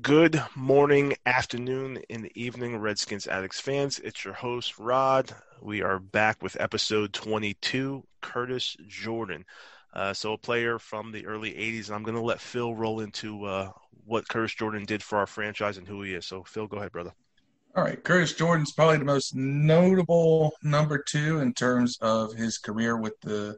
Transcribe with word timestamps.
Good 0.00 0.40
morning, 0.54 1.14
afternoon, 1.26 2.00
and 2.08 2.30
evening, 2.36 2.76
Redskins 2.76 3.26
Addicts 3.26 3.60
fans. 3.60 3.98
It's 3.98 4.24
your 4.24 4.34
host, 4.34 4.78
Rod. 4.78 5.34
We 5.60 5.82
are 5.82 5.98
back 5.98 6.42
with 6.42 6.60
episode 6.60 7.12
22, 7.12 8.04
Curtis 8.20 8.76
Jordan. 8.86 9.44
Uh, 9.92 10.12
so, 10.12 10.34
a 10.34 10.38
player 10.38 10.78
from 10.78 11.10
the 11.10 11.26
early 11.26 11.50
80s, 11.52 11.86
and 11.86 11.96
I'm 11.96 12.04
going 12.04 12.16
to 12.16 12.22
let 12.22 12.40
Phil 12.40 12.74
roll 12.74 13.00
into 13.00 13.44
uh, 13.44 13.70
what 14.04 14.28
Curtis 14.28 14.54
Jordan 14.54 14.84
did 14.84 15.02
for 15.02 15.18
our 15.18 15.26
franchise 15.26 15.78
and 15.78 15.88
who 15.88 16.02
he 16.02 16.14
is. 16.14 16.26
So, 16.26 16.44
Phil, 16.44 16.68
go 16.68 16.76
ahead, 16.76 16.92
brother. 16.92 17.12
All 17.74 17.82
right. 17.82 18.02
Curtis 18.02 18.34
Jordan's 18.34 18.72
probably 18.72 18.98
the 18.98 19.04
most 19.04 19.34
notable 19.34 20.52
number 20.62 20.98
two 20.98 21.40
in 21.40 21.52
terms 21.52 21.98
of 22.00 22.34
his 22.34 22.58
career 22.58 22.96
with 22.96 23.20
the 23.22 23.56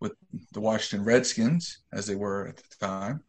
with 0.00 0.12
the 0.52 0.60
Washington 0.60 1.06
Redskins, 1.06 1.78
as 1.92 2.06
they 2.06 2.14
were 2.14 2.48
at 2.48 2.56
the 2.56 2.86
time. 2.86 3.22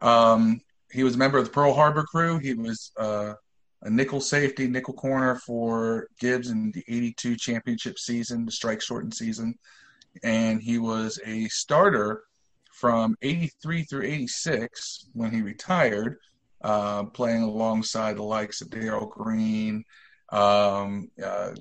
Um, 0.00 0.60
he 0.90 1.02
was 1.02 1.14
a 1.14 1.18
member 1.18 1.38
of 1.38 1.44
the 1.44 1.50
Pearl 1.50 1.74
Harbor 1.74 2.04
crew. 2.04 2.38
He 2.38 2.54
was 2.54 2.92
uh, 2.96 3.34
a 3.82 3.90
nickel 3.90 4.20
safety, 4.20 4.66
nickel 4.66 4.94
corner 4.94 5.36
for 5.36 6.08
Gibbs 6.18 6.50
in 6.50 6.72
the 6.72 6.84
82 6.88 7.36
championship 7.36 7.98
season, 7.98 8.44
the 8.44 8.52
strike 8.52 8.80
shortened 8.80 9.14
season. 9.14 9.54
And 10.22 10.60
he 10.60 10.78
was 10.78 11.20
a 11.26 11.46
starter 11.48 12.22
from 12.72 13.16
83 13.22 13.84
through 13.84 14.04
86 14.04 15.08
when 15.12 15.30
he 15.30 15.42
retired, 15.42 16.18
uh, 16.62 17.04
playing 17.04 17.42
alongside 17.42 18.16
the 18.16 18.22
likes 18.22 18.60
of 18.60 18.70
Darrell 18.70 19.06
Green 19.06 19.84
um, 20.30 21.10
uh, 21.22 21.54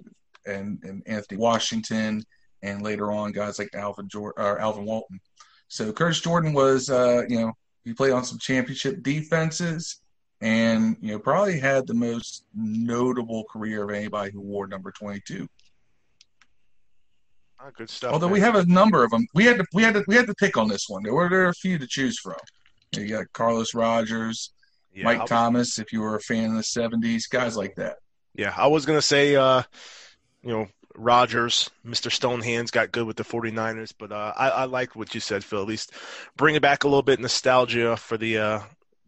and, 0.45 0.79
and, 0.84 1.04
Anthony 1.05 1.40
Washington, 1.40 2.23
and 2.62 2.81
later 2.81 3.12
on 3.12 3.31
guys 3.31 3.59
like 3.59 3.73
Alvin, 3.73 4.07
Jordan, 4.09 4.43
or 4.43 4.59
Alvin 4.59 4.85
Walton. 4.85 5.20
So 5.67 5.91
Curtis 5.91 6.21
Jordan 6.21 6.54
was, 6.54 6.90
uh, 6.90 7.23
you 7.27 7.40
know, 7.40 7.54
he 7.88 7.94
played 7.94 8.12
on 8.12 8.23
some 8.23 8.38
championship 8.38 9.02
defenses 9.02 10.02
and, 10.41 10.98
you 11.02 11.14
know, 11.14 11.20
probably 11.20 11.59
had 11.59 11.88
the 11.88 11.94
most 11.94 12.46
notable 12.54 13.46
career 13.46 13.84
of 13.84 13.90
anybody 13.91 14.32
who 14.32 14.41
wore 14.41 14.68
number 14.68 14.91
22. 14.91 15.48
Oh, 17.60 17.70
good 17.76 17.90
stuff. 17.90 18.13
Although 18.13 18.27
man. 18.27 18.34
we 18.34 18.40
have 18.41 18.55
a 18.55 18.66
number 18.66 19.04
of 19.04 19.10
them, 19.10 19.26
we 19.34 19.46
had 19.46 19.57
to 19.57 19.66
we 19.74 19.82
had 19.82 19.96
to 19.96 20.04
we 20.07 20.16
had 20.16 20.27
to 20.27 20.35
pick 20.35 20.57
on 20.57 20.68
this 20.68 20.85
one. 20.88 21.02
There 21.02 21.13
were 21.13 21.27
there 21.27 21.46
are 21.46 21.49
a 21.49 21.54
few 21.54 21.79
to 21.79 21.88
choose 21.88 22.20
from. 22.20 22.35
You 22.96 23.07
got 23.07 23.34
Carlos 23.34 23.74
Rogers, 23.74 24.51
yeah, 24.94 25.05
Mike 25.05 25.22
was, 25.22 25.29
Thomas, 25.29 25.79
if 25.79 25.91
you 25.91 26.01
were 26.01 26.16
a 26.16 26.22
fan 26.22 26.51
of 26.51 26.57
the 26.57 26.62
'70s, 26.62 27.24
guys 27.29 27.57
like 27.57 27.76
that. 27.76 27.98
Yeah, 28.35 28.54
I 28.55 28.68
was 28.68 28.85
gonna 28.85 29.01
say, 29.01 29.35
uh, 29.35 29.63
you 30.44 30.51
know, 30.51 30.68
Rogers, 30.98 31.70
Mr. 31.85 32.09
Stonehands 32.12 32.71
got 32.71 32.91
good 32.91 33.05
with 33.05 33.17
the 33.17 33.23
49ers, 33.23 33.93
but 33.98 34.12
uh, 34.12 34.34
I, 34.35 34.49
I 34.49 34.65
like 34.65 34.95
what 34.95 35.13
you 35.13 35.21
said, 35.21 35.43
Phil. 35.43 35.62
At 35.62 35.67
least 35.67 35.91
bring 36.35 36.55
it 36.55 36.62
back 36.62 36.84
a 36.84 36.87
little 36.87 37.04
bit 37.04 37.20
nostalgia 37.20 37.95
for 37.95 38.17
the 38.17 38.37
uh, 38.39 38.59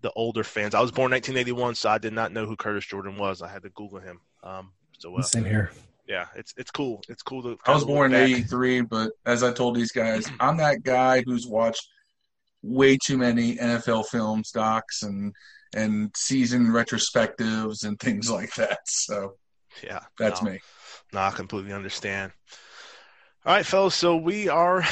the 0.01 0.11
older 0.11 0.43
fans. 0.43 0.75
I 0.75 0.81
was 0.81 0.91
born 0.91 1.11
1981, 1.11 1.75
so 1.75 1.89
I 1.89 1.97
did 1.97 2.13
not 2.13 2.31
know 2.31 2.45
who 2.45 2.55
Curtis 2.55 2.85
Jordan 2.85 3.17
was. 3.17 3.41
I 3.41 3.49
had 3.49 3.63
to 3.63 3.69
Google 3.69 3.99
him. 3.99 4.21
Um, 4.43 4.71
so 4.99 5.15
uh, 5.17 5.21
same 5.23 5.45
here. 5.45 5.71
Yeah, 6.07 6.27
it's 6.35 6.53
it's 6.57 6.71
cool. 6.71 7.01
It's 7.09 7.23
cool 7.23 7.43
to. 7.43 7.57
I 7.65 7.73
was 7.73 7.85
born 7.85 8.13
in 8.13 8.21
'83, 8.21 8.81
but 8.81 9.11
as 9.25 9.43
I 9.43 9.51
told 9.51 9.75
these 9.75 9.91
guys, 9.91 10.29
I'm 10.39 10.57
that 10.57 10.83
guy 10.83 11.23
who's 11.25 11.47
watched 11.47 11.87
way 12.61 12.97
too 12.97 13.17
many 13.17 13.55
NFL 13.55 14.07
films, 14.07 14.51
docs, 14.51 15.03
and 15.03 15.33
and 15.75 16.11
season 16.15 16.67
retrospectives 16.67 17.83
and 17.83 17.99
things 17.99 18.29
like 18.31 18.53
that. 18.55 18.79
So 18.85 19.37
yeah, 19.83 20.01
that's 20.17 20.41
no. 20.43 20.51
me. 20.51 20.59
No, 21.11 21.21
I 21.21 21.31
completely 21.31 21.73
understand. 21.73 22.31
All 23.45 23.53
right, 23.53 23.65
fellas. 23.65 23.95
So 23.95 24.15
we 24.15 24.47
are 24.47 24.83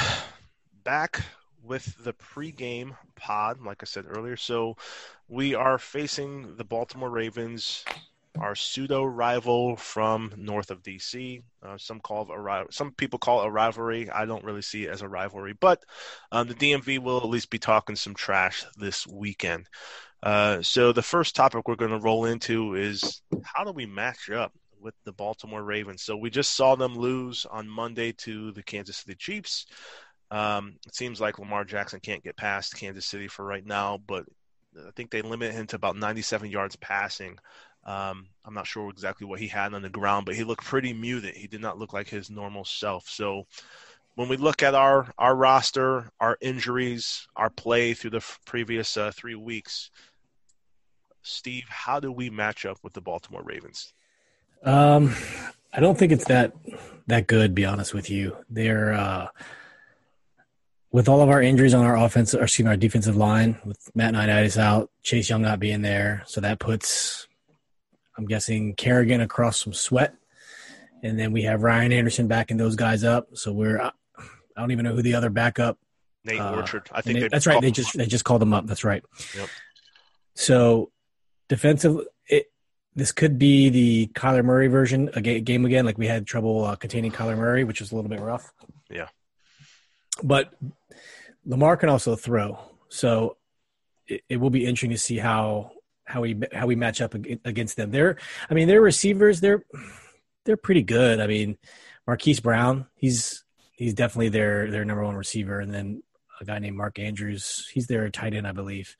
back 0.82 1.22
with 1.62 2.02
the 2.02 2.12
pregame 2.12 2.96
pod, 3.14 3.60
like 3.60 3.82
I 3.82 3.86
said 3.86 4.04
earlier. 4.08 4.36
So 4.36 4.76
we 5.28 5.54
are 5.54 5.78
facing 5.78 6.56
the 6.56 6.64
Baltimore 6.64 7.10
Ravens, 7.10 7.84
our 8.40 8.56
pseudo 8.56 9.04
rival 9.04 9.76
from 9.76 10.32
north 10.36 10.72
of 10.72 10.82
DC. 10.82 11.42
Uh, 11.62 11.78
some 11.78 12.00
call 12.00 12.28
a 12.32 12.64
some 12.72 12.90
people 12.92 13.20
call 13.20 13.42
it 13.42 13.46
a 13.46 13.50
rivalry. 13.50 14.10
I 14.10 14.24
don't 14.24 14.44
really 14.44 14.62
see 14.62 14.86
it 14.86 14.90
as 14.90 15.02
a 15.02 15.08
rivalry, 15.08 15.52
but 15.52 15.84
um, 16.32 16.48
the 16.48 16.54
DMV 16.54 16.98
will 16.98 17.18
at 17.18 17.28
least 17.28 17.50
be 17.50 17.60
talking 17.60 17.94
some 17.94 18.14
trash 18.14 18.64
this 18.76 19.06
weekend. 19.06 19.68
Uh, 20.20 20.62
so 20.62 20.90
the 20.92 21.02
first 21.02 21.36
topic 21.36 21.68
we're 21.68 21.76
going 21.76 21.92
to 21.92 22.00
roll 22.00 22.24
into 22.24 22.74
is 22.74 23.22
how 23.44 23.62
do 23.62 23.70
we 23.70 23.86
match 23.86 24.30
up 24.30 24.52
with 24.80 24.94
the 25.04 25.12
Baltimore 25.12 25.62
Ravens. 25.62 26.02
So 26.02 26.16
we 26.16 26.30
just 26.30 26.54
saw 26.54 26.74
them 26.74 26.96
lose 26.96 27.46
on 27.50 27.68
Monday 27.68 28.12
to 28.12 28.52
the 28.52 28.62
Kansas 28.62 28.98
City 28.98 29.16
Chiefs. 29.16 29.66
Um, 30.30 30.76
it 30.86 30.94
seems 30.94 31.20
like 31.20 31.38
Lamar 31.38 31.64
Jackson 31.64 32.00
can't 32.00 32.22
get 32.22 32.36
past 32.36 32.76
Kansas 32.76 33.06
City 33.06 33.28
for 33.28 33.44
right 33.44 33.64
now, 33.64 33.98
but 34.06 34.24
I 34.76 34.90
think 34.94 35.10
they 35.10 35.22
limit 35.22 35.52
him 35.52 35.66
to 35.68 35.76
about 35.76 35.96
97 35.96 36.50
yards 36.50 36.76
passing. 36.76 37.38
Um, 37.84 38.28
I'm 38.44 38.54
not 38.54 38.66
sure 38.66 38.90
exactly 38.90 39.26
what 39.26 39.40
he 39.40 39.48
had 39.48 39.72
on 39.72 39.82
the 39.82 39.88
ground, 39.88 40.26
but 40.26 40.34
he 40.34 40.44
looked 40.44 40.64
pretty 40.64 40.92
muted. 40.92 41.34
He 41.34 41.46
did 41.46 41.60
not 41.60 41.78
look 41.78 41.92
like 41.92 42.08
his 42.08 42.28
normal 42.28 42.64
self. 42.64 43.08
So 43.08 43.46
when 44.14 44.28
we 44.28 44.36
look 44.36 44.62
at 44.62 44.74
our 44.74 45.12
our 45.16 45.34
roster, 45.34 46.10
our 46.20 46.36
injuries, 46.40 47.26
our 47.36 47.50
play 47.50 47.94
through 47.94 48.10
the 48.10 48.26
previous 48.44 48.96
uh, 48.96 49.12
three 49.14 49.36
weeks, 49.36 49.90
Steve, 51.22 51.66
how 51.68 52.00
do 52.00 52.10
we 52.10 52.28
match 52.28 52.66
up 52.66 52.78
with 52.82 52.92
the 52.92 53.00
Baltimore 53.00 53.42
Ravens? 53.42 53.94
Um, 54.64 55.14
I 55.72 55.80
don't 55.80 55.98
think 55.98 56.12
it's 56.12 56.26
that 56.26 56.52
that 57.06 57.26
good. 57.26 57.54
Be 57.54 57.64
honest 57.64 57.94
with 57.94 58.10
you, 58.10 58.36
they're 58.50 58.92
uh, 58.92 59.28
with 60.90 61.08
all 61.08 61.20
of 61.20 61.28
our 61.28 61.42
injuries 61.42 61.74
on 61.74 61.84
our 61.84 61.96
offense, 61.96 62.34
or 62.34 62.42
excuse 62.42 62.64
me, 62.64 62.70
our 62.70 62.76
defensive 62.76 63.16
line 63.16 63.58
with 63.64 63.78
Matt 63.94 64.14
Ioannidis 64.14 64.56
out, 64.56 64.90
Chase 65.02 65.28
Young 65.28 65.42
not 65.42 65.60
being 65.60 65.82
there, 65.82 66.22
so 66.26 66.40
that 66.40 66.58
puts, 66.58 67.26
I'm 68.16 68.26
guessing 68.26 68.74
Kerrigan 68.74 69.20
across 69.20 69.62
some 69.62 69.74
sweat, 69.74 70.14
and 71.02 71.18
then 71.18 71.32
we 71.32 71.42
have 71.42 71.62
Ryan 71.62 71.92
Anderson 71.92 72.26
backing 72.26 72.56
those 72.56 72.74
guys 72.76 73.04
up. 73.04 73.28
So 73.34 73.52
we're, 73.52 73.80
I 73.80 73.92
don't 74.56 74.72
even 74.72 74.84
know 74.84 74.94
who 74.94 75.02
the 75.02 75.14
other 75.14 75.30
backup. 75.30 75.78
Nate 76.24 76.40
uh, 76.40 76.54
Orchard, 76.56 76.88
I 76.90 77.00
think 77.00 77.20
Nate, 77.20 77.30
that's 77.30 77.46
right. 77.46 77.60
They 77.60 77.70
just 77.70 77.96
they 77.96 78.06
just 78.06 78.24
called 78.24 78.42
him 78.42 78.52
up. 78.52 78.66
That's 78.66 78.84
right. 78.84 79.04
Yep. 79.36 79.48
So 80.34 80.90
defensive, 81.48 82.00
this 82.98 83.12
could 83.12 83.38
be 83.38 83.68
the 83.68 84.08
Kyler 84.08 84.44
Murray 84.44 84.66
version, 84.66 85.08
a 85.14 85.20
game 85.20 85.64
again. 85.64 85.84
Like 85.84 85.98
we 85.98 86.08
had 86.08 86.26
trouble 86.26 86.64
uh, 86.64 86.74
containing 86.74 87.12
Kyler 87.12 87.38
Murray, 87.38 87.62
which 87.62 87.78
was 87.80 87.92
a 87.92 87.94
little 87.94 88.10
bit 88.10 88.18
rough. 88.18 88.52
Yeah. 88.90 89.06
But 90.20 90.52
Lamar 91.46 91.76
can 91.76 91.90
also 91.90 92.16
throw, 92.16 92.58
so 92.88 93.36
it, 94.08 94.22
it 94.28 94.36
will 94.38 94.50
be 94.50 94.64
interesting 94.64 94.90
to 94.90 94.98
see 94.98 95.16
how 95.16 95.70
how 96.06 96.22
we 96.22 96.40
how 96.52 96.66
we 96.66 96.74
match 96.74 97.00
up 97.00 97.14
against 97.14 97.76
them. 97.76 97.92
They're, 97.92 98.16
I 98.50 98.54
mean, 98.54 98.66
their 98.66 98.80
receivers, 98.80 99.40
they're 99.40 99.62
they're 100.44 100.56
pretty 100.56 100.82
good. 100.82 101.20
I 101.20 101.28
mean, 101.28 101.56
Marquise 102.04 102.40
Brown, 102.40 102.86
he's 102.96 103.44
he's 103.70 103.94
definitely 103.94 104.30
their 104.30 104.72
their 104.72 104.84
number 104.84 105.04
one 105.04 105.14
receiver, 105.14 105.60
and 105.60 105.72
then 105.72 106.02
a 106.40 106.44
guy 106.44 106.58
named 106.58 106.76
Mark 106.76 106.98
Andrews, 106.98 107.68
he's 107.72 107.86
their 107.86 108.10
tight 108.10 108.34
end, 108.34 108.46
I 108.46 108.52
believe. 108.52 108.96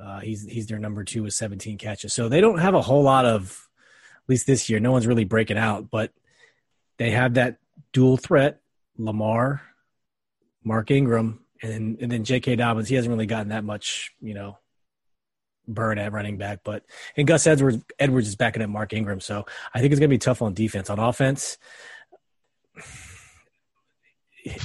Uh, 0.00 0.20
he's 0.20 0.44
he's 0.44 0.66
their 0.66 0.78
number 0.78 1.04
two 1.04 1.22
with 1.22 1.34
17 1.34 1.78
catches. 1.78 2.12
So 2.12 2.28
they 2.28 2.40
don't 2.40 2.58
have 2.58 2.74
a 2.74 2.82
whole 2.82 3.02
lot 3.02 3.24
of, 3.24 3.68
at 4.24 4.28
least 4.28 4.46
this 4.46 4.68
year, 4.68 4.80
no 4.80 4.92
one's 4.92 5.06
really 5.06 5.24
breaking 5.24 5.58
out, 5.58 5.90
but 5.90 6.12
they 6.98 7.10
have 7.10 7.34
that 7.34 7.58
dual 7.92 8.16
threat: 8.16 8.60
Lamar, 8.98 9.62
Mark 10.64 10.90
Ingram, 10.90 11.40
and 11.62 11.72
then, 11.72 11.98
and 12.00 12.12
then 12.12 12.24
J.K. 12.24 12.56
Dobbins. 12.56 12.88
He 12.88 12.94
hasn't 12.94 13.12
really 13.12 13.26
gotten 13.26 13.48
that 13.48 13.64
much, 13.64 14.12
you 14.20 14.34
know, 14.34 14.58
burn 15.68 15.98
at 15.98 16.12
running 16.12 16.36
back, 16.36 16.60
but 16.64 16.84
and 17.16 17.26
Gus 17.26 17.46
Edwards 17.46 17.82
Edwards 17.98 18.28
is 18.28 18.36
backing 18.36 18.62
up 18.62 18.70
Mark 18.70 18.92
Ingram. 18.92 19.20
So 19.20 19.46
I 19.74 19.80
think 19.80 19.92
it's 19.92 20.00
gonna 20.00 20.08
be 20.08 20.18
tough 20.18 20.42
on 20.42 20.54
defense. 20.54 20.90
On 20.90 20.98
offense, 20.98 21.58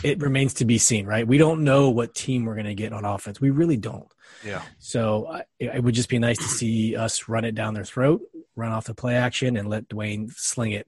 it 0.04 0.20
remains 0.20 0.56
to 0.56 0.66
be 0.66 0.78
seen, 0.78 1.06
right? 1.06 1.28
We 1.28 1.38
don't 1.38 1.64
know 1.64 1.90
what 1.90 2.14
team 2.14 2.46
we're 2.46 2.56
gonna 2.56 2.76
get 2.76 2.94
on 2.94 3.06
offense. 3.06 3.42
We 3.42 3.50
really 3.50 3.78
don't. 3.78 4.12
Yeah. 4.46 4.62
So 4.80 5.26
uh, 5.26 5.42
it 5.60 5.84
would 5.84 5.96
just 5.96 6.10
be 6.10 6.20
nice 6.20 6.38
to 6.38 6.44
see 6.44 6.96
us 6.96 7.28
run 7.28 7.46
it 7.46 7.56
down 7.56 7.74
their 7.74 7.86
throat, 7.86 8.22
run 8.56 8.72
off 8.72 8.86
the 8.86 8.96
play 8.96 9.16
action, 9.16 9.58
and 9.58 9.70
let 9.70 9.88
Dwayne 9.88 10.32
sling 10.34 10.72
it. 10.72 10.88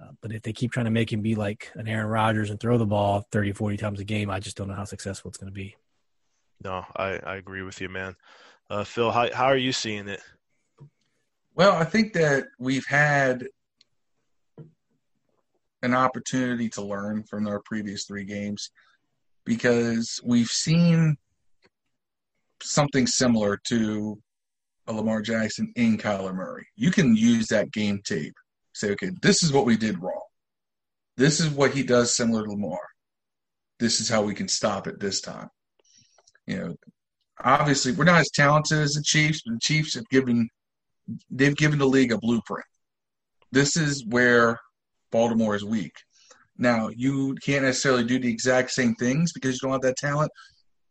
Uh, 0.00 0.10
but 0.20 0.32
if 0.32 0.42
they 0.42 0.52
keep 0.52 0.72
trying 0.72 0.86
to 0.86 0.90
make 0.90 1.12
him 1.12 1.22
be 1.22 1.34
like 1.34 1.70
an 1.74 1.86
Aaron 1.86 2.08
Rodgers 2.08 2.50
and 2.50 2.58
throw 2.58 2.78
the 2.78 2.86
ball 2.86 3.26
30, 3.30 3.52
40 3.52 3.76
times 3.76 4.00
a 4.00 4.04
game, 4.04 4.28
I 4.28 4.40
just 4.40 4.56
don't 4.56 4.68
know 4.68 4.74
how 4.74 4.84
successful 4.84 5.28
it's 5.28 5.38
going 5.38 5.52
to 5.52 5.54
be. 5.54 5.76
No, 6.62 6.84
I, 6.96 7.20
I 7.24 7.36
agree 7.36 7.62
with 7.62 7.80
you, 7.80 7.88
man. 7.88 8.16
Uh, 8.68 8.84
Phil, 8.84 9.10
how, 9.10 9.32
how 9.32 9.44
are 9.44 9.56
you 9.56 9.72
seeing 9.72 10.08
it? 10.08 10.20
Well, 11.54 11.72
I 11.72 11.84
think 11.84 12.14
that 12.14 12.46
we've 12.58 12.86
had 12.86 13.46
an 15.84 15.94
opportunity 15.94 16.68
to 16.70 16.82
learn 16.82 17.22
from 17.24 17.46
our 17.46 17.60
previous 17.60 18.04
three 18.04 18.24
games 18.24 18.70
because 19.44 20.18
we've 20.24 20.48
seen 20.48 21.16
something 22.62 23.06
similar 23.06 23.58
to 23.68 24.18
a 24.86 24.92
Lamar 24.92 25.20
Jackson 25.20 25.70
in 25.76 25.98
Kyler 25.98 26.34
Murray. 26.34 26.66
You 26.76 26.90
can 26.90 27.14
use 27.14 27.48
that 27.48 27.70
game 27.70 28.00
tape. 28.02 28.34
Say, 28.72 28.92
okay, 28.92 29.10
this 29.22 29.42
is 29.42 29.52
what 29.52 29.66
we 29.66 29.76
did 29.76 30.02
wrong. 30.02 30.22
This 31.16 31.38
is 31.38 31.50
what 31.50 31.72
he 31.72 31.82
does 31.82 32.16
similar 32.16 32.44
to 32.44 32.50
Lamar. 32.50 32.80
This 33.78 34.00
is 34.00 34.08
how 34.08 34.22
we 34.22 34.34
can 34.34 34.48
stop 34.48 34.86
it 34.86 34.98
this 34.98 35.20
time. 35.20 35.48
You 36.46 36.58
know, 36.58 36.74
obviously 37.42 37.92
we're 37.92 38.04
not 38.04 38.20
as 38.20 38.30
talented 38.30 38.78
as 38.78 38.94
the 38.94 39.02
Chiefs, 39.02 39.42
but 39.44 39.54
the 39.54 39.60
Chiefs 39.60 39.94
have 39.94 40.08
given 40.08 40.48
they've 41.30 41.56
given 41.56 41.78
the 41.78 41.86
league 41.86 42.12
a 42.12 42.18
blueprint. 42.18 42.64
This 43.52 43.76
is 43.76 44.04
where 44.06 44.58
Baltimore 45.14 45.54
is 45.54 45.64
weak. 45.64 45.94
Now 46.58 46.88
you 46.88 47.36
can't 47.36 47.62
necessarily 47.62 48.02
do 48.02 48.18
the 48.18 48.28
exact 48.28 48.72
same 48.72 48.96
things 48.96 49.32
because 49.32 49.54
you 49.54 49.60
don't 49.62 49.70
have 49.70 49.82
that 49.82 49.96
talent, 49.96 50.32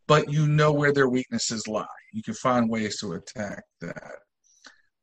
but 0.08 0.32
you 0.32 0.48
know 0.48 0.72
where 0.72 0.94
their 0.94 1.10
weaknesses 1.10 1.68
lie. 1.68 1.86
You 2.14 2.24
can 2.24 2.34
find 2.36 2.70
ways 2.70 2.98
to 3.02 3.14
attack 3.14 3.64
that 3.82 4.14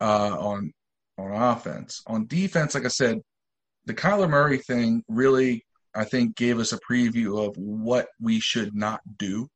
uh, 0.01 0.39
on 0.39 0.73
on 1.19 1.33
offense. 1.33 2.03
On 2.07 2.27
defense, 2.29 2.75
like 2.75 2.87
I 2.87 2.89
said, 2.89 3.19
the 3.85 3.93
Kyler 3.93 4.29
Murray 4.29 4.57
thing 4.57 5.03
really, 5.07 5.67
I 5.95 6.05
think, 6.05 6.35
gave 6.35 6.59
us 6.59 6.73
a 6.73 6.81
preview 6.91 7.47
of 7.47 7.55
what 7.59 8.09
we 8.23 8.41
should 8.41 8.75
not 8.75 9.01
do 9.19 9.49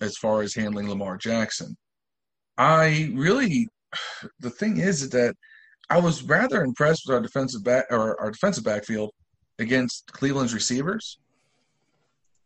as 0.00 0.16
far 0.16 0.42
as 0.42 0.56
handling 0.56 0.88
Lamar 0.88 1.18
Jackson. 1.18 1.76
I 2.58 3.12
really, 3.14 3.68
the 4.40 4.50
thing 4.50 4.78
is 4.78 5.08
that 5.10 5.36
I 5.88 6.00
was 6.00 6.22
rather 6.22 6.62
impressed 6.62 7.02
with 7.06 7.14
our 7.14 7.22
defensive 7.22 7.62
back 7.62 7.86
or 7.90 8.20
our 8.20 8.30
defensive 8.30 8.64
backfield 8.64 9.12
against 9.58 10.12
Cleveland's 10.12 10.54
receivers, 10.54 11.18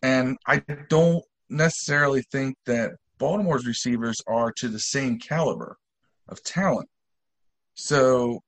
and 0.02 0.36
I 0.46 0.62
don't 0.88 1.24
necessarily 1.48 2.22
think 2.30 2.56
that 2.66 2.92
Baltimore's 3.18 3.66
receivers 3.66 4.16
are 4.26 4.52
to 4.58 4.68
the 4.68 4.78
same 4.78 5.18
caliber 5.18 5.76
of 6.28 6.42
talent. 6.42 6.88
So 7.74 8.40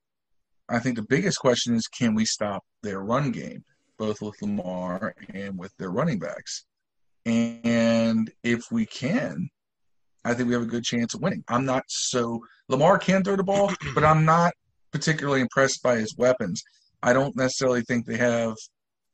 I 0.69 0.79
think 0.79 0.97
the 0.97 1.07
biggest 1.09 1.39
question 1.39 1.75
is 1.75 1.87
can 1.89 2.15
we 2.15 2.25
stop 2.25 2.65
their 2.83 3.01
run 3.01 3.33
game, 3.33 3.65
both 3.99 4.23
with 4.23 4.41
Lamar 4.41 5.15
and 5.33 5.59
with 5.59 5.73
their 5.79 5.91
running 5.91 6.19
backs? 6.19 6.65
And 7.27 8.31
if 8.43 8.63
we 8.71 8.87
can, 8.87 9.49
I 10.25 10.35
think 10.35 10.49
we 10.49 10.55
have 10.55 10.63
a 10.63 10.67
good 10.67 10.85
chance 10.85 11.15
of 11.15 11.21
winning. 11.21 11.45
I'm 11.49 11.65
not 11.65 11.85
so 11.89 12.41
Lamar 12.69 12.99
can 12.99 13.23
throw 13.23 13.37
the 13.37 13.43
ball, 13.43 13.73
but 13.95 14.05
I'm 14.05 14.25
not 14.25 14.53
particularly 14.93 15.41
impressed 15.41 15.83
by 15.83 15.97
his 15.97 16.17
weapons. 16.17 16.63
I 17.03 17.13
don't 17.13 17.37
necessarily 17.37 17.83
think 17.83 18.07
they 18.07 18.19
have 18.19 18.55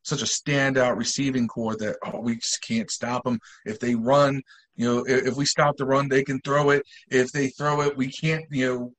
such 0.03 0.23
a 0.23 0.25
standout 0.25 0.97
receiving 0.97 1.47
core 1.49 1.77
that 1.77 1.97
oh 2.05 2.21
we 2.21 2.37
just 2.37 2.63
can't 2.63 2.91
stop 2.91 3.25
them. 3.25 3.39
If 3.65 3.79
they 3.79 3.95
run, 3.95 4.43
you 4.77 4.87
know, 4.87 5.05
if, 5.07 5.29
if 5.29 5.37
we 5.37 5.45
stop 5.45 5.77
the 5.77 5.85
run, 5.85 6.09
they 6.09 6.23
can 6.23 6.41
throw 6.41 6.71
it. 6.71 6.83
If 7.11 7.33
they 7.33 7.49
throw 7.49 7.83
it, 7.83 7.97
we 7.97 8.11
can't, 8.11 8.45
you 8.51 8.67
know, 8.67 8.93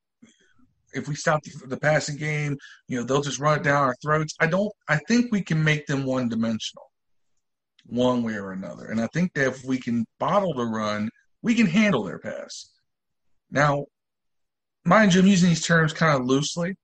if 0.94 1.08
we 1.08 1.16
stop 1.16 1.42
the, 1.44 1.68
the, 1.68 1.78
passing 1.78 2.18
game, 2.18 2.58
you 2.88 2.98
know, 2.98 3.04
they'll 3.04 3.22
just 3.22 3.40
run 3.40 3.60
it 3.60 3.64
down 3.64 3.84
our 3.84 3.96
throats. 4.02 4.36
I 4.40 4.48
don't. 4.48 4.72
I 4.88 4.98
think 5.08 5.32
we 5.32 5.42
can 5.42 5.64
make 5.64 5.86
them 5.86 6.04
one 6.04 6.30
dimensional, 6.30 6.92
one 7.86 8.24
way 8.24 8.34
or 8.34 8.52
another. 8.52 8.88
And 8.88 9.00
I 9.00 9.08
think 9.14 9.34
that 9.34 9.48
if 9.48 9.64
we 9.64 9.80
can 9.80 10.06
bottle 10.20 10.54
the 10.54 10.66
run, 10.66 11.10
we 11.42 11.56
can 11.56 11.68
handle 11.68 12.04
their 12.04 12.20
pass. 12.20 12.72
Now, 13.52 13.86
mind 14.90 15.14
you, 15.14 15.22
I'm 15.22 15.28
using 15.28 15.50
these 15.50 15.66
terms 15.66 15.94
kind 15.94 16.20
of 16.20 16.26
loosely. 16.26 16.76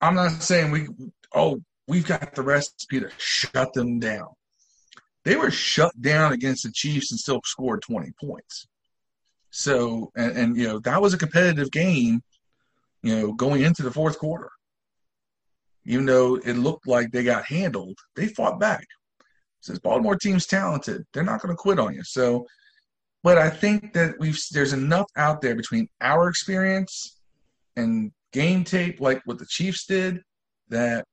I'm 0.00 0.14
not 0.14 0.42
saying 0.42 0.70
we. 0.70 0.88
Oh, 1.34 1.60
we've 1.86 2.06
got 2.06 2.34
the 2.34 2.42
recipe 2.42 3.00
to 3.00 3.10
shut 3.18 3.72
them 3.72 3.98
down. 3.98 4.28
They 5.24 5.36
were 5.36 5.50
shut 5.50 5.92
down 6.00 6.32
against 6.32 6.64
the 6.64 6.72
Chiefs 6.72 7.10
and 7.10 7.20
still 7.20 7.40
scored 7.44 7.82
20 7.82 8.10
points. 8.20 8.66
So, 9.50 10.10
and, 10.16 10.36
and 10.36 10.56
you 10.56 10.66
know 10.66 10.78
that 10.80 11.02
was 11.02 11.14
a 11.14 11.18
competitive 11.18 11.70
game 11.70 12.22
you 13.02 13.16
know, 13.16 13.32
going 13.32 13.62
into 13.62 13.82
the 13.82 13.90
fourth 13.90 14.18
quarter. 14.18 14.50
Even 15.84 16.06
though 16.06 16.36
it 16.36 16.54
looked 16.54 16.86
like 16.86 17.10
they 17.10 17.24
got 17.24 17.44
handled, 17.44 17.98
they 18.14 18.28
fought 18.28 18.60
back. 18.60 18.86
Since 19.60 19.80
Baltimore 19.80 20.16
team's 20.16 20.46
talented, 20.46 21.04
they're 21.12 21.24
not 21.24 21.42
going 21.42 21.54
to 21.54 21.60
quit 21.60 21.78
on 21.78 21.94
you. 21.94 22.04
So, 22.04 22.46
but 23.22 23.38
I 23.38 23.48
think 23.48 23.92
that 23.92 24.14
we've 24.18 24.38
there's 24.52 24.72
enough 24.72 25.06
out 25.16 25.40
there 25.40 25.54
between 25.54 25.88
our 26.00 26.28
experience 26.28 27.20
and 27.76 28.12
game 28.32 28.64
tape, 28.64 29.00
like 29.00 29.22
what 29.24 29.38
the 29.38 29.46
Chiefs 29.46 29.86
did, 29.86 30.20
that 30.68 31.06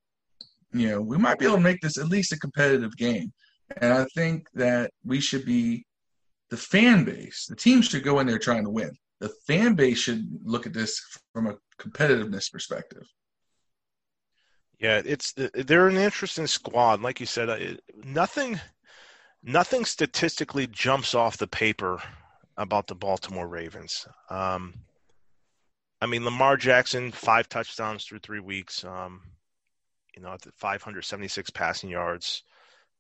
you 0.74 0.90
know 0.90 1.02
we 1.02 1.18
might 1.18 1.40
be 1.40 1.46
able 1.46 1.58
to 1.58 1.62
make 1.62 1.82
this 1.82 1.98
at 1.98 2.08
least 2.10 2.34
a 2.34 2.40
competitive 2.40 2.96
game. 2.98 3.32
And 3.78 3.94
I 3.94 4.06
think 4.16 4.48
that 4.56 4.92
we 5.06 5.22
should 5.22 5.46
be 5.46 5.86
the 6.50 6.58
fan 6.58 7.04
base. 7.04 7.46
The 7.48 7.56
team 7.56 7.82
should 7.82 8.04
go 8.04 8.20
in 8.20 8.28
there 8.28 8.40
trying 8.40 8.64
to 8.64 8.72
win. 8.72 8.92
The 9.20 9.32
fan 9.46 9.76
base 9.76 10.00
should 10.00 10.26
look 10.44 10.66
at 10.66 10.74
this 10.74 11.00
from 11.34 11.48
a 11.48 11.56
competitiveness 11.80 12.52
perspective. 12.52 13.04
Yeah, 14.80 15.02
it's 15.04 15.34
they're 15.34 15.90
an 15.90 15.98
interesting 15.98 16.48
squad. 16.48 17.02
Like 17.02 17.20
you 17.20 17.26
said, 17.26 17.80
nothing, 18.06 18.60
nothing 19.44 19.86
statistically 19.86 20.68
jumps 20.68 21.16
off 21.16 21.38
the 21.38 21.48
paper 21.48 22.02
about 22.58 22.88
the 22.88 22.96
Baltimore 22.96 23.48
Ravens. 23.48 24.08
Um, 24.30 24.74
I 26.02 26.06
mean, 26.06 26.26
Lamar 26.26 26.58
Jackson, 26.58 27.12
five 27.12 27.50
touchdowns 27.50 28.06
through 28.06 28.20
three 28.20 28.40
weeks. 28.40 28.84
Um, 28.84 29.22
you 30.16 30.22
know, 30.22 30.36
576 30.56 31.50
passing 31.52 31.90
yards. 31.90 32.44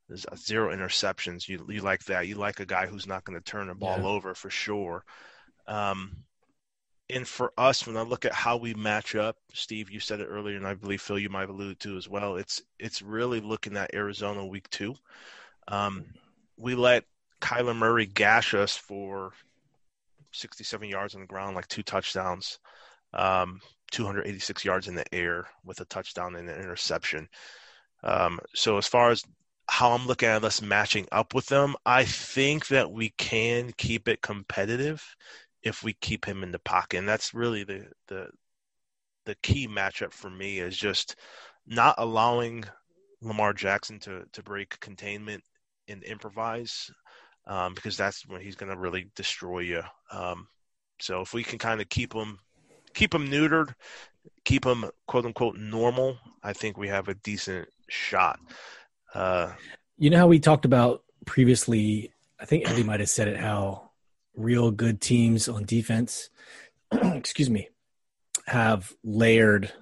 There's 0.07 0.25
zero 0.37 0.73
interceptions. 0.75 1.47
You 1.47 1.65
you 1.69 1.81
like 1.81 2.03
that? 2.05 2.27
You 2.27 2.35
like 2.35 2.59
a 2.59 2.65
guy 2.65 2.87
who's 2.87 3.05
not 3.05 3.23
going 3.23 3.37
to 3.37 3.43
turn 3.43 3.67
the 3.67 3.75
ball 3.75 3.99
yeah. 3.99 4.07
over 4.07 4.33
for 4.33 4.49
sure. 4.49 5.03
Um, 5.67 6.23
and 7.09 7.27
for 7.27 7.51
us, 7.57 7.85
when 7.85 7.97
I 7.97 8.01
look 8.01 8.25
at 8.25 8.33
how 8.33 8.57
we 8.57 8.73
match 8.73 9.15
up, 9.15 9.35
Steve, 9.53 9.89
you 9.91 9.99
said 9.99 10.19
it 10.19 10.27
earlier, 10.27 10.55
and 10.55 10.65
I 10.65 10.75
believe 10.75 11.01
Phil, 11.01 11.19
you 11.19 11.29
might 11.29 11.41
have 11.41 11.49
alluded 11.49 11.79
to 11.81 11.97
as 11.97 12.07
well. 12.07 12.37
It's 12.37 12.61
it's 12.79 13.01
really 13.01 13.41
looking 13.41 13.77
at 13.77 13.93
Arizona 13.93 14.45
week 14.45 14.69
two. 14.69 14.95
Um, 15.67 16.05
we 16.59 16.75
let 16.75 17.05
Kyler 17.41 17.75
Murray 17.75 18.05
gash 18.05 18.53
us 18.53 18.75
for 18.75 19.31
67 20.31 20.87
yards 20.87 21.15
on 21.15 21.21
the 21.21 21.27
ground, 21.27 21.55
like 21.55 21.67
two 21.67 21.83
touchdowns, 21.83 22.59
um, 23.13 23.61
286 23.91 24.65
yards 24.65 24.87
in 24.87 24.95
the 24.95 25.15
air 25.15 25.47
with 25.63 25.79
a 25.79 25.85
touchdown 25.85 26.35
and 26.35 26.49
an 26.49 26.59
interception. 26.59 27.27
Um, 28.03 28.39
so 28.53 28.77
as 28.77 28.85
far 28.85 29.09
as 29.09 29.23
how 29.69 29.91
I'm 29.91 30.05
looking 30.05 30.29
at 30.29 30.43
us 30.43 30.61
matching 30.61 31.07
up 31.11 31.33
with 31.33 31.47
them, 31.47 31.75
I 31.85 32.03
think 32.03 32.67
that 32.67 32.91
we 32.91 33.09
can 33.17 33.71
keep 33.77 34.07
it 34.07 34.21
competitive 34.21 35.03
if 35.63 35.83
we 35.83 35.93
keep 35.93 36.25
him 36.25 36.43
in 36.43 36.51
the 36.51 36.59
pocket. 36.59 36.97
And 36.97 37.07
that's 37.07 37.33
really 37.33 37.63
the 37.63 37.87
the 38.07 38.29
the 39.25 39.35
key 39.43 39.67
matchup 39.67 40.11
for 40.11 40.29
me 40.29 40.59
is 40.59 40.75
just 40.75 41.15
not 41.67 41.95
allowing 41.97 42.65
Lamar 43.21 43.53
Jackson 43.53 43.99
to 43.99 44.23
to 44.33 44.43
break 44.43 44.79
containment 44.79 45.43
and 45.89 46.03
improvise 46.03 46.91
um, 47.47 47.73
because 47.73 47.97
that's 47.97 48.25
when 48.27 48.41
he's 48.41 48.55
going 48.55 48.71
to 48.71 48.77
really 48.77 49.09
destroy 49.15 49.59
you. 49.59 49.81
Um, 50.11 50.47
so 50.99 51.21
if 51.21 51.33
we 51.33 51.43
can 51.43 51.57
kind 51.57 51.81
of 51.81 51.89
keep 51.89 52.13
him 52.13 52.39
keep 52.93 53.13
him 53.13 53.27
neutered, 53.27 53.73
keep 54.45 54.65
him 54.65 54.85
quote 55.07 55.25
unquote 55.25 55.57
normal, 55.57 56.17
I 56.43 56.53
think 56.53 56.77
we 56.77 56.87
have 56.87 57.07
a 57.07 57.15
decent 57.15 57.67
shot. 57.87 58.39
Uh, 59.13 59.53
you 59.97 60.09
know 60.09 60.17
how 60.17 60.27
we 60.27 60.39
talked 60.39 60.65
about 60.65 61.03
previously. 61.25 62.13
I 62.39 62.45
think 62.45 62.69
Eddie 62.69 62.83
might 62.83 62.99
have 62.99 63.09
said 63.09 63.27
it. 63.27 63.37
How 63.37 63.91
real 64.35 64.71
good 64.71 65.01
teams 65.01 65.49
on 65.49 65.65
defense, 65.65 66.29
excuse 66.91 67.49
me, 67.49 67.69
have 68.47 68.93
layered 69.03 69.73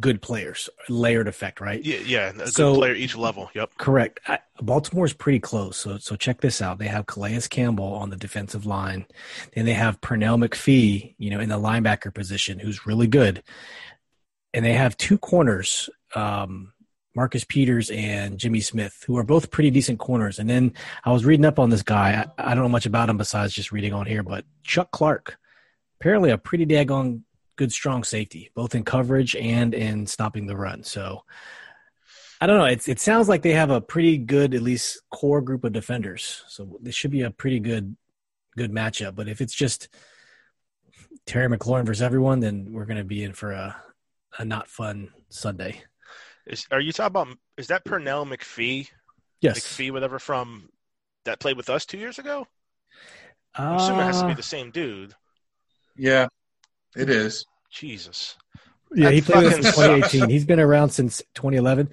good 0.00 0.20
players, 0.20 0.68
layered 0.88 1.28
effect, 1.28 1.60
right? 1.60 1.82
Yeah, 1.82 2.00
yeah. 2.04 2.32
A 2.40 2.48
so, 2.48 2.72
good 2.72 2.78
player 2.78 2.94
each 2.94 3.16
level. 3.16 3.50
Yep. 3.54 3.76
Correct. 3.78 4.20
I, 4.26 4.38
Baltimore's 4.60 5.12
pretty 5.12 5.40
close. 5.40 5.76
So, 5.76 5.98
so 5.98 6.16
check 6.16 6.40
this 6.40 6.60
out. 6.60 6.78
They 6.78 6.88
have 6.88 7.06
Calais 7.06 7.40
Campbell 7.48 7.94
on 7.94 8.10
the 8.10 8.16
defensive 8.16 8.66
line. 8.66 9.06
Then 9.54 9.64
they 9.64 9.72
have 9.74 10.00
Pernell 10.00 10.44
McPhee, 10.44 11.14
you 11.18 11.30
know, 11.30 11.40
in 11.40 11.48
the 11.48 11.58
linebacker 11.58 12.12
position, 12.12 12.58
who's 12.58 12.86
really 12.86 13.06
good. 13.06 13.42
And 14.54 14.64
they 14.64 14.74
have 14.74 14.96
two 14.96 15.18
corners, 15.18 15.88
um, 16.14 16.72
Marcus 17.14 17.44
Peters 17.44 17.90
and 17.90 18.38
Jimmy 18.38 18.60
Smith, 18.60 19.04
who 19.06 19.16
are 19.18 19.24
both 19.24 19.50
pretty 19.50 19.70
decent 19.70 19.98
corners. 19.98 20.38
And 20.38 20.48
then 20.48 20.72
I 21.04 21.12
was 21.12 21.24
reading 21.24 21.44
up 21.44 21.58
on 21.58 21.70
this 21.70 21.82
guy. 21.82 22.26
I, 22.38 22.52
I, 22.52 22.54
don't 22.54 22.64
know 22.64 22.68
much 22.70 22.86
about 22.86 23.10
him 23.10 23.18
besides 23.18 23.52
just 23.52 23.70
reading 23.70 23.92
on 23.92 24.06
here, 24.06 24.22
but 24.22 24.44
Chuck 24.64 24.90
Clark, 24.92 25.36
apparently 26.00 26.30
a 26.30 26.38
pretty 26.38 26.64
daggone 26.64 27.22
good, 27.56 27.72
strong 27.72 28.04
safety, 28.04 28.50
both 28.54 28.74
in 28.74 28.84
coverage 28.84 29.36
and 29.36 29.74
in 29.74 30.06
stopping 30.06 30.46
the 30.46 30.56
run. 30.56 30.82
So 30.84 31.24
I 32.40 32.46
don't 32.46 32.58
know. 32.58 32.64
It's, 32.64 32.88
it 32.88 32.98
sounds 32.98 33.28
like 33.28 33.42
they 33.42 33.52
have 33.52 33.70
a 33.70 33.80
pretty 33.80 34.18
good, 34.18 34.54
at 34.54 34.62
least 34.62 35.00
core 35.10 35.40
group 35.40 35.64
of 35.64 35.72
defenders. 35.72 36.42
So 36.48 36.78
this 36.82 36.94
should 36.94 37.12
be 37.12 37.22
a 37.22 37.30
pretty 37.30 37.60
good, 37.60 37.96
good 38.56 38.72
matchup. 38.72 39.14
But 39.14 39.28
if 39.28 39.40
it's 39.40 39.54
just 39.54 39.88
Terry 41.24 41.48
McLaurin 41.48 41.86
versus 41.86 42.02
everyone, 42.02 42.40
then 42.40 42.72
we're 42.72 42.86
going 42.86 42.98
to 42.98 43.04
be 43.04 43.22
in 43.22 43.32
for 43.32 43.52
a, 43.52 43.76
a 44.38 44.44
not 44.44 44.68
fun 44.68 45.10
Sunday. 45.28 45.82
Is 46.46 46.66
are 46.70 46.80
you 46.80 46.92
talking 46.92 47.06
about? 47.06 47.28
Is 47.56 47.68
that 47.68 47.84
Pernell 47.84 48.26
McPhee? 48.26 48.88
Yes, 49.40 49.60
McPhee, 49.60 49.92
whatever 49.92 50.18
from 50.18 50.68
that 51.24 51.38
played 51.38 51.56
with 51.56 51.70
us 51.70 51.86
two 51.86 51.98
years 51.98 52.18
ago. 52.18 52.46
Uh, 53.56 53.62
I 53.62 53.76
assume 53.76 54.00
it 54.00 54.04
has 54.04 54.20
to 54.20 54.26
be 54.26 54.32
uh, 54.32 54.36
the 54.36 54.42
same 54.42 54.70
dude. 54.70 55.14
Yeah, 55.96 56.26
it 56.96 57.08
is. 57.10 57.46
Jesus. 57.70 58.36
Yeah, 58.94 59.06
that 59.06 59.14
he 59.14 59.20
played 59.22 59.44
with 59.44 59.52
us 59.52 59.58
in 59.58 59.62
2018. 59.64 60.20
Sucks. 60.20 60.32
He's 60.32 60.44
been 60.44 60.60
around 60.60 60.90
since 60.90 61.22
2011. 61.34 61.88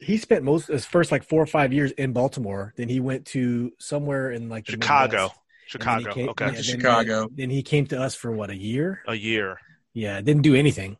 He 0.00 0.18
spent 0.18 0.44
most 0.44 0.66
his 0.68 0.84
first 0.84 1.10
like 1.10 1.24
four 1.24 1.40
or 1.42 1.46
five 1.46 1.72
years 1.72 1.90
in 1.92 2.12
Baltimore. 2.12 2.74
Then 2.76 2.88
he 2.90 3.00
went 3.00 3.24
to 3.28 3.72
somewhere 3.78 4.30
in 4.30 4.48
like 4.50 4.66
Chicago. 4.68 5.12
Midwest. 5.16 5.40
Chicago. 5.66 6.04
then 6.04 6.12
came- 6.12 6.28
okay, 6.28 6.44
yeah, 6.46 6.50
then- 6.52 6.62
Chicago. 6.62 7.28
Then 7.32 7.48
he 7.50 7.62
came 7.62 7.86
to 7.86 7.98
us 8.00 8.14
for 8.14 8.30
what 8.30 8.50
a 8.50 8.56
year. 8.56 9.02
a 9.08 9.14
year. 9.14 9.58
Yeah, 9.94 10.20
didn't 10.20 10.42
do 10.42 10.54
anything. 10.54 10.98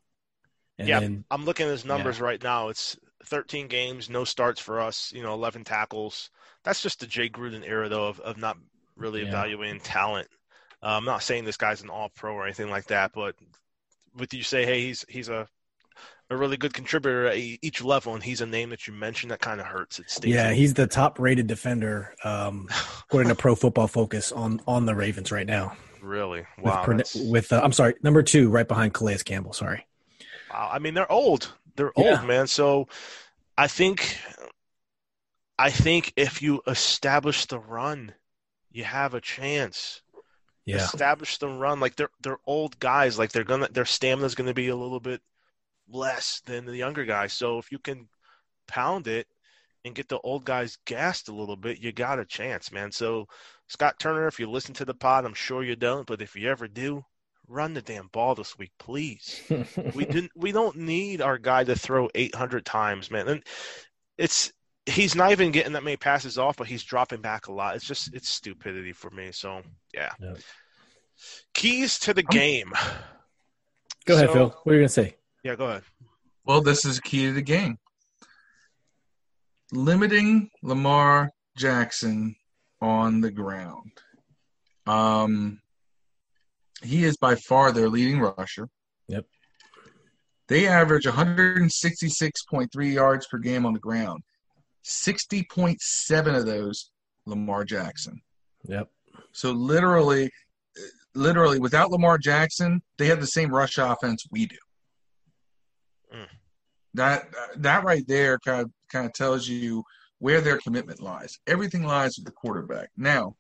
And 0.79 0.89
Yeah. 0.89 1.01
then 1.01 1.25
I'm 1.31 1.45
looking 1.45 1.67
at 1.67 1.73
his 1.73 1.85
numbers 1.85 2.21
right 2.21 2.43
now. 2.43 2.69
It's 2.69 2.97
13 3.27 3.69
games, 3.69 4.09
no 4.09 4.25
starts 4.25 4.61
for 4.61 4.81
us. 4.81 5.13
You 5.15 5.23
know, 5.23 5.35
11 5.35 5.65
tackles. 5.65 6.31
That's 6.63 6.81
just 6.83 7.01
the 7.01 7.07
Jay 7.07 7.29
Gruden 7.29 7.63
era, 7.67 7.89
though, 7.91 8.07
of, 8.09 8.21
of 8.21 8.39
not 8.39 8.57
really 8.97 9.21
Yeah. 9.23 9.29
evaluating 9.29 9.81
talent. 9.81 10.29
Uh, 10.85 10.89
I'm 10.99 11.05
not 11.07 11.23
saying 11.23 11.45
this 11.45 11.57
guy's 11.57 11.83
an 11.83 11.89
All 11.89 12.11
Pro 12.11 12.35
or 12.35 12.45
anything 12.45 12.69
like 12.69 12.85
that, 12.87 13.13
but 13.15 13.35
with 14.17 14.35
you 14.35 14.43
say, 14.43 14.67
hey, 14.67 14.83
he's 14.83 15.05
he's 15.09 15.29
a 15.31 15.49
a 16.31 16.37
really 16.37 16.57
good 16.57 16.73
contributor 16.75 17.27
at 17.27 17.37
each 17.37 17.83
level, 17.83 18.15
and 18.15 18.23
he's 18.23 18.41
a 18.41 18.47
name 18.47 18.71
that 18.71 18.87
you 18.87 18.93
mentioned 18.93 19.31
that 19.31 19.41
kind 19.41 19.61
of 19.61 19.67
hurts. 19.67 19.99
It 19.99 20.11
stings. 20.11 20.35
yeah, 20.35 20.53
he's 20.53 20.75
the 20.75 20.87
top 20.87 21.19
rated 21.19 21.47
defender 21.47 22.15
um, 22.25 22.69
according 23.01 23.29
to 23.31 23.35
Pro 23.43 23.55
Football 23.55 23.89
Focus 23.89 24.31
on 24.33 24.61
on 24.67 24.85
the 24.87 24.95
Ravens 24.95 25.33
right 25.33 25.47
now. 25.47 25.75
really 26.03 26.41
With, 26.59 26.67
wow. 26.67 26.85
That's- 26.87 27.15
with 27.15 27.51
uh, 27.53 27.61
I'm 27.65 27.73
sorry, 27.73 27.95
number 28.03 28.23
two, 28.23 28.51
right 28.51 28.69
behind 28.69 28.93
Calais 28.95 29.19
Campbell. 29.25 29.53
Sorry. 29.55 29.87
Wow, 30.51 30.71
I 30.73 30.79
mean, 30.81 30.93
they're 30.95 31.11
old. 31.11 31.51
They're 31.77 31.93
Yeah. 31.97 32.19
old, 32.21 32.29
man. 32.29 32.47
So 32.47 32.89
I 33.57 33.69
think 33.69 34.19
I 35.59 35.71
think 35.71 36.13
if 36.17 36.43
you 36.43 36.61
establish 36.67 37.47
the 37.47 37.59
run, 37.59 38.13
you 38.71 38.85
have 38.85 39.15
a 39.15 39.21
chance. 39.21 40.03
Yeah, 40.67 40.85
Establish 40.85 41.39
the 41.39 41.49
run. 41.49 41.81
Like 41.81 41.97
they're 41.97 42.11
they're 42.23 42.39
old 42.47 42.79
guys. 42.79 43.19
Like 43.19 43.33
they're 43.33 43.45
gonna 43.45 43.69
their 43.69 43.85
stamina's 43.85 44.35
gonna 44.35 44.55
be 44.55 44.69
a 44.69 44.77
little 44.77 45.01
bit 45.01 45.21
less 45.89 46.41
than 46.47 46.65
the 46.65 46.77
younger 46.77 47.05
guys. 47.05 47.33
So 47.33 47.59
if 47.59 47.71
you 47.71 47.79
can 47.79 48.09
pound 48.67 49.07
it 49.07 49.27
and 49.85 49.95
get 49.95 50.09
the 50.09 50.21
old 50.21 50.45
guys 50.45 50.79
gassed 50.87 51.29
a 51.29 51.35
little 51.35 51.57
bit, 51.57 51.81
you 51.81 51.93
got 51.93 52.19
a 52.19 52.25
chance, 52.25 52.73
man. 52.73 52.91
So 52.93 53.29
Scott 53.69 53.99
Turner, 53.99 54.27
if 54.27 54.41
you 54.41 54.51
listen 54.51 54.75
to 54.75 54.85
the 54.85 54.95
pod, 54.95 55.27
I'm 55.27 55.35
sure 55.35 55.63
you 55.63 55.77
don't, 55.77 56.07
but 56.07 56.23
if 56.23 56.35
you 56.35 56.51
ever 56.51 56.67
do, 56.67 57.05
run 57.47 57.75
the 57.75 57.83
damn 57.83 58.09
ball 58.09 58.35
this 58.35 58.57
week, 58.59 58.73
please 58.79 59.43
we 59.95 60.05
didn't 60.07 60.33
we 60.35 60.53
don't 60.53 60.77
need 60.77 61.21
our 61.21 61.39
guy 61.39 61.65
to 61.65 61.77
throw 61.77 62.09
800 62.15 62.65
times 62.65 63.11
man 63.11 63.29
and 63.29 63.43
it's 64.17 64.53
he's 64.87 65.15
not 65.15 65.33
even 65.33 65.51
getting 65.51 65.73
that 65.73 65.83
many 65.83 65.97
passes 65.97 66.37
off 66.39 66.57
but 66.57 66.67
he's 66.67 66.83
dropping 66.85 67.21
back 67.21 67.47
a 67.47 67.53
lot 67.53 67.75
it's 67.77 67.87
just 67.87 68.13
it's 68.15 68.29
stupidity 68.29 68.93
for 68.93 69.11
me 69.11 69.31
so 69.33 69.63
yeah 69.95 70.13
Yep. 70.21 70.39
keys 71.55 71.99
to 72.01 72.13
the 72.15 72.23
game 72.23 72.73
Go 74.07 74.17
ahead, 74.17 74.27
So- 74.29 74.33
Phil. 74.35 74.49
What 74.65 74.73
are 74.73 74.75
you 74.77 74.81
gonna 74.83 74.89
say? 74.89 75.17
yeah 75.43 75.55
go 75.55 75.67
ahead 75.67 75.83
Well, 76.45 76.61
this 76.61 76.85
is 76.85 77.01
key 77.01 77.27
to 77.27 77.33
the 77.33 77.41
game. 77.43 77.79
Limiting 79.73 80.51
Lamar 80.63 81.31
Jackson 81.57 82.37
on 82.81 83.21
the 83.23 83.31
ground. 83.31 83.93
Um, 84.87 85.61
he 86.83 87.05
is 87.05 87.17
by 87.17 87.35
far 87.37 87.73
their 87.73 87.89
leading 87.89 88.21
rusher. 88.21 88.69
Yep. 89.09 89.25
They 90.49 90.67
average 90.69 91.05
166.3 91.07 92.93
yards 92.93 93.27
per 93.27 93.39
game 93.39 93.65
on 93.65 93.73
the 93.73 93.79
ground. 93.81 94.23
60.7 94.85 96.37
of 96.37 96.47
those, 96.47 96.91
Lamar 97.27 97.65
Jackson. 97.65 98.21
Yep. 98.67 98.89
So 99.33 99.53
literally, 99.53 100.31
literally, 101.15 101.59
without 101.59 101.91
Lamar 101.91 102.19
Jackson, 102.19 102.83
they 102.99 103.07
have 103.07 103.21
the 103.21 103.27
same 103.27 103.55
rush 103.55 103.79
offense 103.79 104.25
we 104.31 104.47
do. 104.47 104.57
Mm. 106.15 106.29
That 106.95 107.25
that 107.57 107.85
right 107.85 108.05
there 108.07 108.39
kind 108.39 108.63
of 108.63 108.71
kind 108.91 109.07
of 109.07 109.13
tells 109.13 109.49
you 109.49 109.83
where 110.19 110.41
their 110.41 110.59
commitment 110.59 111.01
lies. 111.01 111.39
Everything 111.47 111.85
lies 111.85 112.17
with 112.17 112.27
the 112.27 112.33
quarterback. 112.33 112.91
Now, 112.97 113.35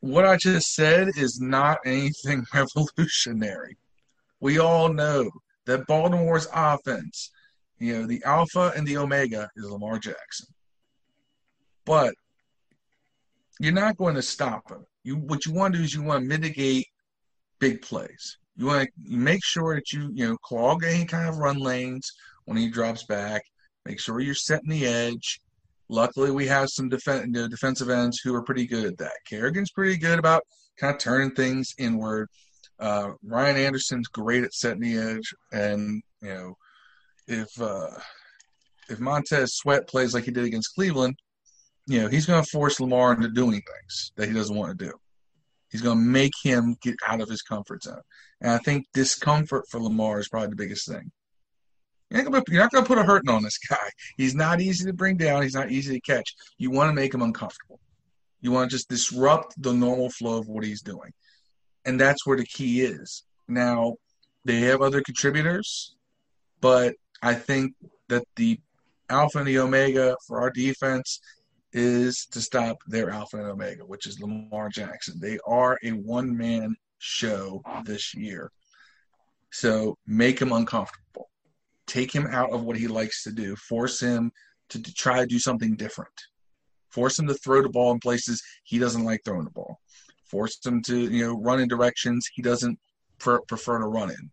what 0.00 0.24
I 0.24 0.36
just 0.36 0.74
said 0.74 1.08
is 1.16 1.40
not 1.40 1.78
anything 1.84 2.44
revolutionary. 2.52 3.76
We 4.40 4.58
all 4.58 4.92
know 4.92 5.30
that 5.66 5.86
Baltimore's 5.86 6.48
offense, 6.52 7.30
you 7.80 7.98
know, 7.98 8.06
the 8.06 8.22
alpha 8.24 8.72
and 8.76 8.86
the 8.86 8.98
omega 8.98 9.48
is 9.56 9.68
Lamar 9.68 9.98
Jackson. 9.98 10.46
But 11.86 12.14
you're 13.58 13.72
not 13.72 13.96
going 13.96 14.14
to 14.14 14.22
stop 14.22 14.70
him. 14.70 14.84
You 15.02 15.16
what 15.16 15.46
you 15.46 15.52
want 15.52 15.72
to 15.74 15.78
do 15.78 15.84
is 15.84 15.94
you 15.94 16.02
want 16.02 16.22
to 16.22 16.28
mitigate 16.28 16.86
big 17.58 17.80
plays. 17.82 18.38
You 18.56 18.66
want 18.66 18.84
to 18.84 18.90
make 19.06 19.42
sure 19.42 19.74
that 19.74 19.92
you 19.92 20.10
you 20.12 20.28
know 20.28 20.36
clog 20.42 20.84
any 20.84 21.06
kind 21.06 21.28
of 21.28 21.38
run 21.38 21.58
lanes 21.58 22.12
when 22.44 22.58
he 22.58 22.70
drops 22.70 23.04
back. 23.04 23.42
Make 23.86 23.98
sure 23.98 24.20
you're 24.20 24.34
setting 24.34 24.68
the 24.68 24.86
edge. 24.86 25.40
Luckily, 25.88 26.30
we 26.30 26.46
have 26.46 26.68
some 26.68 26.90
defen- 26.90 27.26
you 27.26 27.32
know, 27.32 27.48
defensive 27.48 27.90
ends 27.90 28.20
who 28.20 28.34
are 28.34 28.42
pretty 28.42 28.66
good 28.66 28.84
at 28.84 28.98
that. 28.98 29.12
Kerrigan's 29.28 29.72
pretty 29.72 29.96
good 29.96 30.18
about 30.18 30.42
kind 30.78 30.94
of 30.94 31.00
turning 31.00 31.32
things 31.32 31.74
inward. 31.78 32.28
Uh, 32.78 33.12
Ryan 33.22 33.56
Anderson's 33.56 34.08
great 34.08 34.44
at 34.44 34.54
setting 34.54 34.82
the 34.82 34.96
edge, 34.96 35.34
and 35.52 36.02
you 36.22 36.28
know 36.28 36.54
if 37.30 37.60
uh, 37.60 37.90
if 38.88 38.98
Montez 38.98 39.54
Sweat 39.54 39.86
plays 39.88 40.14
like 40.14 40.24
he 40.24 40.30
did 40.30 40.44
against 40.44 40.74
Cleveland, 40.74 41.16
you 41.86 42.02
know 42.02 42.08
he's 42.08 42.26
going 42.26 42.42
to 42.42 42.50
force 42.50 42.80
Lamar 42.80 43.12
into 43.14 43.28
doing 43.28 43.62
things 43.62 44.12
that 44.16 44.28
he 44.28 44.34
doesn't 44.34 44.56
want 44.56 44.76
to 44.76 44.84
do. 44.86 44.92
He's 45.70 45.82
going 45.82 45.98
to 45.98 46.04
make 46.04 46.32
him 46.42 46.76
get 46.82 46.96
out 47.06 47.20
of 47.20 47.28
his 47.28 47.42
comfort 47.42 47.84
zone, 47.84 48.02
and 48.40 48.50
I 48.50 48.58
think 48.58 48.86
discomfort 48.92 49.64
for 49.70 49.80
Lamar 49.80 50.18
is 50.18 50.28
probably 50.28 50.48
the 50.50 50.56
biggest 50.56 50.88
thing. 50.88 51.10
You're 52.10 52.28
not, 52.28 52.48
not 52.48 52.72
gonna 52.72 52.86
put 52.86 52.98
a 52.98 53.04
hurting 53.04 53.30
on 53.30 53.44
this 53.44 53.58
guy. 53.58 53.88
He's 54.16 54.34
not 54.34 54.60
easy 54.60 54.84
to 54.86 54.92
bring 54.92 55.16
down. 55.16 55.42
He's 55.42 55.54
not 55.54 55.70
easy 55.70 55.94
to 55.94 56.00
catch. 56.00 56.34
You 56.58 56.72
want 56.72 56.90
to 56.90 56.94
make 56.94 57.14
him 57.14 57.22
uncomfortable. 57.22 57.78
You 58.40 58.50
want 58.50 58.68
to 58.68 58.76
just 58.76 58.88
disrupt 58.88 59.54
the 59.62 59.72
normal 59.72 60.10
flow 60.10 60.38
of 60.38 60.48
what 60.48 60.64
he's 60.64 60.82
doing, 60.82 61.12
and 61.84 62.00
that's 62.00 62.26
where 62.26 62.36
the 62.36 62.46
key 62.46 62.80
is. 62.80 63.22
Now, 63.46 63.94
they 64.44 64.60
have 64.60 64.82
other 64.82 65.02
contributors, 65.02 65.94
but 66.60 66.94
I 67.22 67.34
think 67.34 67.74
that 68.08 68.24
the 68.36 68.58
alpha 69.08 69.38
and 69.38 69.46
the 69.46 69.58
omega 69.58 70.16
for 70.26 70.40
our 70.40 70.50
defense 70.50 71.20
is 71.72 72.26
to 72.32 72.40
stop 72.40 72.78
their 72.86 73.10
alpha 73.10 73.36
and 73.36 73.46
omega, 73.46 73.84
which 73.84 74.06
is 74.06 74.20
Lamar 74.20 74.68
Jackson. 74.68 75.20
They 75.20 75.38
are 75.46 75.78
a 75.84 75.90
one 75.90 76.36
man 76.36 76.74
show 76.98 77.62
this 77.84 78.14
year. 78.14 78.50
So 79.52 79.96
make 80.06 80.40
him 80.40 80.52
uncomfortable. 80.52 81.30
Take 81.86 82.12
him 82.12 82.26
out 82.30 82.52
of 82.52 82.62
what 82.62 82.76
he 82.76 82.86
likes 82.86 83.24
to 83.24 83.32
do. 83.32 83.56
Force 83.56 84.00
him 84.00 84.32
to, 84.70 84.82
to 84.82 84.94
try 84.94 85.20
to 85.20 85.26
do 85.26 85.38
something 85.38 85.76
different. 85.76 86.12
Force 86.88 87.18
him 87.18 87.26
to 87.28 87.34
throw 87.34 87.62
the 87.62 87.68
ball 87.68 87.92
in 87.92 88.00
places 88.00 88.42
he 88.64 88.78
doesn't 88.78 89.04
like 89.04 89.20
throwing 89.24 89.44
the 89.44 89.50
ball. 89.50 89.80
Force 90.24 90.64
him 90.64 90.82
to, 90.82 90.96
you 90.96 91.26
know, 91.26 91.40
run 91.40 91.60
in 91.60 91.68
directions 91.68 92.28
he 92.32 92.42
doesn't 92.42 92.78
pre- 93.18 93.40
prefer 93.48 93.78
to 93.78 93.86
run 93.86 94.10
in. 94.10 94.30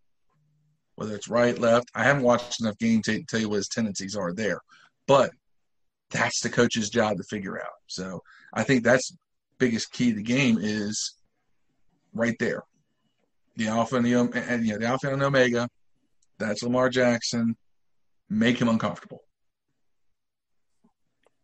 Whether 0.97 1.15
it's 1.15 1.29
right, 1.29 1.57
left. 1.57 1.89
I 1.95 2.03
haven't 2.03 2.23
watched 2.23 2.59
enough 2.59 2.77
games 2.79 3.05
to 3.05 3.23
tell 3.23 3.39
you 3.39 3.49
what 3.49 3.57
his 3.57 3.69
tendencies 3.69 4.15
are 4.15 4.33
there. 4.33 4.59
But 5.07 5.29
that's 6.09 6.41
the 6.41 6.49
coach's 6.49 6.89
job 6.89 7.17
to 7.17 7.23
figure 7.23 7.59
out. 7.59 7.77
So 7.85 8.21
I 8.53 8.63
think 8.63 8.83
that's 8.83 9.15
biggest 9.59 9.91
key 9.91 10.09
to 10.09 10.15
the 10.15 10.23
game 10.23 10.57
is 10.59 11.15
right 12.13 12.35
there. 12.39 12.63
The 13.57 13.67
alpha 13.67 13.95
and 13.95 14.05
the 14.05 14.13
and 14.49 14.65
you 14.65 14.73
know, 14.73 14.79
the 14.79 14.87
alpha 14.87 15.13
and 15.13 15.21
omega. 15.21 15.69
That's 16.39 16.63
Lamar 16.63 16.89
Jackson. 16.89 17.55
Make 18.29 18.59
him 18.59 18.67
uncomfortable. 18.67 19.23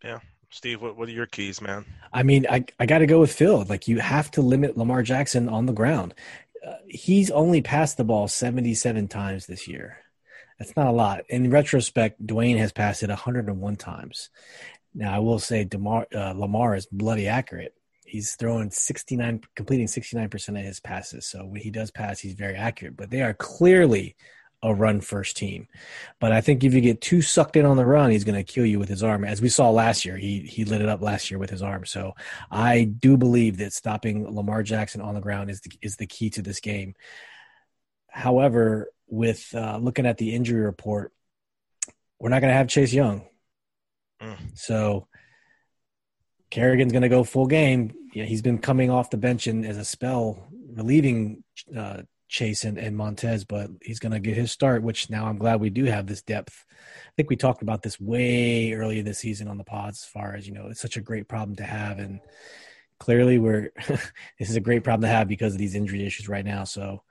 Yeah. 0.04 0.20
Steve 0.50 0.82
what, 0.82 0.96
what 0.98 1.10
are 1.10 1.12
your 1.14 1.26
keys 1.26 1.62
man 1.62 1.84
I 2.14 2.22
mean, 2.22 2.46
I 2.48 2.64
I 2.80 2.86
got 2.86 3.00
to 3.00 3.08
go 3.08 3.20
with 3.20 3.34
Phil. 3.34 3.66
Like 3.68 3.88
you 3.88 4.00
have 4.00 4.30
to 4.32 4.42
limit 4.42 4.78
Lamar 4.78 5.02
Jackson 5.02 5.50
on 5.50 5.66
the 5.66 5.74
ground. 5.74 6.14
Uh, 6.66 6.76
he's 6.88 7.30
only 7.32 7.62
passed 7.62 7.98
the 7.98 8.04
ball 8.04 8.28
77 8.28 9.08
times 9.08 9.46
this 9.46 9.68
year. 9.68 9.98
That's 10.60 10.76
not 10.76 10.88
a 10.88 10.92
lot. 10.92 11.24
In 11.30 11.50
retrospect, 11.50 12.26
Dwayne 12.26 12.58
has 12.58 12.72
passed 12.72 13.04
it 13.04 13.10
101 13.10 13.76
times. 13.76 14.30
Now, 14.94 15.14
I 15.14 15.20
will 15.20 15.40
say 15.40 15.64
Demar, 15.64 16.08
uh, 16.16 16.34
Lamar 16.34 16.76
is 16.76 16.86
bloody 16.86 17.28
accurate. 17.28 17.74
He's 18.06 18.36
throwing 18.36 18.70
69, 18.70 19.42
completing 19.56 19.88
69% 19.88 20.50
of 20.50 20.64
his 20.64 20.80
passes. 20.80 21.26
So 21.26 21.46
when 21.46 21.62
he 21.62 21.72
does 21.72 21.90
pass, 21.90 22.20
he's 22.20 22.36
very 22.36 22.56
accurate. 22.56 22.96
But 22.96 23.10
they 23.10 23.24
are 23.24 23.34
clearly 23.34 24.16
a 24.64 24.74
run 24.74 25.02
first 25.02 25.36
team. 25.38 25.68
But 26.20 26.32
I 26.32 26.42
think 26.42 26.64
if 26.64 26.74
you 26.74 26.82
get 26.82 27.02
too 27.02 27.22
sucked 27.22 27.58
in 27.58 27.66
on 27.66 27.78
the 27.78 27.86
run, 27.86 28.12
he's 28.12 28.24
going 28.24 28.44
to 28.44 28.52
kill 28.52 28.66
you 28.66 28.80
with 28.80 28.90
his 28.90 29.04
arm. 29.04 29.26
As 29.26 29.42
we 29.42 29.50
saw 29.50 29.70
last 29.70 30.06
year, 30.06 30.18
he 30.18 30.40
he 30.40 30.64
lit 30.64 30.82
it 30.82 30.90
up 30.90 31.02
last 31.02 31.30
year 31.30 31.38
with 31.38 31.50
his 31.50 31.62
arm. 31.62 31.86
So 31.86 32.14
I 32.50 32.86
do 32.86 33.18
believe 33.18 33.58
that 33.58 33.74
stopping 33.74 34.34
Lamar 34.34 34.64
Jackson 34.64 35.02
on 35.02 35.14
the 35.14 35.22
ground 35.22 35.50
is 35.50 35.62
the, 35.62 35.72
is 35.82 35.98
the 35.98 36.08
key 36.08 36.30
to 36.32 36.42
this 36.42 36.62
game. 36.62 36.96
However, 38.08 38.90
with 39.08 39.54
uh, 39.54 39.78
looking 39.78 40.06
at 40.06 40.18
the 40.18 40.34
injury 40.34 40.62
report, 40.62 41.12
we're 42.20 42.30
not 42.30 42.40
going 42.40 42.52
to 42.52 42.58
have 42.58 42.70
Chase 42.70 42.94
Young. 42.94 43.26
Mm. 44.22 44.38
So 44.56 45.08
Kerrigan's 46.50 46.94
going 46.94 47.02
to 47.02 47.10
go 47.10 47.24
full 47.24 47.48
game. 47.48 47.94
Yeah, 48.14 48.24
he's 48.24 48.42
been 48.42 48.60
coming 48.60 48.90
off 48.90 49.10
the 49.10 49.18
bench 49.18 49.48
and 49.48 49.66
as 49.66 49.78
a 49.78 49.84
spell 49.84 50.48
relieving 50.72 51.44
uh, 51.76 52.04
Chase 52.34 52.64
and, 52.64 52.80
and 52.80 52.98
Montez, 52.98 53.46
but 53.46 53.70
he's 53.80 54.00
going 54.00 54.12
to 54.12 54.20
get 54.20 54.36
his 54.36 54.52
start. 54.52 54.82
Which 54.82 55.08
now 55.08 55.28
I'm 55.28 55.38
glad 55.38 55.62
we 55.62 55.70
do 55.70 55.86
have 55.86 56.08
this 56.08 56.24
depth. 56.24 56.66
I 56.72 57.12
think 57.16 57.30
we 57.30 57.36
talked 57.36 57.62
about 57.62 57.84
this 57.84 58.00
way 58.00 58.74
earlier 58.74 59.04
this 59.04 59.20
season 59.20 59.48
on 59.48 59.60
the 59.60 59.64
pods. 59.64 60.02
As 60.04 60.10
far 60.10 60.34
as 60.34 60.48
you 60.48 60.54
know, 60.54 60.68
it's 60.68 60.82
such 60.82 60.98
a 60.98 61.02
great 61.02 61.28
problem 61.28 61.56
to 61.58 61.64
have, 61.64 62.00
and 62.00 62.20
clearly 62.98 63.38
we're 63.38 63.72
this 63.88 64.50
is 64.50 64.56
a 64.56 64.62
great 64.62 64.84
problem 64.84 65.08
to 65.08 65.16
have 65.16 65.28
because 65.28 65.54
of 65.54 65.60
these 65.60 65.76
injury 65.76 66.06
issues 66.08 66.28
right 66.28 66.44
now. 66.44 66.64
So 66.64 67.04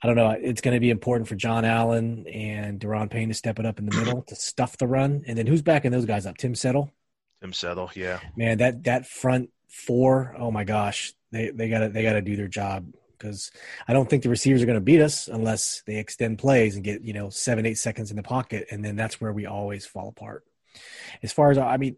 I 0.00 0.06
don't 0.06 0.16
know. 0.16 0.30
It's 0.30 0.60
going 0.60 0.74
to 0.74 0.80
be 0.80 0.90
important 0.90 1.28
for 1.28 1.34
John 1.34 1.64
Allen 1.64 2.28
and 2.28 2.78
Daron 2.78 3.10
Payne 3.10 3.28
to 3.28 3.34
step 3.34 3.58
it 3.58 3.66
up 3.66 3.80
in 3.80 3.86
the 3.86 3.96
middle 3.96 4.22
to 4.22 4.36
stuff 4.36 4.78
the 4.78 4.86
run. 4.86 5.24
And 5.26 5.36
then 5.36 5.48
who's 5.48 5.62
backing 5.62 5.90
those 5.90 6.06
guys 6.06 6.26
up? 6.26 6.38
Tim 6.38 6.54
Settle. 6.54 6.92
Tim 7.40 7.52
Settle, 7.52 7.90
yeah. 7.96 8.20
Man, 8.36 8.58
that 8.58 8.84
that 8.84 9.08
front 9.08 9.50
four, 9.68 10.36
oh 10.38 10.52
my 10.52 10.62
gosh, 10.62 11.12
they 11.32 11.50
they 11.50 11.68
got 11.68 11.80
to 11.80 11.88
they 11.88 12.04
got 12.04 12.12
to 12.12 12.22
do 12.22 12.36
their 12.36 12.46
job 12.46 12.86
because 13.20 13.50
I 13.86 13.92
don't 13.92 14.08
think 14.08 14.22
the 14.22 14.30
receivers 14.30 14.62
are 14.62 14.66
going 14.66 14.78
to 14.78 14.80
beat 14.80 15.00
us 15.00 15.28
unless 15.28 15.82
they 15.86 15.96
extend 15.96 16.38
plays 16.38 16.74
and 16.74 16.84
get 16.84 17.02
you 17.02 17.12
know 17.12 17.30
seven 17.30 17.66
eight 17.66 17.78
seconds 17.78 18.10
in 18.10 18.16
the 18.16 18.22
pocket, 18.22 18.68
and 18.70 18.84
then 18.84 18.96
that's 18.96 19.20
where 19.20 19.32
we 19.32 19.46
always 19.46 19.86
fall 19.86 20.08
apart. 20.08 20.44
As 21.22 21.32
far 21.32 21.50
as 21.50 21.58
I 21.58 21.76
mean, 21.76 21.96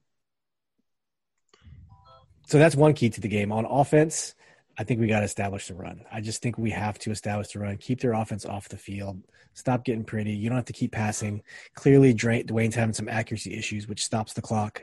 so 2.47 2.59
that's 2.59 2.77
one 2.77 2.95
key 2.95 3.11
to 3.11 3.21
the 3.21 3.29
game 3.29 3.53
on 3.53 3.65
offense. 3.65 4.35
I 4.77 4.85
think 4.85 5.01
we 5.01 5.07
got 5.07 5.21
to 5.21 5.27
establish 5.27 5.69
the 5.69 5.75
run. 5.75 6.03
I 6.11 6.23
just 6.23 6.41
think 6.41 6.57
we 6.57 6.71
have 6.71 6.99
to 7.01 7.11
establish 7.11 7.49
the 7.53 7.59
run, 7.59 7.77
keep 7.77 8.01
their 8.01 8.15
offense 8.15 8.47
off 8.47 8.71
the 8.71 8.79
field, 8.79 9.23
stop 9.53 9.85
getting 9.85 10.05
pretty. 10.05 10.33
You 10.33 10.49
don't 10.49 10.57
have 10.57 10.65
to 10.67 10.73
keep 10.73 10.93
passing. 10.93 11.43
Clearly, 11.75 12.15
Dwayne's 12.15 12.75
having 12.75 12.95
some 12.95 13.09
accuracy 13.09 13.55
issues, 13.55 13.87
which 13.87 14.05
stops 14.05 14.33
the 14.33 14.43
clock. 14.43 14.83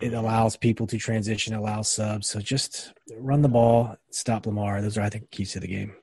It 0.00 0.14
allows 0.14 0.56
people 0.56 0.86
to 0.88 0.98
transition, 0.98 1.54
allows 1.54 1.88
subs. 1.88 2.28
So 2.28 2.40
just 2.40 2.92
run 3.16 3.42
the 3.42 3.48
ball, 3.48 3.96
stop 4.10 4.46
Lamar. 4.46 4.82
Those 4.82 4.98
are, 4.98 5.02
I 5.02 5.10
think, 5.10 5.30
keys 5.30 5.52
to 5.52 5.60
the 5.60 5.68
game. 5.68 5.94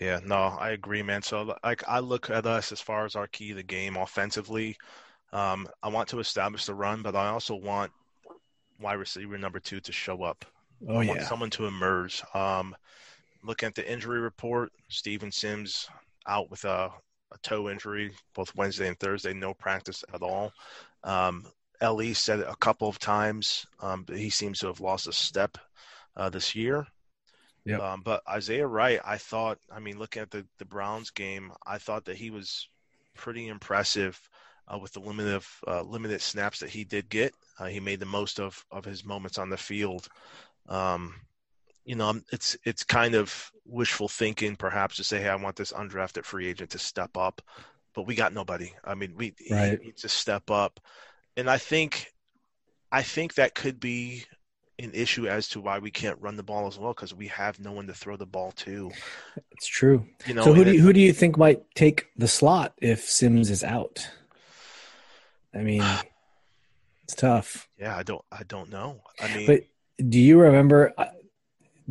Yeah, 0.00 0.20
no, 0.24 0.36
I 0.36 0.70
agree, 0.70 1.02
man. 1.02 1.22
So, 1.22 1.54
like, 1.64 1.82
I 1.88 1.98
look 1.98 2.30
at 2.30 2.46
us 2.46 2.70
as 2.70 2.80
far 2.80 3.04
as 3.04 3.16
our 3.16 3.26
key 3.26 3.48
to 3.48 3.54
the 3.54 3.62
game 3.62 3.96
offensively. 3.96 4.76
Um, 5.32 5.68
I 5.82 5.88
want 5.88 6.08
to 6.10 6.20
establish 6.20 6.64
the 6.64 6.74
run, 6.74 7.02
but 7.02 7.16
I 7.16 7.28
also 7.28 7.54
want 7.54 7.92
wide 8.80 8.94
receiver 8.94 9.36
number 9.38 9.60
two 9.60 9.80
to 9.80 9.92
show 9.92 10.22
up. 10.22 10.44
Oh 10.88 10.98
I 10.98 11.02
yeah, 11.02 11.08
want 11.10 11.22
someone 11.22 11.50
to 11.50 11.66
emerge. 11.66 12.22
Um, 12.34 12.76
looking 13.42 13.66
at 13.66 13.74
the 13.74 13.90
injury 13.90 14.20
report, 14.20 14.72
Steven 14.88 15.32
Sims 15.32 15.88
out 16.26 16.50
with 16.50 16.64
a, 16.64 16.90
a, 17.32 17.38
toe 17.42 17.68
injury 17.68 18.12
both 18.34 18.54
Wednesday 18.54 18.88
and 18.88 18.98
Thursday, 18.98 19.32
no 19.32 19.54
practice 19.54 20.04
at 20.14 20.22
all. 20.22 20.52
Um, 21.04 21.46
Le 21.82 22.14
said 22.14 22.40
it 22.40 22.46
a 22.48 22.56
couple 22.56 22.88
of 22.88 22.98
times, 22.98 23.66
um, 23.80 24.04
but 24.04 24.16
he 24.16 24.30
seems 24.30 24.58
to 24.60 24.66
have 24.66 24.80
lost 24.80 25.06
a 25.06 25.12
step 25.12 25.58
uh, 26.16 26.28
this 26.28 26.54
year. 26.54 26.86
Yep. 27.64 27.80
Um, 27.80 28.02
but 28.02 28.22
Isaiah 28.28 28.66
Wright, 28.66 29.00
I 29.04 29.18
thought, 29.18 29.58
I 29.70 29.78
mean, 29.78 29.98
looking 29.98 30.22
at 30.22 30.30
the, 30.30 30.46
the 30.58 30.64
Browns 30.64 31.10
game, 31.10 31.52
I 31.66 31.78
thought 31.78 32.06
that 32.06 32.16
he 32.16 32.30
was 32.30 32.68
pretty 33.14 33.48
impressive 33.48 34.18
uh, 34.72 34.78
with 34.78 34.92
the 34.92 35.00
limited 35.00 35.42
uh, 35.66 35.82
limited 35.82 36.20
snaps 36.20 36.60
that 36.60 36.70
he 36.70 36.84
did 36.84 37.08
get. 37.08 37.34
Uh, 37.58 37.66
he 37.66 37.80
made 37.80 38.00
the 38.00 38.06
most 38.06 38.40
of 38.40 38.64
of 38.70 38.84
his 38.84 39.04
moments 39.04 39.38
on 39.38 39.50
the 39.50 39.56
field. 39.56 40.08
Um, 40.68 41.14
you 41.84 41.94
know, 41.94 42.20
it's 42.32 42.56
it's 42.64 42.84
kind 42.84 43.14
of 43.14 43.50
wishful 43.64 44.08
thinking, 44.08 44.56
perhaps, 44.56 44.96
to 44.96 45.04
say, 45.04 45.20
"Hey, 45.20 45.28
I 45.28 45.36
want 45.36 45.56
this 45.56 45.72
undrafted 45.72 46.24
free 46.24 46.48
agent 46.48 46.70
to 46.70 46.78
step 46.78 47.16
up," 47.16 47.42
but 47.94 48.06
we 48.06 48.14
got 48.14 48.34
nobody. 48.34 48.72
I 48.84 48.94
mean, 48.94 49.14
we 49.16 49.34
right. 49.50 49.78
he 49.78 49.86
needs 49.86 50.02
to 50.02 50.08
step 50.08 50.50
up, 50.50 50.80
and 51.38 51.48
I 51.48 51.56
think, 51.56 52.12
I 52.90 53.02
think 53.02 53.34
that 53.34 53.54
could 53.54 53.78
be 53.78 54.24
an 54.80 54.90
issue 54.92 55.28
as 55.28 55.48
to 55.48 55.60
why 55.60 55.78
we 55.78 55.90
can't 55.90 56.20
run 56.20 56.36
the 56.36 56.42
ball 56.42 56.66
as 56.66 56.78
well 56.78 56.92
because 56.92 57.14
we 57.14 57.28
have 57.28 57.60
no 57.60 57.72
one 57.72 57.86
to 57.86 57.94
throw 57.94 58.16
the 58.16 58.26
ball 58.26 58.52
to. 58.52 58.90
It's 59.52 59.66
true. 59.66 60.04
You 60.26 60.34
know, 60.34 60.42
so 60.42 60.52
who 60.52 60.64
do 60.64 60.72
you, 60.72 60.80
who 60.80 60.92
do 60.92 61.00
you 61.00 61.12
think 61.12 61.38
might 61.38 61.62
take 61.74 62.06
the 62.16 62.28
slot 62.28 62.74
if 62.78 63.08
Sims 63.08 63.50
is 63.50 63.62
out? 63.62 64.08
I 65.54 65.58
mean, 65.58 65.82
it's 67.04 67.14
tough. 67.14 67.68
Yeah, 67.78 67.96
I 67.96 68.02
don't, 68.02 68.24
I 68.32 68.42
don't 68.42 68.70
know. 68.70 69.02
I 69.20 69.36
mean, 69.36 69.46
but 69.46 69.62
do 70.08 70.18
you 70.18 70.40
remember? 70.40 70.92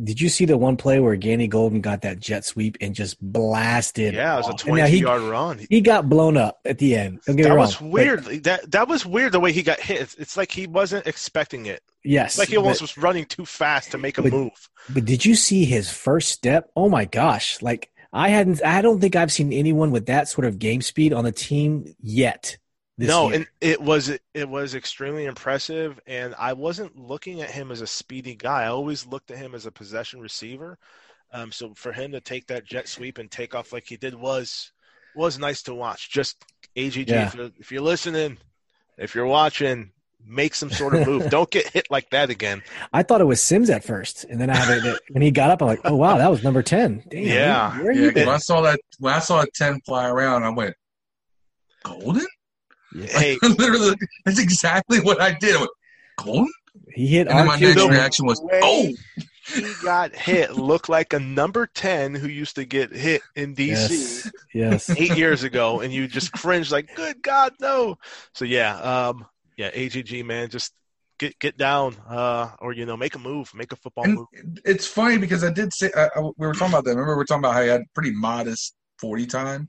Did 0.02 0.20
you 0.20 0.28
see 0.28 0.44
the 0.44 0.56
one 0.56 0.76
play 0.76 1.00
where 1.00 1.16
Gandy 1.16 1.48
Golden 1.48 1.80
got 1.80 2.02
that 2.02 2.20
jet 2.20 2.44
sweep 2.44 2.78
and 2.80 2.94
just 2.94 3.20
blasted? 3.20 4.14
Yeah, 4.14 4.34
it 4.34 4.46
was 4.46 4.48
a 4.48 4.52
twenty-yard 4.52 5.22
run. 5.22 5.66
He 5.68 5.80
got 5.80 6.08
blown 6.08 6.36
up 6.36 6.60
at 6.64 6.78
the 6.78 6.94
end. 6.94 7.20
that 7.26 7.56
was 7.56 7.80
weird. 7.80 8.24
Like, 8.24 8.44
that 8.44 8.70
that 8.70 8.86
was 8.86 9.04
weird 9.04 9.32
the 9.32 9.40
way 9.40 9.50
he 9.50 9.62
got 9.62 9.80
hit. 9.80 10.00
It's, 10.00 10.14
it's 10.14 10.36
like 10.36 10.52
he 10.52 10.68
wasn't 10.68 11.06
expecting 11.08 11.66
it. 11.66 11.82
Yes, 12.04 12.38
like 12.38 12.48
he 12.48 12.56
almost 12.56 12.78
but, 12.78 12.84
was 12.84 12.98
running 12.98 13.24
too 13.24 13.44
fast 13.44 13.90
to 13.90 13.98
make 13.98 14.18
a 14.18 14.22
but, 14.22 14.32
move. 14.32 14.70
But 14.88 15.04
did 15.04 15.24
you 15.24 15.34
see 15.34 15.64
his 15.64 15.90
first 15.90 16.30
step? 16.30 16.70
Oh 16.76 16.88
my 16.88 17.04
gosh! 17.04 17.60
Like 17.60 17.90
I 18.12 18.28
hadn't. 18.28 18.64
I 18.64 18.82
don't 18.82 19.00
think 19.00 19.16
I've 19.16 19.32
seen 19.32 19.52
anyone 19.52 19.90
with 19.90 20.06
that 20.06 20.28
sort 20.28 20.46
of 20.46 20.60
game 20.60 20.80
speed 20.80 21.12
on 21.12 21.24
the 21.24 21.32
team 21.32 21.96
yet 22.00 22.56
no, 23.06 23.26
year. 23.28 23.36
and 23.36 23.46
it 23.60 23.80
was 23.80 24.08
it 24.34 24.48
was 24.48 24.74
extremely 24.74 25.26
impressive. 25.26 26.00
And 26.06 26.34
I 26.38 26.52
wasn't 26.54 26.98
looking 26.98 27.40
at 27.42 27.50
him 27.50 27.70
as 27.70 27.80
a 27.80 27.86
speedy 27.86 28.34
guy. 28.34 28.64
I 28.64 28.68
always 28.68 29.06
looked 29.06 29.30
at 29.30 29.38
him 29.38 29.54
as 29.54 29.66
a 29.66 29.70
possession 29.72 30.20
receiver. 30.20 30.78
Um, 31.32 31.52
so 31.52 31.74
for 31.74 31.92
him 31.92 32.12
to 32.12 32.20
take 32.20 32.46
that 32.48 32.64
jet 32.64 32.88
sweep 32.88 33.18
and 33.18 33.30
take 33.30 33.54
off 33.54 33.72
like 33.72 33.84
he 33.86 33.96
did 33.96 34.14
was 34.14 34.72
was 35.14 35.38
nice 35.38 35.62
to 35.62 35.74
watch. 35.74 36.10
Just 36.10 36.44
AGG, 36.76 37.08
Yeah. 37.08 37.26
if, 37.26 37.34
you're, 37.34 37.50
if 37.58 37.72
you're 37.72 37.82
listening, 37.82 38.38
if 38.96 39.14
you're 39.14 39.26
watching, 39.26 39.90
make 40.24 40.54
some 40.54 40.70
sort 40.70 40.94
of 40.94 41.06
move. 41.06 41.28
Don't 41.30 41.50
get 41.50 41.66
hit 41.68 41.86
like 41.90 42.08
that 42.10 42.30
again. 42.30 42.62
I 42.92 43.02
thought 43.02 43.20
it 43.20 43.24
was 43.24 43.40
Sims 43.42 43.68
at 43.70 43.84
first, 43.84 44.24
and 44.24 44.40
then 44.40 44.48
I 44.50 44.56
had 44.56 44.84
it 44.84 45.00
when 45.10 45.22
he 45.22 45.30
got 45.30 45.50
up. 45.50 45.60
I'm 45.62 45.68
like, 45.68 45.80
oh 45.84 45.96
wow, 45.96 46.18
that 46.18 46.30
was 46.30 46.42
number 46.42 46.62
ten. 46.62 47.02
Damn, 47.08 47.22
Yeah. 47.24 47.70
where, 47.76 47.82
where 47.84 47.90
are 47.90 47.94
Yeah, 47.94 48.00
you 48.06 48.12
'cause 48.12 48.26
when? 48.26 48.34
I 48.34 48.38
saw 48.38 48.60
that 48.62 48.80
when 48.98 49.12
I 49.14 49.18
saw 49.18 49.42
a 49.42 49.46
ten 49.54 49.80
fly 49.86 50.08
around, 50.08 50.44
I 50.44 50.50
went, 50.50 50.74
"Golden." 51.84 52.26
Hey, 52.94 53.38
Literally, 53.42 53.94
that's 54.24 54.38
exactly 54.38 55.00
what 55.00 55.20
I 55.20 55.32
did. 55.32 55.56
I 55.56 55.60
went, 55.60 55.70
"Golden," 56.18 56.52
He 56.94 57.06
hit 57.08 57.28
and 57.28 57.38
then 57.38 57.46
my 57.46 57.52
our 57.54 57.58
next 57.58 57.82
QB. 57.82 57.90
reaction 57.90 58.26
was, 58.26 58.40
"Oh." 58.62 58.90
he 59.54 59.74
got 59.82 60.14
hit 60.14 60.52
looked 60.54 60.88
like 60.90 61.12
a 61.14 61.18
number 61.18 61.66
10 61.66 62.14
who 62.14 62.28
used 62.28 62.56
to 62.56 62.64
get 62.66 62.92
hit 62.92 63.22
in 63.34 63.54
DC 63.54 63.90
Yes, 63.90 64.30
yes. 64.54 64.90
eight 64.90 65.16
years 65.16 65.42
ago, 65.42 65.80
and 65.80 65.92
you 65.92 66.06
just 66.06 66.32
cringe 66.32 66.70
like, 66.70 66.94
"Good 66.94 67.22
God, 67.22 67.54
no!" 67.60 67.96
So 68.34 68.44
yeah, 68.44 68.76
um, 69.08 69.26
yeah, 69.56 69.70
AGG 69.72 70.24
man, 70.24 70.50
just 70.50 70.72
get 71.18 71.38
get 71.38 71.56
down, 71.56 71.96
uh, 72.08 72.50
or 72.60 72.72
you 72.72 72.84
know, 72.86 72.96
make 72.96 73.14
a 73.14 73.18
move, 73.18 73.52
make 73.54 73.72
a 73.72 73.76
football 73.76 74.04
And 74.04 74.14
move. 74.16 74.26
it's 74.64 74.86
funny 74.86 75.18
because 75.18 75.42
I 75.44 75.50
did 75.50 75.72
say 75.72 75.90
I, 75.96 76.08
I, 76.14 76.20
we 76.20 76.46
were 76.46 76.52
talking 76.52 76.68
about 76.74 76.84
that. 76.84 76.90
Remember, 76.90 77.14
we 77.14 77.18
were 77.18 77.24
talking 77.24 77.40
about 77.40 77.54
how 77.54 77.62
he 77.62 77.68
had 77.68 77.82
pretty 77.94 78.12
modest 78.12 78.74
forty 78.98 79.26
time 79.26 79.68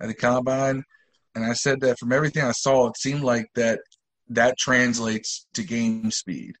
at 0.00 0.08
the 0.08 0.14
combine, 0.14 0.84
and 1.34 1.44
I 1.44 1.54
said 1.54 1.80
that 1.80 1.98
from 1.98 2.12
everything 2.12 2.44
I 2.44 2.52
saw, 2.52 2.88
it 2.88 2.96
seemed 2.96 3.22
like 3.22 3.46
that 3.54 3.80
that 4.28 4.58
translates 4.58 5.46
to 5.54 5.62
game 5.62 6.10
speed. 6.10 6.54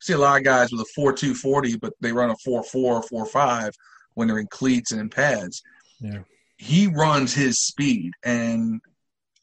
See 0.00 0.12
a 0.12 0.18
lot 0.18 0.38
of 0.38 0.44
guys 0.44 0.70
with 0.70 0.80
a 0.80 0.86
four 0.94 1.12
two 1.12 1.34
forty, 1.34 1.76
but 1.76 1.92
they 2.00 2.12
run 2.12 2.30
a 2.30 2.36
four 2.44 2.62
four 2.62 3.02
four 3.02 3.26
five 3.26 3.72
when 4.14 4.28
they're 4.28 4.38
in 4.38 4.46
cleats 4.48 4.92
and 4.92 5.00
in 5.00 5.08
pads. 5.08 5.62
Yeah. 6.00 6.22
He 6.56 6.86
runs 6.88 7.34
his 7.34 7.58
speed, 7.58 8.12
and 8.24 8.80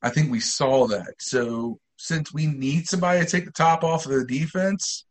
I 0.02 0.10
think 0.10 0.32
we 0.32 0.40
saw 0.42 0.88
that. 0.88 1.14
So 1.20 1.80
since 1.98 2.34
we 2.34 2.46
need 2.46 2.88
somebody 2.88 3.20
to 3.22 3.26
take 3.26 3.46
the 3.46 3.52
top 3.52 3.84
off 3.84 4.06
of 4.06 4.12
the 4.12 4.26
defense, 4.26 5.06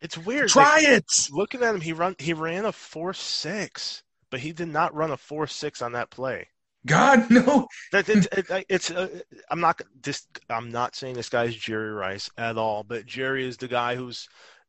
It's 0.00 0.18
weird. 0.18 0.48
try 0.48 0.76
like, 0.76 0.88
it. 0.88 1.04
Looking 1.30 1.62
at 1.62 1.74
him, 1.74 1.80
he 1.80 1.92
run 1.92 2.16
he 2.18 2.32
ran 2.32 2.64
a 2.64 2.72
four 2.72 3.14
six, 3.14 4.02
but 4.30 4.40
he 4.40 4.52
did 4.52 4.68
not 4.68 4.94
run 4.94 5.10
a 5.10 5.16
four 5.16 5.46
six 5.46 5.80
on 5.80 5.92
that 5.92 6.10
play. 6.10 6.48
God 6.86 7.30
no, 7.30 7.66
it's 7.92 8.90
uh, 8.90 9.20
I'm 9.50 9.60
not 9.60 9.80
this 10.02 10.26
I'm 10.50 10.70
not 10.70 10.96
saying 10.96 11.14
this 11.14 11.28
guy's 11.28 11.54
Jerry 11.54 11.92
Rice 11.92 12.30
at 12.36 12.58
all, 12.58 12.82
but 12.82 13.06
Jerry 13.06 13.46
is 13.46 13.56
the 13.56 13.68
guy 13.68 13.94
who's 13.94 14.28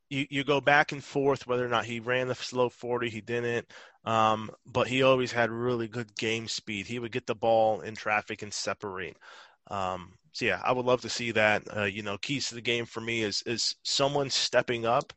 you, 0.09 0.27
you 0.29 0.43
go 0.43 0.61
back 0.61 0.91
and 0.91 1.03
forth 1.03 1.47
whether 1.47 1.65
or 1.65 1.69
not 1.69 1.85
he 1.85 1.99
ran 1.99 2.27
the 2.27 2.35
slow 2.35 2.69
40, 2.69 3.09
he 3.09 3.21
didn't. 3.21 3.67
Um, 4.05 4.51
but 4.65 4.87
he 4.87 5.01
always 5.01 5.31
had 5.31 5.49
really 5.49 5.87
good 5.87 6.15
game 6.15 6.47
speed. 6.47 6.85
He 6.85 6.99
would 6.99 7.11
get 7.11 7.25
the 7.25 7.35
ball 7.35 7.81
in 7.81 7.95
traffic 7.95 8.41
and 8.41 8.53
separate. 8.53 9.17
Um, 9.71 10.13
so 10.33 10.45
yeah, 10.45 10.61
I 10.63 10.71
would 10.73 10.85
love 10.85 11.01
to 11.01 11.09
see 11.09 11.31
that. 11.31 11.63
Uh, 11.75 11.83
you 11.85 12.03
know, 12.03 12.17
keys 12.17 12.49
to 12.49 12.55
the 12.55 12.61
game 12.61 12.85
for 12.85 13.01
me 13.01 13.21
is 13.23 13.41
is 13.45 13.75
someone 13.83 14.29
stepping 14.29 14.85
up 14.85 15.13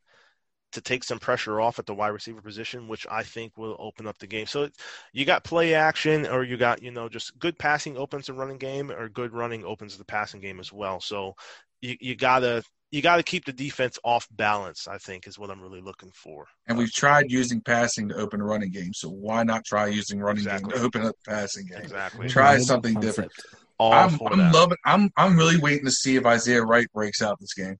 to 0.76 0.80
take 0.80 1.04
some 1.04 1.18
pressure 1.18 1.60
off 1.60 1.78
at 1.80 1.86
the 1.86 1.94
wide 1.94 2.08
receiver 2.08 2.40
position, 2.40 2.88
which 2.88 3.06
I 3.10 3.24
think 3.24 3.56
will 3.58 3.76
open 3.80 4.06
up 4.06 4.18
the 4.18 4.26
game. 4.28 4.46
So 4.46 4.68
you 5.12 5.24
got 5.24 5.44
play 5.44 5.74
action, 5.74 6.26
or 6.26 6.44
you 6.44 6.56
got 6.56 6.82
you 6.82 6.92
know 6.92 7.08
just 7.08 7.38
good 7.38 7.58
passing 7.58 7.96
opens 7.98 8.26
the 8.26 8.32
running 8.34 8.58
game, 8.58 8.90
or 8.90 9.08
good 9.08 9.32
running 9.32 9.64
opens 9.64 9.96
the 9.98 10.04
passing 10.04 10.40
game 10.40 10.60
as 10.60 10.72
well. 10.72 11.00
So 11.00 11.34
you, 11.82 11.96
you 12.00 12.16
gotta 12.16 12.62
you 12.90 13.02
gotta 13.02 13.22
keep 13.22 13.44
the 13.44 13.52
defense 13.52 13.98
off 14.04 14.28
balance. 14.30 14.86
I 14.88 14.98
think 14.98 15.26
is 15.26 15.38
what 15.38 15.50
I'm 15.50 15.60
really 15.60 15.80
looking 15.80 16.12
for. 16.14 16.46
And 16.68 16.76
uh, 16.76 16.78
we've 16.78 16.92
tried 16.92 17.30
using 17.30 17.60
passing 17.60 18.08
to 18.10 18.16
open 18.16 18.40
a 18.40 18.44
running 18.44 18.70
game, 18.70 18.94
so 18.94 19.08
why 19.08 19.42
not 19.42 19.64
try 19.64 19.88
using 19.88 20.20
running 20.20 20.44
Exactly. 20.44 20.70
game 20.72 20.78
to 20.80 20.84
open 20.86 21.02
up 21.06 21.14
the 21.24 21.30
passing 21.30 21.66
game? 21.66 21.80
Exactly. 21.82 22.28
Try 22.28 22.56
Good 22.56 22.66
something 22.66 22.94
concept. 22.94 23.06
different. 23.06 23.32
All 23.78 23.92
I'm, 23.92 24.18
I'm 24.26 24.52
loving. 24.52 24.78
I'm 24.84 25.10
I'm 25.16 25.36
really 25.36 25.58
waiting 25.58 25.84
to 25.84 25.90
see 25.90 26.16
if 26.16 26.24
Isaiah 26.24 26.62
Wright 26.64 26.86
breaks 26.94 27.20
out 27.20 27.38
this 27.40 27.54
game. 27.54 27.76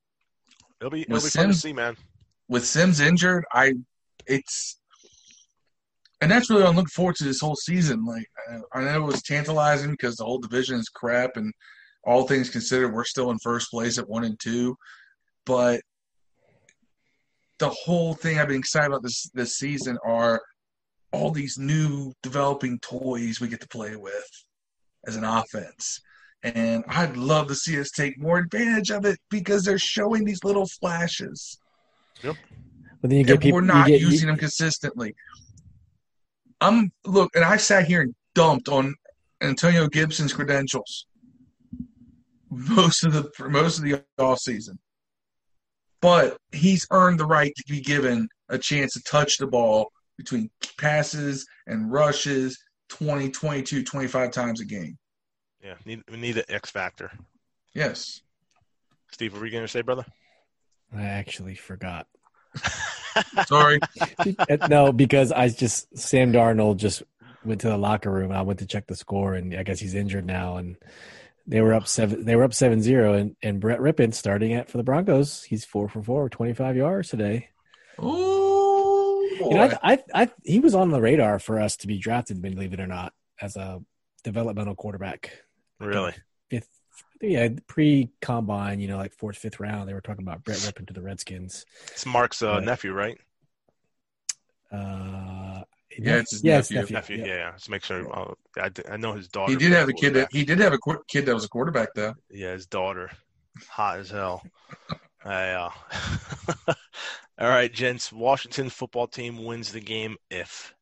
it'll 0.80 0.90
be 0.90 1.02
it'll 1.02 1.14
with 1.14 1.24
be 1.24 1.30
fun 1.30 1.48
to 1.48 1.54
see, 1.54 1.72
man. 1.72 1.96
With 2.48 2.66
Sims 2.66 3.00
injured, 3.00 3.44
I 3.52 3.74
it's 4.26 4.78
and 6.20 6.30
that's 6.30 6.48
really 6.48 6.62
what 6.62 6.70
I'm 6.70 6.76
looking 6.76 6.88
forward 6.88 7.16
to 7.16 7.24
this 7.24 7.40
whole 7.40 7.56
season. 7.56 8.04
Like 8.04 8.26
I- 8.74 8.82
know 8.82 9.04
it 9.04 9.06
was 9.06 9.22
tantalizing 9.22 9.90
because 9.90 10.16
the 10.16 10.24
whole 10.24 10.38
division 10.38 10.76
is 10.78 10.88
crap, 10.88 11.36
and 11.36 11.52
all 12.04 12.26
things 12.26 12.48
considered, 12.50 12.94
we're 12.94 13.04
still 13.04 13.30
in 13.30 13.38
first 13.42 13.70
place 13.70 13.98
at 13.98 14.08
one 14.08 14.24
and 14.24 14.38
two. 14.40 14.76
but 15.44 15.80
the 17.58 17.70
whole 17.70 18.14
thing 18.14 18.38
I've 18.38 18.48
been 18.48 18.58
excited 18.58 18.88
about 18.88 19.02
this 19.02 19.30
this 19.34 19.56
season 19.56 19.96
are 20.04 20.40
all 21.12 21.30
these 21.30 21.56
new 21.58 22.12
developing 22.22 22.78
toys 22.80 23.40
we 23.40 23.48
get 23.48 23.60
to 23.62 23.68
play 23.68 23.96
with 23.96 24.28
as 25.06 25.16
an 25.16 25.24
offense. 25.24 26.00
And 26.42 26.84
I'd 26.88 27.16
love 27.16 27.48
to 27.48 27.54
see 27.54 27.80
us 27.80 27.90
take 27.90 28.18
more 28.18 28.38
advantage 28.38 28.90
of 28.90 29.04
it 29.06 29.18
because 29.30 29.64
they're 29.64 29.78
showing 29.78 30.24
these 30.24 30.44
little 30.44 30.66
flashes. 30.80 31.58
Yep. 32.22 32.36
But 33.00 33.10
then 33.10 33.18
you 33.18 33.24
get 33.24 33.40
people. 33.40 33.56
We're 33.56 33.62
not 33.62 33.86
get, 33.86 34.00
using 34.00 34.20
you, 34.20 34.26
them 34.26 34.36
consistently. 34.36 35.14
I'm 36.60 36.90
look, 37.04 37.34
and 37.34 37.44
I 37.44 37.56
sat 37.56 37.86
here 37.86 38.02
and 38.02 38.14
dumped 38.34 38.68
on 38.68 38.94
Antonio 39.42 39.88
Gibson's 39.88 40.32
credentials 40.32 41.06
most 42.50 43.04
of 43.04 43.12
the 43.12 43.30
most 43.48 43.78
of 43.78 43.84
the 43.84 44.02
off 44.18 44.38
season, 44.38 44.78
but 46.00 46.38
he's 46.52 46.86
earned 46.90 47.20
the 47.20 47.26
right 47.26 47.52
to 47.56 47.64
be 47.68 47.80
given 47.80 48.28
a 48.48 48.58
chance 48.58 48.94
to 48.94 49.02
touch 49.02 49.38
the 49.38 49.46
ball 49.46 49.90
between 50.16 50.50
passes 50.78 51.46
and 51.66 51.92
rushes 51.92 52.58
20, 52.88 53.30
22, 53.30 53.82
25 53.82 54.30
times 54.30 54.60
a 54.60 54.64
game. 54.64 54.96
Yeah, 55.62 55.74
need, 55.84 56.02
we 56.10 56.16
need 56.16 56.38
an 56.38 56.44
X 56.48 56.70
factor. 56.70 57.10
Yes. 57.74 58.20
Steve, 59.12 59.32
what 59.32 59.40
were 59.40 59.46
you 59.46 59.52
going 59.52 59.64
to 59.64 59.68
say, 59.68 59.82
brother? 59.82 60.06
I 60.94 61.02
actually 61.02 61.54
forgot. 61.54 62.06
Sorry. 63.46 63.80
no, 64.68 64.92
because 64.92 65.32
I 65.32 65.48
just 65.48 65.96
Sam 65.96 66.32
Darnold 66.32 66.76
just 66.76 67.02
went 67.44 67.60
to 67.62 67.68
the 67.68 67.78
locker 67.78 68.10
room. 68.10 68.32
I 68.32 68.42
went 68.42 68.58
to 68.60 68.66
check 68.66 68.86
the 68.86 68.96
score, 68.96 69.34
and 69.34 69.54
I 69.54 69.62
guess 69.62 69.80
he's 69.80 69.94
injured 69.94 70.26
now. 70.26 70.56
And 70.56 70.76
they 71.46 71.60
were 71.60 71.74
up 71.74 71.86
seven. 71.86 72.24
They 72.24 72.36
were 72.36 72.44
up 72.44 72.54
seven 72.54 72.82
zero, 72.82 73.14
and 73.14 73.36
and 73.42 73.60
Brett 73.60 73.80
Rypien 73.80 74.14
starting 74.14 74.52
at 74.54 74.68
for 74.68 74.76
the 74.76 74.84
Broncos. 74.84 75.42
He's 75.44 75.64
four 75.64 75.88
for 75.88 76.02
four, 76.02 76.28
twenty 76.28 76.54
five 76.54 76.76
yards 76.76 77.08
today. 77.08 77.48
Ooh, 78.02 79.26
you 79.40 79.54
know, 79.54 79.70
I, 79.82 79.92
I, 79.92 79.98
I, 80.14 80.30
he 80.44 80.60
was 80.60 80.74
on 80.74 80.90
the 80.90 81.00
radar 81.00 81.38
for 81.38 81.60
us 81.60 81.76
to 81.78 81.86
be 81.86 81.98
drafted, 81.98 82.42
believe 82.42 82.74
it 82.74 82.80
or 82.80 82.86
not, 82.86 83.14
as 83.40 83.56
a 83.56 83.80
developmental 84.22 84.74
quarterback. 84.74 85.32
Really? 85.80 86.12
Fifth, 87.20 87.30
yeah, 87.30 87.48
pre 87.66 88.10
combine, 88.20 88.80
you 88.80 88.88
know, 88.88 88.96
like 88.96 89.12
fourth, 89.12 89.36
fifth 89.36 89.60
round. 89.60 89.88
They 89.88 89.94
were 89.94 90.00
talking 90.00 90.22
about 90.22 90.44
Brett 90.44 90.58
Rypien 90.58 90.86
to 90.86 90.92
the 90.94 91.02
Redskins. 91.02 91.64
It's 91.92 92.06
Mark's 92.06 92.42
uh, 92.42 92.60
nephew, 92.60 92.92
right? 92.92 93.18
Uh, 94.72 95.62
yeah, 95.98 96.16
it's 96.16 96.32
his 96.32 96.44
yeah, 96.44 96.56
nephew. 96.56 96.80
It's 96.80 96.90
nephew. 96.90 97.18
Yeah, 97.18 97.26
yeah. 97.26 97.52
Just 97.52 97.70
make 97.70 97.84
sure. 97.84 98.12
Uh, 98.14 98.34
I, 98.58 98.70
I 98.90 98.96
know 98.96 99.12
his 99.12 99.28
daughter. 99.28 99.52
He 99.52 99.58
did 99.58 99.72
have 99.72 99.88
a 99.88 99.92
kid. 99.92 100.14
That, 100.14 100.28
he 100.30 100.44
did 100.44 100.58
have 100.58 100.72
a 100.72 100.78
qu- 100.78 101.02
kid 101.08 101.26
that 101.26 101.34
was 101.34 101.44
a 101.44 101.48
quarterback, 101.48 101.88
though. 101.94 102.14
Yeah, 102.30 102.52
his 102.52 102.66
daughter, 102.66 103.10
hot 103.68 103.98
as 103.98 104.10
hell. 104.10 104.42
Yeah. 105.24 105.70
All 107.38 107.48
right, 107.48 107.72
gents. 107.72 108.12
Washington 108.12 108.70
football 108.70 109.08
team 109.08 109.44
wins 109.44 109.72
the 109.72 109.80
game 109.80 110.16
if. 110.30 110.72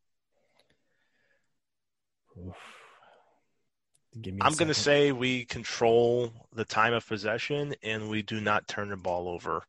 I'm 4.41 4.55
going 4.55 4.69
to 4.69 4.75
say 4.75 5.13
we 5.13 5.45
control 5.45 6.33
the 6.55 6.65
time 6.65 6.93
of 6.93 7.07
possession 7.07 7.75
and 7.83 8.09
we 8.09 8.23
do 8.23 8.41
not 8.41 8.69
turn 8.69 8.91
the 8.91 8.97
ball 8.97 9.29
over 9.29 9.63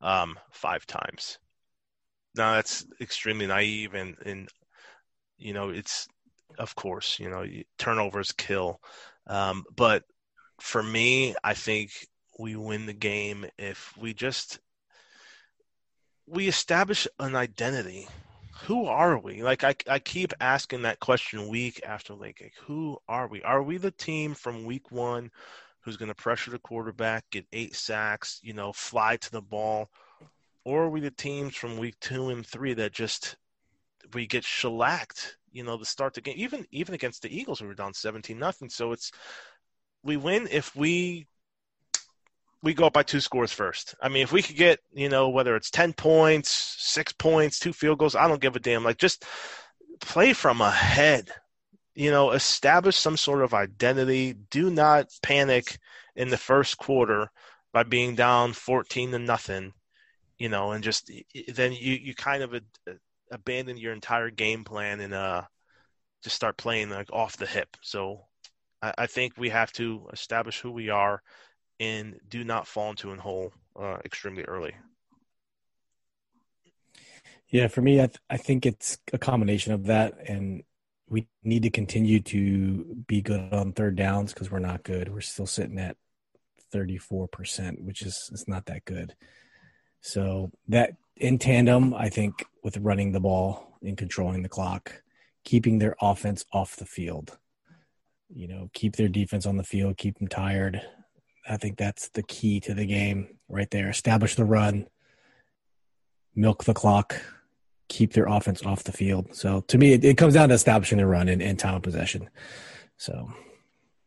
um, 0.00 0.38
five 0.50 0.86
times. 0.86 1.38
Now 2.34 2.54
that's 2.54 2.86
extremely 3.00 3.46
naive 3.46 3.94
and, 3.94 4.16
and 4.24 4.48
you 5.36 5.52
know 5.52 5.70
it's 5.70 6.06
of 6.58 6.74
course 6.76 7.18
you 7.18 7.28
know 7.28 7.44
turnovers 7.78 8.32
kill, 8.32 8.80
um, 9.26 9.64
but 9.74 10.04
for 10.60 10.82
me 10.82 11.34
I 11.42 11.54
think 11.54 11.90
we 12.38 12.56
win 12.56 12.86
the 12.86 12.92
game 12.92 13.46
if 13.58 13.92
we 13.98 14.14
just 14.14 14.60
we 16.26 16.46
establish 16.46 17.08
an 17.18 17.34
identity 17.34 18.08
who 18.70 18.86
are 18.86 19.18
we? 19.18 19.42
Like 19.42 19.64
I, 19.64 19.74
I 19.88 19.98
keep 19.98 20.32
asking 20.40 20.82
that 20.82 21.00
question 21.00 21.48
week 21.48 21.80
after 21.84 22.14
week. 22.14 22.38
Like, 22.40 22.54
who 22.68 22.98
are 23.08 23.26
we? 23.26 23.42
Are 23.42 23.64
we 23.64 23.78
the 23.78 23.90
team 23.90 24.32
from 24.32 24.64
week 24.64 24.92
one 24.92 25.32
who's 25.80 25.96
going 25.96 26.08
to 26.08 26.14
pressure 26.14 26.52
the 26.52 26.58
quarterback, 26.60 27.24
get 27.32 27.44
eight 27.52 27.74
sacks, 27.74 28.38
you 28.44 28.52
know, 28.52 28.72
fly 28.72 29.16
to 29.16 29.32
the 29.32 29.42
ball, 29.42 29.90
or 30.64 30.84
are 30.84 30.88
we 30.88 31.00
the 31.00 31.10
teams 31.10 31.56
from 31.56 31.78
week 31.78 31.96
two 32.00 32.28
and 32.28 32.46
three 32.46 32.72
that 32.74 32.92
just 32.92 33.34
we 34.14 34.28
get 34.28 34.44
shellacked, 34.44 35.36
you 35.50 35.64
know, 35.64 35.76
to 35.76 35.84
start 35.84 36.14
the 36.14 36.20
game? 36.20 36.36
Even 36.36 36.64
even 36.70 36.94
against 36.94 37.22
the 37.22 37.36
Eagles, 37.36 37.60
we 37.60 37.66
were 37.66 37.74
down 37.74 37.92
seventeen 37.92 38.38
nothing. 38.38 38.68
So 38.68 38.92
it's 38.92 39.10
we 40.04 40.16
win 40.16 40.46
if 40.48 40.76
we 40.76 41.26
we 42.62 42.74
go 42.74 42.86
up 42.86 42.92
by 42.92 43.02
two 43.02 43.20
scores 43.20 43.52
first. 43.52 43.94
I 44.02 44.08
mean, 44.08 44.22
if 44.22 44.32
we 44.32 44.42
could 44.42 44.56
get, 44.56 44.80
you 44.92 45.08
know, 45.08 45.30
whether 45.30 45.56
it's 45.56 45.70
10 45.70 45.94
points, 45.94 46.50
six 46.78 47.12
points, 47.12 47.58
two 47.58 47.72
field 47.72 47.98
goals, 47.98 48.14
I 48.14 48.28
don't 48.28 48.40
give 48.40 48.56
a 48.56 48.60
damn. 48.60 48.84
Like, 48.84 48.98
just 48.98 49.24
play 50.00 50.32
from 50.32 50.60
ahead, 50.60 51.30
you 51.94 52.10
know, 52.10 52.32
establish 52.32 52.96
some 52.96 53.16
sort 53.16 53.42
of 53.42 53.54
identity. 53.54 54.34
Do 54.50 54.70
not 54.70 55.06
panic 55.22 55.78
in 56.14 56.28
the 56.28 56.36
first 56.36 56.76
quarter 56.76 57.30
by 57.72 57.84
being 57.84 58.14
down 58.14 58.52
14 58.52 59.12
to 59.12 59.18
nothing, 59.18 59.72
you 60.38 60.48
know, 60.48 60.72
and 60.72 60.84
just 60.84 61.10
then 61.48 61.72
you, 61.72 61.94
you 61.94 62.14
kind 62.14 62.42
of 62.42 62.54
a, 62.54 62.60
abandon 63.30 63.76
your 63.76 63.92
entire 63.92 64.30
game 64.30 64.64
plan 64.64 65.00
and 65.00 65.14
uh, 65.14 65.42
just 66.22 66.36
start 66.36 66.56
playing 66.56 66.90
like 66.90 67.12
off 67.12 67.36
the 67.36 67.46
hip. 67.46 67.76
So 67.80 68.26
I 68.82 69.06
think 69.06 69.34
we 69.36 69.50
have 69.50 69.72
to 69.72 70.08
establish 70.12 70.60
who 70.60 70.72
we 70.72 70.88
are 70.88 71.22
and 71.80 72.20
do 72.28 72.44
not 72.44 72.68
fall 72.68 72.90
into 72.90 73.10
a 73.10 73.16
hole 73.16 73.52
uh, 73.80 73.96
extremely 74.04 74.44
early. 74.44 74.74
Yeah, 77.48 77.66
for 77.66 77.80
me, 77.82 78.00
I, 78.00 78.06
th- 78.06 78.20
I 78.28 78.36
think 78.36 78.64
it's 78.64 78.98
a 79.12 79.18
combination 79.18 79.72
of 79.72 79.86
that, 79.86 80.14
and 80.28 80.62
we 81.08 81.26
need 81.42 81.64
to 81.64 81.70
continue 81.70 82.20
to 82.20 83.02
be 83.08 83.22
good 83.22 83.52
on 83.52 83.72
third 83.72 83.96
downs 83.96 84.32
because 84.32 84.52
we're 84.52 84.60
not 84.60 84.84
good. 84.84 85.12
We're 85.12 85.20
still 85.20 85.46
sitting 85.46 85.78
at 85.78 85.96
thirty 86.70 86.98
four 86.98 87.26
percent, 87.26 87.82
which 87.82 88.02
is 88.02 88.30
it's 88.32 88.46
not 88.46 88.66
that 88.66 88.84
good. 88.84 89.16
So 90.00 90.52
that 90.68 90.92
in 91.16 91.38
tandem, 91.38 91.92
I 91.92 92.08
think 92.08 92.44
with 92.62 92.76
running 92.76 93.10
the 93.10 93.20
ball 93.20 93.78
and 93.82 93.98
controlling 93.98 94.42
the 94.42 94.48
clock, 94.48 95.02
keeping 95.44 95.78
their 95.78 95.96
offense 96.00 96.44
off 96.52 96.76
the 96.76 96.86
field, 96.86 97.36
you 98.32 98.46
know, 98.46 98.70
keep 98.72 98.94
their 98.94 99.08
defense 99.08 99.44
on 99.44 99.56
the 99.56 99.64
field, 99.64 99.96
keep 99.96 100.18
them 100.18 100.28
tired, 100.28 100.80
I 101.48 101.56
think 101.56 101.76
that's 101.76 102.08
the 102.10 102.22
key 102.22 102.60
to 102.60 102.74
the 102.74 102.86
game 102.86 103.38
right 103.48 103.70
there. 103.70 103.88
Establish 103.88 104.34
the 104.34 104.44
run, 104.44 104.86
milk 106.34 106.64
the 106.64 106.74
clock, 106.74 107.16
keep 107.88 108.12
their 108.12 108.26
offense 108.26 108.64
off 108.64 108.84
the 108.84 108.92
field. 108.92 109.34
So 109.34 109.62
to 109.62 109.78
me, 109.78 109.92
it, 109.92 110.04
it 110.04 110.16
comes 110.16 110.34
down 110.34 110.48
to 110.50 110.54
establishing 110.54 110.98
the 110.98 111.06
run 111.06 111.28
and, 111.28 111.42
and 111.42 111.58
time 111.58 111.74
of 111.74 111.82
possession. 111.82 112.30
So. 112.96 113.30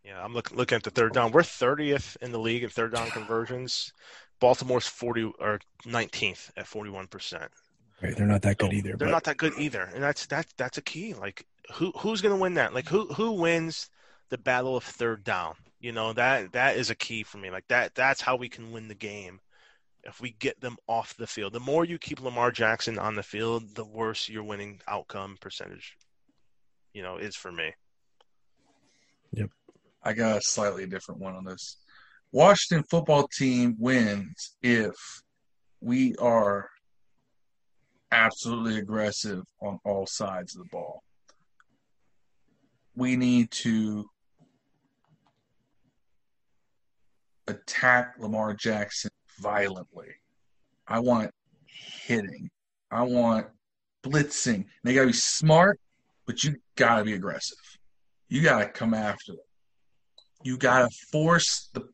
Yeah, 0.03 0.23
I'm 0.23 0.33
looking 0.33 0.57
looking 0.57 0.75
at 0.75 0.83
the 0.83 0.91
third 0.91 1.13
down. 1.13 1.31
We're 1.31 1.41
30th 1.41 2.17
in 2.21 2.31
the 2.31 2.39
league 2.39 2.63
in 2.63 2.69
third 2.69 2.93
down 2.93 3.09
conversions. 3.09 3.93
Baltimore's 4.39 4.87
40 4.87 5.33
or 5.39 5.59
19th 5.85 6.51
at 6.57 6.67
41 6.67 7.07
percent. 7.07 7.51
Right, 8.01 8.15
they're 8.15 8.27
not 8.27 8.41
that 8.41 8.57
good 8.57 8.71
so 8.71 8.75
either. 8.75 8.89
They're 8.89 9.07
but... 9.07 9.11
not 9.11 9.23
that 9.23 9.37
good 9.37 9.53
either, 9.57 9.89
and 9.93 10.03
that's 10.03 10.25
that 10.27 10.47
that's 10.57 10.77
a 10.77 10.81
key. 10.81 11.13
Like 11.13 11.45
who 11.71 11.91
who's 11.97 12.21
going 12.21 12.35
to 12.35 12.41
win 12.41 12.55
that? 12.55 12.73
Like 12.73 12.87
who 12.87 13.07
who 13.13 13.31
wins 13.31 13.89
the 14.29 14.37
battle 14.37 14.75
of 14.75 14.83
third 14.83 15.23
down? 15.23 15.55
You 15.83 15.91
know 15.91 16.13
that 16.13 16.53
that 16.53 16.77
is 16.77 16.89
a 16.89 16.95
key 16.95 17.23
for 17.23 17.39
me. 17.39 17.51
Like 17.51 17.67
that 17.67 17.93
that's 17.93 18.21
how 18.21 18.37
we 18.37 18.47
can 18.47 18.71
win 18.71 18.87
the 18.87 18.95
game. 18.95 19.41
If 20.05 20.21
we 20.21 20.31
get 20.39 20.61
them 20.61 20.77
off 20.87 21.13
the 21.17 21.27
field, 21.27 21.51
the 21.51 21.59
more 21.59 21.83
you 21.83 21.97
keep 21.97 22.21
Lamar 22.21 22.51
Jackson 22.51 22.97
on 22.97 23.15
the 23.15 23.21
field, 23.23 23.75
the 23.75 23.83
worse 23.83 24.29
your 24.29 24.43
winning 24.43 24.79
outcome 24.87 25.37
percentage, 25.41 25.97
you 26.93 27.03
know, 27.03 27.17
is 27.17 27.35
for 27.35 27.51
me. 27.51 27.73
Yep. 29.33 29.49
I 30.01 30.13
got 30.13 30.37
a 30.37 30.41
slightly 30.41 30.85
different 30.85 31.19
one 31.19 31.35
on 31.35 31.43
this. 31.43 31.75
Washington 32.31 32.85
football 32.89 33.27
team 33.27 33.75
wins 33.77 34.55
if 34.61 34.95
we 35.81 36.15
are 36.15 36.69
absolutely 38.13 38.77
aggressive 38.77 39.43
on 39.61 39.79
all 39.83 40.07
sides 40.07 40.55
of 40.55 40.63
the 40.63 40.69
ball. 40.69 41.03
We 42.95 43.17
need 43.17 43.51
to 43.51 44.05
attack 47.47 48.15
Lamar 48.19 48.53
Jackson 48.53 49.11
violently. 49.39 50.07
I 50.87 50.99
want 50.99 51.31
hitting. 52.05 52.49
I 52.91 53.03
want 53.03 53.47
blitzing. 54.05 54.65
They 54.83 54.93
got 54.93 55.01
to 55.01 55.07
be 55.07 55.13
smart, 55.13 55.79
but 56.25 56.43
you 56.43 56.55
got 56.75 56.99
to 56.99 57.03
be 57.03 57.13
aggressive. 57.13 57.57
You 58.29 58.41
got 58.41 58.59
to 58.59 58.67
come 58.67 58.93
after 58.93 59.33
them. 59.33 59.41
You 60.43 60.57
got 60.57 60.89
to 60.89 60.95
force 61.11 61.69
the 61.73 61.87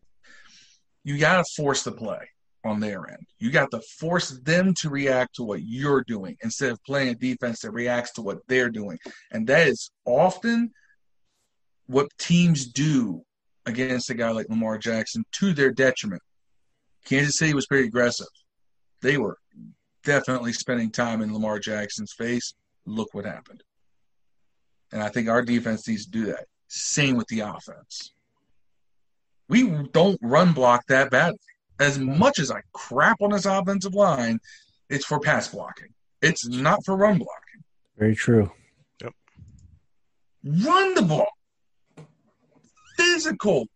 you 1.03 1.17
got 1.17 1.37
to 1.37 1.45
force 1.55 1.83
the 1.83 1.91
play 1.91 2.29
on 2.65 2.79
their 2.79 3.09
end. 3.09 3.25
You 3.39 3.51
got 3.51 3.71
to 3.71 3.79
force 3.99 4.29
them 4.43 4.73
to 4.75 4.89
react 4.89 5.35
to 5.35 5.43
what 5.43 5.61
you're 5.63 6.03
doing 6.03 6.35
instead 6.43 6.71
of 6.71 6.83
playing 6.83 7.09
a 7.09 7.15
defense 7.15 7.61
that 7.61 7.71
reacts 7.71 8.13
to 8.13 8.21
what 8.21 8.39
they're 8.47 8.69
doing. 8.69 8.97
And 9.31 9.47
that 9.47 9.67
is 9.67 9.91
often 10.05 10.71
what 11.87 12.09
teams 12.19 12.67
do 12.67 13.23
against 13.69 14.09
a 14.09 14.13
guy 14.13 14.31
like 14.31 14.49
Lamar 14.49 14.77
Jackson 14.77 15.23
to 15.33 15.53
their 15.53 15.71
detriment. 15.71 16.21
Kansas 17.05 17.37
City 17.37 17.53
was 17.53 17.65
pretty 17.65 17.87
aggressive. 17.87 18.27
They 19.01 19.17
were 19.17 19.37
definitely 20.03 20.53
spending 20.53 20.91
time 20.91 21.21
in 21.21 21.33
Lamar 21.33 21.59
Jackson's 21.59 22.13
face. 22.13 22.53
Look 22.85 23.13
what 23.13 23.25
happened. 23.25 23.63
And 24.91 25.01
I 25.01 25.09
think 25.09 25.29
our 25.29 25.41
defense 25.41 25.87
needs 25.87 26.05
to 26.05 26.11
do 26.11 26.25
that. 26.25 26.45
Same 26.67 27.15
with 27.15 27.27
the 27.27 27.41
offense. 27.41 28.11
We 29.47 29.69
don't 29.91 30.19
run 30.21 30.53
block 30.53 30.85
that 30.87 31.09
badly. 31.09 31.39
As 31.79 31.97
much 31.97 32.39
as 32.39 32.51
I 32.51 32.61
crap 32.73 33.21
on 33.21 33.31
this 33.31 33.45
offensive 33.45 33.93
line, 33.93 34.39
it's 34.89 35.05
for 35.05 35.19
pass 35.19 35.47
blocking. 35.47 35.89
It's 36.21 36.47
not 36.47 36.83
for 36.85 36.95
run 36.95 37.17
blocking. 37.17 37.63
Very 37.97 38.15
true. 38.15 38.51
Yep. 39.01 39.13
Run 40.43 40.93
the 40.95 41.01
ball. 41.03 41.29
Physical. 42.99 43.67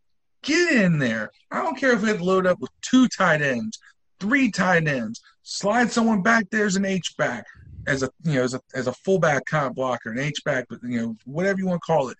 Get 0.43 0.73
in 0.73 0.99
there. 0.99 1.31
I 1.51 1.61
don't 1.61 1.77
care 1.77 1.93
if 1.93 2.01
we 2.01 2.09
had 2.09 2.17
to 2.17 2.23
load 2.23 2.45
up 2.45 2.59
with 2.59 2.71
two 2.81 3.07
tight 3.07 3.41
ends, 3.41 3.79
three 4.19 4.51
tight 4.51 4.87
ends, 4.87 5.21
slide 5.43 5.91
someone 5.91 6.21
back 6.21 6.49
there 6.49 6.65
as 6.65 6.75
an 6.75 6.85
H 6.85 7.15
back, 7.17 7.45
as 7.87 8.03
a 8.03 8.09
you 8.23 8.35
know 8.35 8.43
as 8.43 8.53
a 8.53 8.61
as 8.73 8.87
a 8.87 8.93
fullback 8.93 9.45
kind 9.45 9.67
of 9.67 9.75
blocker, 9.75 10.11
an 10.11 10.19
H 10.19 10.43
back, 10.43 10.65
but 10.69 10.79
you 10.83 11.01
know 11.01 11.15
whatever 11.25 11.59
you 11.59 11.65
want 11.65 11.81
to 11.81 11.85
call 11.85 12.09
it. 12.09 12.17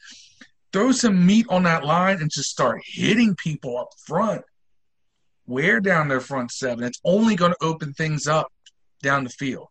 Throw 0.71 0.91
some 0.91 1.25
meat 1.25 1.45
on 1.49 1.63
that 1.63 1.85
line 1.85 2.19
and 2.19 2.31
just 2.31 2.49
start 2.49 2.81
hitting 2.85 3.35
people 3.35 3.77
up 3.77 3.89
front. 4.07 4.43
Wear 5.45 5.79
down 5.79 6.07
their 6.07 6.21
front 6.21 6.51
seven. 6.51 6.83
It's 6.83 7.01
only 7.03 7.35
going 7.35 7.51
to 7.51 7.65
open 7.65 7.93
things 7.93 8.27
up 8.27 8.47
down 9.01 9.23
the 9.23 9.29
field. 9.29 9.67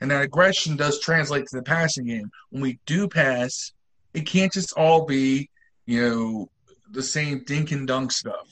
And 0.00 0.10
that 0.10 0.22
aggression 0.22 0.76
does 0.76 1.00
translate 1.00 1.46
to 1.46 1.56
the 1.56 1.62
passing 1.62 2.06
game. 2.06 2.30
When 2.50 2.62
we 2.62 2.78
do 2.86 3.06
pass, 3.06 3.72
it 4.14 4.26
can't 4.26 4.52
just 4.52 4.72
all 4.72 5.04
be, 5.06 5.50
you 5.88 6.06
know, 6.06 6.50
the 6.90 7.02
same 7.02 7.42
dink 7.44 7.72
and 7.72 7.86
dunk 7.88 8.12
stuff. 8.12 8.46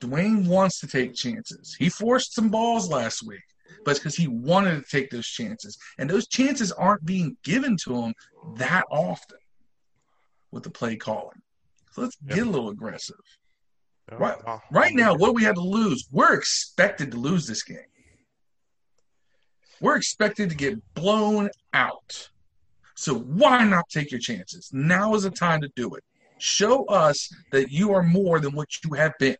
Dwayne 0.00 0.48
wants 0.48 0.80
to 0.80 0.88
take 0.88 1.14
chances. 1.14 1.76
He 1.78 1.88
forced 1.88 2.34
some 2.34 2.48
balls 2.48 2.90
last 2.90 3.24
week, 3.24 3.44
but 3.84 3.92
it's 3.92 4.00
because 4.00 4.16
he 4.16 4.26
wanted 4.26 4.82
to 4.84 4.90
take 4.90 5.10
those 5.10 5.28
chances. 5.28 5.78
And 5.98 6.10
those 6.10 6.26
chances 6.26 6.72
aren't 6.72 7.04
being 7.04 7.36
given 7.44 7.76
to 7.84 7.94
him 7.94 8.14
that 8.56 8.82
often 8.90 9.38
with 10.50 10.64
the 10.64 10.70
play 10.70 10.96
calling. 10.96 11.40
So 11.92 12.02
let's 12.02 12.16
Yep. 12.26 12.34
get 12.34 12.46
a 12.48 12.50
little 12.50 12.70
aggressive. 12.70 13.20
Right, 14.10 14.36
right 14.72 14.94
now, 14.94 15.14
what 15.14 15.28
do 15.28 15.32
we 15.34 15.44
have 15.44 15.54
to 15.54 15.60
lose? 15.60 16.08
We're 16.10 16.34
expected 16.34 17.12
to 17.12 17.18
lose 17.18 17.46
this 17.46 17.62
game. 17.62 17.78
We're 19.80 19.96
expected 19.96 20.50
to 20.50 20.56
get 20.56 20.94
blown 20.94 21.50
out. 21.72 22.31
So 22.94 23.14
why 23.14 23.64
not 23.64 23.88
take 23.88 24.10
your 24.10 24.20
chances? 24.20 24.70
Now 24.72 25.14
is 25.14 25.22
the 25.22 25.30
time 25.30 25.60
to 25.62 25.70
do 25.74 25.94
it. 25.94 26.04
Show 26.38 26.84
us 26.86 27.30
that 27.52 27.70
you 27.70 27.92
are 27.94 28.02
more 28.02 28.40
than 28.40 28.52
what 28.52 28.68
you 28.84 28.94
have 28.94 29.12
been. 29.18 29.36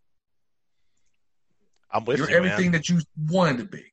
I'm 1.91 2.05
with 2.05 2.19
You're 2.19 2.31
you, 2.31 2.37
everything 2.37 2.71
man. 2.71 2.73
that 2.73 2.89
you 2.89 3.01
wanted 3.29 3.59
to 3.59 3.65
be. 3.65 3.85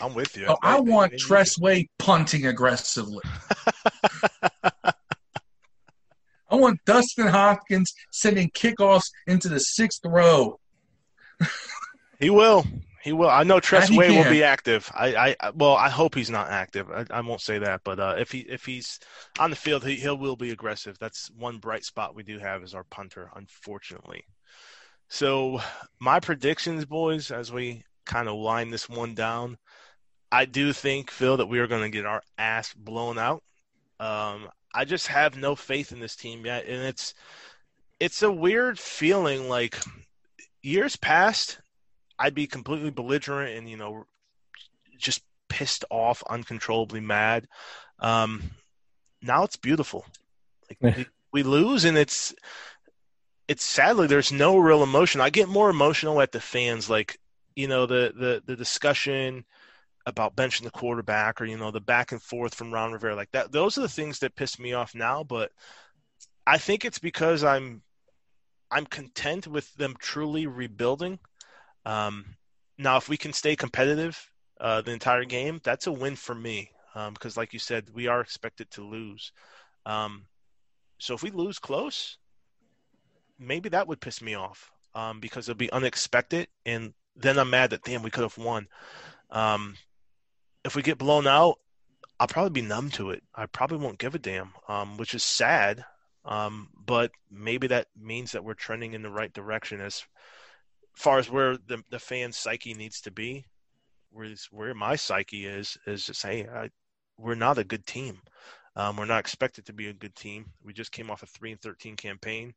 I'm 0.00 0.14
with 0.14 0.36
you. 0.36 0.46
Oh, 0.48 0.56
I 0.62 0.76
they- 0.76 0.80
want 0.90 1.10
they 1.12 1.16
need 1.16 1.20
Tress 1.22 1.58
punting 1.98 2.46
aggressively. 2.46 3.20
I 6.52 6.56
want 6.56 6.80
Dustin 6.84 7.28
Hopkins 7.28 7.92
sending 8.10 8.50
kickoffs 8.50 9.10
into 9.28 9.48
the 9.48 9.60
sixth 9.60 10.00
row. 10.04 10.58
He 12.18 12.28
will. 12.28 12.66
He 13.02 13.12
will. 13.12 13.30
I 13.30 13.44
know 13.44 13.60
Tress 13.60 13.90
Way 13.90 14.10
will 14.10 14.30
be 14.30 14.44
active. 14.44 14.90
I, 14.94 15.34
I, 15.40 15.50
well, 15.54 15.74
I 15.74 15.88
hope 15.88 16.14
he's 16.14 16.28
not 16.28 16.50
active. 16.50 16.90
I, 16.90 17.06
I 17.10 17.20
won't 17.22 17.40
say 17.40 17.58
that, 17.58 17.80
but 17.82 17.98
uh, 17.98 18.16
if 18.18 18.30
he, 18.30 18.40
if 18.40 18.66
he's 18.66 19.00
on 19.38 19.48
the 19.48 19.56
field, 19.56 19.84
he, 19.84 19.96
he 19.96 20.08
will 20.08 20.36
be 20.36 20.50
aggressive. 20.50 20.98
That's 20.98 21.30
one 21.30 21.56
bright 21.56 21.84
spot 21.84 22.14
we 22.14 22.22
do 22.22 22.38
have 22.38 22.62
is 22.62 22.74
our 22.74 22.84
punter, 22.84 23.30
unfortunately. 23.34 24.24
So 25.08 25.60
my 25.98 26.20
predictions, 26.20 26.84
boys, 26.84 27.30
as 27.30 27.50
we 27.50 27.84
kind 28.04 28.28
of 28.28 28.36
wind 28.36 28.72
this 28.72 28.88
one 28.88 29.14
down, 29.14 29.56
I 30.30 30.44
do 30.44 30.72
think 30.72 31.10
Phil 31.10 31.38
that 31.38 31.48
we 31.48 31.58
are 31.58 31.66
going 31.66 31.82
to 31.82 31.96
get 31.96 32.06
our 32.06 32.22
ass 32.38 32.74
blown 32.74 33.18
out. 33.18 33.42
Um, 33.98 34.48
I 34.74 34.84
just 34.84 35.08
have 35.08 35.36
no 35.36 35.56
faith 35.56 35.92
in 35.92 36.00
this 36.00 36.16
team 36.16 36.44
yet, 36.44 36.66
and 36.66 36.82
it's 36.82 37.14
it's 37.98 38.22
a 38.22 38.30
weird 38.30 38.78
feeling. 38.78 39.48
Like 39.48 39.78
years 40.62 40.96
past, 40.96 41.58
I'd 42.20 42.34
be 42.34 42.46
completely 42.46 42.90
belligerent 42.90 43.56
and 43.56 43.68
you 43.68 43.78
know 43.78 44.06
just 44.98 45.22
pissed 45.48 45.84
off, 45.90 46.22
uncontrollably 46.28 47.00
mad. 47.00 47.48
Um, 47.98 48.42
now 49.22 49.42
it's 49.44 49.56
beautiful. 49.56 50.04
Like 50.68 50.96
we, 50.96 51.06
we 51.32 51.42
lose, 51.42 51.84
and 51.84 51.96
it's 51.96 52.34
it's 53.48 53.64
sadly 53.64 54.06
there's 54.06 54.30
no 54.30 54.58
real 54.58 54.82
emotion. 54.82 55.20
I 55.20 55.30
get 55.30 55.48
more 55.48 55.70
emotional 55.70 56.20
at 56.20 56.30
the 56.30 56.40
fans, 56.40 56.90
like 56.90 57.18
you 57.56 57.66
know 57.66 57.86
the 57.86 58.12
the 58.14 58.42
the 58.46 58.56
discussion 58.56 59.44
about 60.06 60.36
benching 60.36 60.64
the 60.64 60.70
quarterback 60.70 61.40
or 61.40 61.46
you 61.46 61.56
know 61.56 61.70
the 61.70 61.80
back 61.80 62.12
and 62.12 62.22
forth 62.22 62.54
from 62.54 62.72
Ron 62.72 62.92
Rivera 62.92 63.16
like 63.16 63.30
that. 63.32 63.50
Those 63.50 63.78
are 63.78 63.82
the 63.82 63.88
things 63.88 64.18
that 64.20 64.36
piss 64.36 64.58
me 64.58 64.74
off 64.74 64.94
now. 64.94 65.24
But 65.24 65.52
I 66.46 66.58
think 66.58 66.84
it's 66.84 66.98
because 66.98 67.44
I'm 67.44 67.82
I'm 68.70 68.86
content 68.86 69.46
with 69.46 69.74
them 69.74 69.96
truly 69.98 70.46
rebuilding. 70.46 71.18
Um, 71.90 72.36
now, 72.78 72.96
if 72.96 73.08
we 73.08 73.16
can 73.16 73.32
stay 73.32 73.56
competitive 73.56 74.30
uh, 74.60 74.80
the 74.80 74.92
entire 74.92 75.24
game, 75.24 75.60
that's 75.64 75.88
a 75.88 75.92
win 75.92 76.14
for 76.14 76.34
me. 76.34 76.70
Um, 76.94 77.14
because, 77.14 77.36
like 77.36 77.52
you 77.52 77.58
said, 77.58 77.90
we 77.92 78.06
are 78.06 78.20
expected 78.20 78.70
to 78.72 78.84
lose. 78.84 79.32
Um, 79.86 80.26
so 80.98 81.14
if 81.14 81.22
we 81.22 81.30
lose 81.30 81.58
close, 81.58 82.18
maybe 83.38 83.68
that 83.70 83.88
would 83.88 84.00
piss 84.00 84.22
me 84.22 84.34
off 84.34 84.70
um, 84.94 85.18
because 85.18 85.48
it'll 85.48 85.58
be 85.58 85.72
unexpected, 85.72 86.48
and 86.64 86.92
then 87.16 87.38
I'm 87.38 87.50
mad 87.50 87.70
that 87.70 87.82
damn 87.82 88.02
we 88.02 88.10
could 88.10 88.22
have 88.22 88.38
won. 88.38 88.68
Um, 89.30 89.74
if 90.64 90.76
we 90.76 90.82
get 90.82 90.98
blown 90.98 91.26
out, 91.26 91.58
I'll 92.18 92.26
probably 92.28 92.60
be 92.60 92.66
numb 92.66 92.90
to 92.90 93.10
it. 93.10 93.22
I 93.34 93.46
probably 93.46 93.78
won't 93.78 93.98
give 93.98 94.14
a 94.14 94.18
damn, 94.18 94.52
um, 94.68 94.96
which 94.96 95.14
is 95.14 95.24
sad. 95.24 95.84
Um, 96.24 96.68
but 96.74 97.12
maybe 97.30 97.68
that 97.68 97.86
means 97.98 98.32
that 98.32 98.44
we're 98.44 98.54
trending 98.54 98.92
in 98.94 99.02
the 99.02 99.10
right 99.10 99.32
direction 99.32 99.80
as 99.80 100.04
far 100.94 101.18
as 101.18 101.30
where 101.30 101.56
the 101.56 101.82
the 101.90 101.98
fan 101.98 102.32
psyche 102.32 102.74
needs 102.74 103.00
to 103.02 103.10
be. 103.10 103.44
Where 104.10 104.28
where 104.50 104.74
my 104.74 104.96
psyche 104.96 105.46
is 105.46 105.78
is 105.86 106.06
just 106.06 106.22
hey, 106.22 106.48
I, 106.48 106.70
we're 107.16 107.34
not 107.34 107.58
a 107.58 107.64
good 107.64 107.86
team. 107.86 108.20
Um, 108.76 108.96
we're 108.96 109.04
not 109.04 109.20
expected 109.20 109.66
to 109.66 109.72
be 109.72 109.88
a 109.88 109.92
good 109.92 110.14
team. 110.14 110.52
We 110.62 110.72
just 110.72 110.92
came 110.92 111.10
off 111.10 111.22
a 111.22 111.26
three 111.26 111.52
and 111.52 111.60
thirteen 111.60 111.96
campaign. 111.96 112.54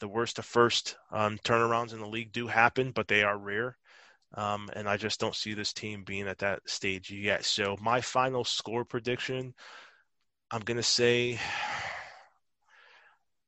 The 0.00 0.08
worst 0.08 0.38
of 0.38 0.46
first 0.46 0.96
um, 1.10 1.38
turnarounds 1.38 1.92
in 1.92 2.00
the 2.00 2.06
league 2.06 2.32
do 2.32 2.46
happen, 2.46 2.90
but 2.90 3.08
they 3.08 3.22
are 3.22 3.38
rare. 3.38 3.76
Um, 4.34 4.70
and 4.74 4.88
I 4.88 4.96
just 4.96 5.20
don't 5.20 5.34
see 5.34 5.54
this 5.54 5.72
team 5.72 6.04
being 6.04 6.26
at 6.26 6.38
that 6.38 6.60
stage 6.66 7.10
yet. 7.10 7.44
So 7.44 7.76
my 7.80 8.00
final 8.00 8.44
score 8.44 8.84
prediction, 8.84 9.54
I'm 10.50 10.62
gonna 10.62 10.82
say 10.82 11.38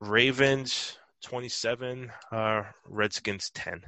Ravens 0.00 0.98
27, 1.24 2.12
uh, 2.30 2.64
Redskins 2.86 3.50
10. 3.50 3.82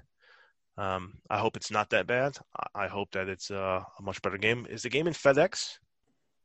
Um, 0.78 1.14
I 1.30 1.38
hope 1.38 1.56
it's 1.56 1.70
not 1.70 1.90
that 1.90 2.06
bad. 2.06 2.36
I- 2.58 2.84
I 2.84 2.88
hope 2.88 3.10
that 3.12 3.28
it's 3.28 3.50
uh, 3.50 3.82
a 3.98 4.02
much 4.02 4.20
better 4.22 4.38
game. 4.38 4.66
Is 4.68 4.82
the 4.82 4.90
game 4.90 5.06
in 5.06 5.14
FedEx? 5.14 5.78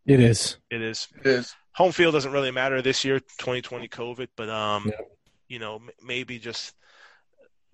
It 0.05 0.19
is. 0.19 0.57
It 0.69 0.81
is. 0.81 1.07
It 1.19 1.27
is. 1.27 1.53
Home 1.75 1.91
field 1.91 2.13
doesn't 2.13 2.31
really 2.31 2.51
matter 2.51 2.81
this 2.81 3.03
year, 3.05 3.19
2020 3.19 3.87
COVID, 3.89 4.27
but 4.37 4.49
um, 4.49 4.85
Yeah. 4.87 5.05
you 5.47 5.59
know, 5.59 5.75
m- 5.75 5.89
maybe 6.01 6.39
just 6.39 6.73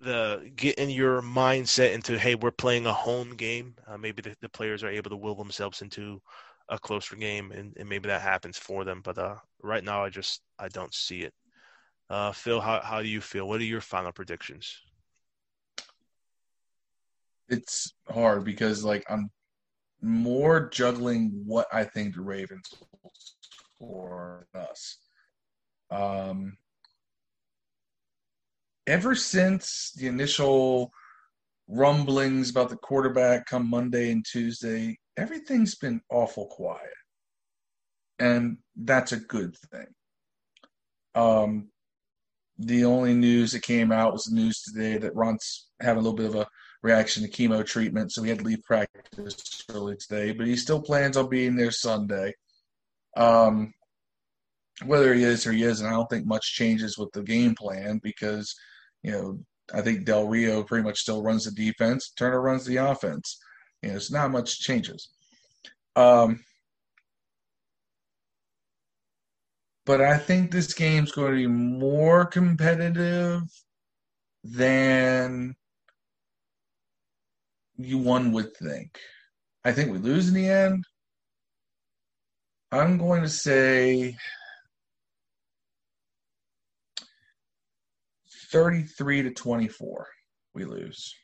the 0.00 0.50
getting 0.54 0.90
your 0.90 1.22
mindset 1.22 1.92
into 1.92 2.18
hey, 2.18 2.34
we're 2.34 2.50
playing 2.50 2.86
a 2.86 2.92
home 2.92 3.34
game. 3.36 3.74
Uh, 3.86 3.96
maybe 3.96 4.22
the, 4.22 4.36
the 4.40 4.48
players 4.48 4.82
are 4.84 4.90
able 4.90 5.10
to 5.10 5.16
will 5.16 5.34
themselves 5.34 5.82
into 5.82 6.20
a 6.68 6.78
closer 6.78 7.16
game, 7.16 7.50
and, 7.52 7.74
and 7.78 7.88
maybe 7.88 8.08
that 8.08 8.20
happens 8.20 8.58
for 8.58 8.84
them. 8.84 9.00
But 9.02 9.18
uh, 9.18 9.36
right 9.62 9.82
now, 9.82 10.04
I 10.04 10.10
just 10.10 10.42
I 10.58 10.68
don't 10.68 10.92
see 10.94 11.22
it. 11.22 11.32
Uh, 12.10 12.32
Phil, 12.32 12.60
how 12.60 12.80
how 12.80 13.00
do 13.02 13.08
you 13.08 13.20
feel? 13.20 13.48
What 13.48 13.60
are 13.60 13.64
your 13.64 13.80
final 13.80 14.12
predictions? 14.12 14.80
It's 17.48 17.92
hard 18.08 18.44
because 18.44 18.84
like 18.84 19.04
I'm 19.08 19.30
more 20.02 20.68
juggling 20.68 21.42
what 21.46 21.66
I 21.72 21.84
think 21.84 22.14
the 22.14 22.20
Ravens 22.20 22.72
will 23.02 23.12
score 23.14 24.46
than 24.52 24.62
us. 24.62 24.98
Um, 25.90 26.56
ever 28.86 29.14
since 29.14 29.92
the 29.96 30.06
initial 30.06 30.90
rumblings 31.68 32.50
about 32.50 32.70
the 32.70 32.76
quarterback 32.76 33.46
come 33.46 33.68
Monday 33.68 34.10
and 34.10 34.24
Tuesday, 34.24 34.98
everything's 35.16 35.74
been 35.74 36.00
awful 36.10 36.46
quiet. 36.46 36.82
And 38.18 38.58
that's 38.76 39.12
a 39.12 39.18
good 39.18 39.56
thing. 39.70 39.86
Um, 41.14 41.68
the 42.58 42.84
only 42.84 43.14
news 43.14 43.52
that 43.52 43.62
came 43.62 43.92
out 43.92 44.12
was 44.12 44.24
the 44.24 44.34
news 44.34 44.62
today 44.62 44.98
that 44.98 45.14
Ron's 45.14 45.68
having 45.80 45.98
a 45.98 46.02
little 46.02 46.16
bit 46.16 46.26
of 46.26 46.34
a 46.34 46.46
reaction 46.82 47.22
to 47.22 47.28
chemo 47.28 47.64
treatment, 47.64 48.12
so 48.12 48.22
he 48.22 48.28
had 48.28 48.38
to 48.38 48.44
leave 48.44 48.62
practice 48.62 49.64
early 49.70 49.96
today, 49.96 50.32
but 50.32 50.46
he 50.46 50.56
still 50.56 50.80
plans 50.80 51.16
on 51.16 51.28
being 51.28 51.56
there 51.56 51.70
Sunday. 51.70 52.34
Um, 53.16 53.74
whether 54.84 55.12
he 55.12 55.24
is 55.24 55.46
or 55.46 55.52
he 55.52 55.64
isn't, 55.64 55.86
I 55.86 55.90
don't 55.90 56.08
think 56.08 56.26
much 56.26 56.54
changes 56.54 56.96
with 56.96 57.10
the 57.12 57.22
game 57.22 57.54
plan 57.54 58.00
because, 58.02 58.54
you 59.02 59.10
know, 59.10 59.40
I 59.74 59.82
think 59.82 60.04
Del 60.04 60.28
Rio 60.28 60.62
pretty 60.62 60.84
much 60.84 61.00
still 61.00 61.22
runs 61.22 61.44
the 61.44 61.50
defense. 61.50 62.12
Turner 62.16 62.40
runs 62.40 62.64
the 62.64 62.76
offense. 62.76 63.38
You 63.82 63.90
know, 63.90 63.96
it's 63.96 64.10
not 64.10 64.30
much 64.30 64.60
changes. 64.60 65.08
Um, 65.96 66.44
but 69.84 70.00
I 70.00 70.16
think 70.16 70.50
this 70.50 70.74
game's 70.74 71.12
going 71.12 71.32
to 71.32 71.36
be 71.36 71.46
more 71.46 72.24
competitive 72.24 73.42
than 74.44 75.56
you 77.78 77.98
one 77.98 78.32
would 78.32 78.54
think. 78.56 78.98
I 79.64 79.72
think 79.72 79.90
we 79.90 79.98
lose 79.98 80.28
in 80.28 80.34
the 80.34 80.48
end. 80.48 80.84
I'm 82.72 82.98
going 82.98 83.22
to 83.22 83.28
say 83.28 84.16
33 88.50 89.22
to 89.22 89.30
24. 89.30 90.06
We 90.54 90.64
lose. 90.64 91.14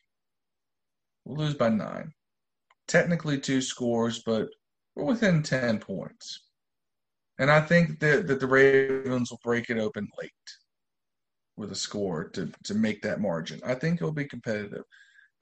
We'll 1.25 1.39
lose 1.39 1.55
by 1.55 1.71
nine. 1.71 2.13
Technically 2.87 3.39
two 3.41 3.61
scores, 3.61 4.23
but 4.25 4.49
we're 4.95 5.05
within 5.05 5.43
10 5.43 5.81
points. 5.81 6.41
And 7.39 7.51
I 7.51 7.61
think 7.61 7.99
that, 8.01 8.27
that 8.29 8.41
the 8.41 8.47
Ravens 8.47 9.31
will 9.31 9.41
break 9.43 9.71
it 9.71 9.79
open 9.79 10.07
late 10.21 10.31
with 11.57 11.73
a 11.73 11.77
score 11.77 12.29
to, 12.31 12.51
to 12.65 12.75
make 12.75 13.03
that 13.03 13.21
margin. 13.21 13.61
I 13.65 13.75
think 13.75 13.97
it'll 13.97 14.13
be 14.13 14.27
competitive. 14.27 14.85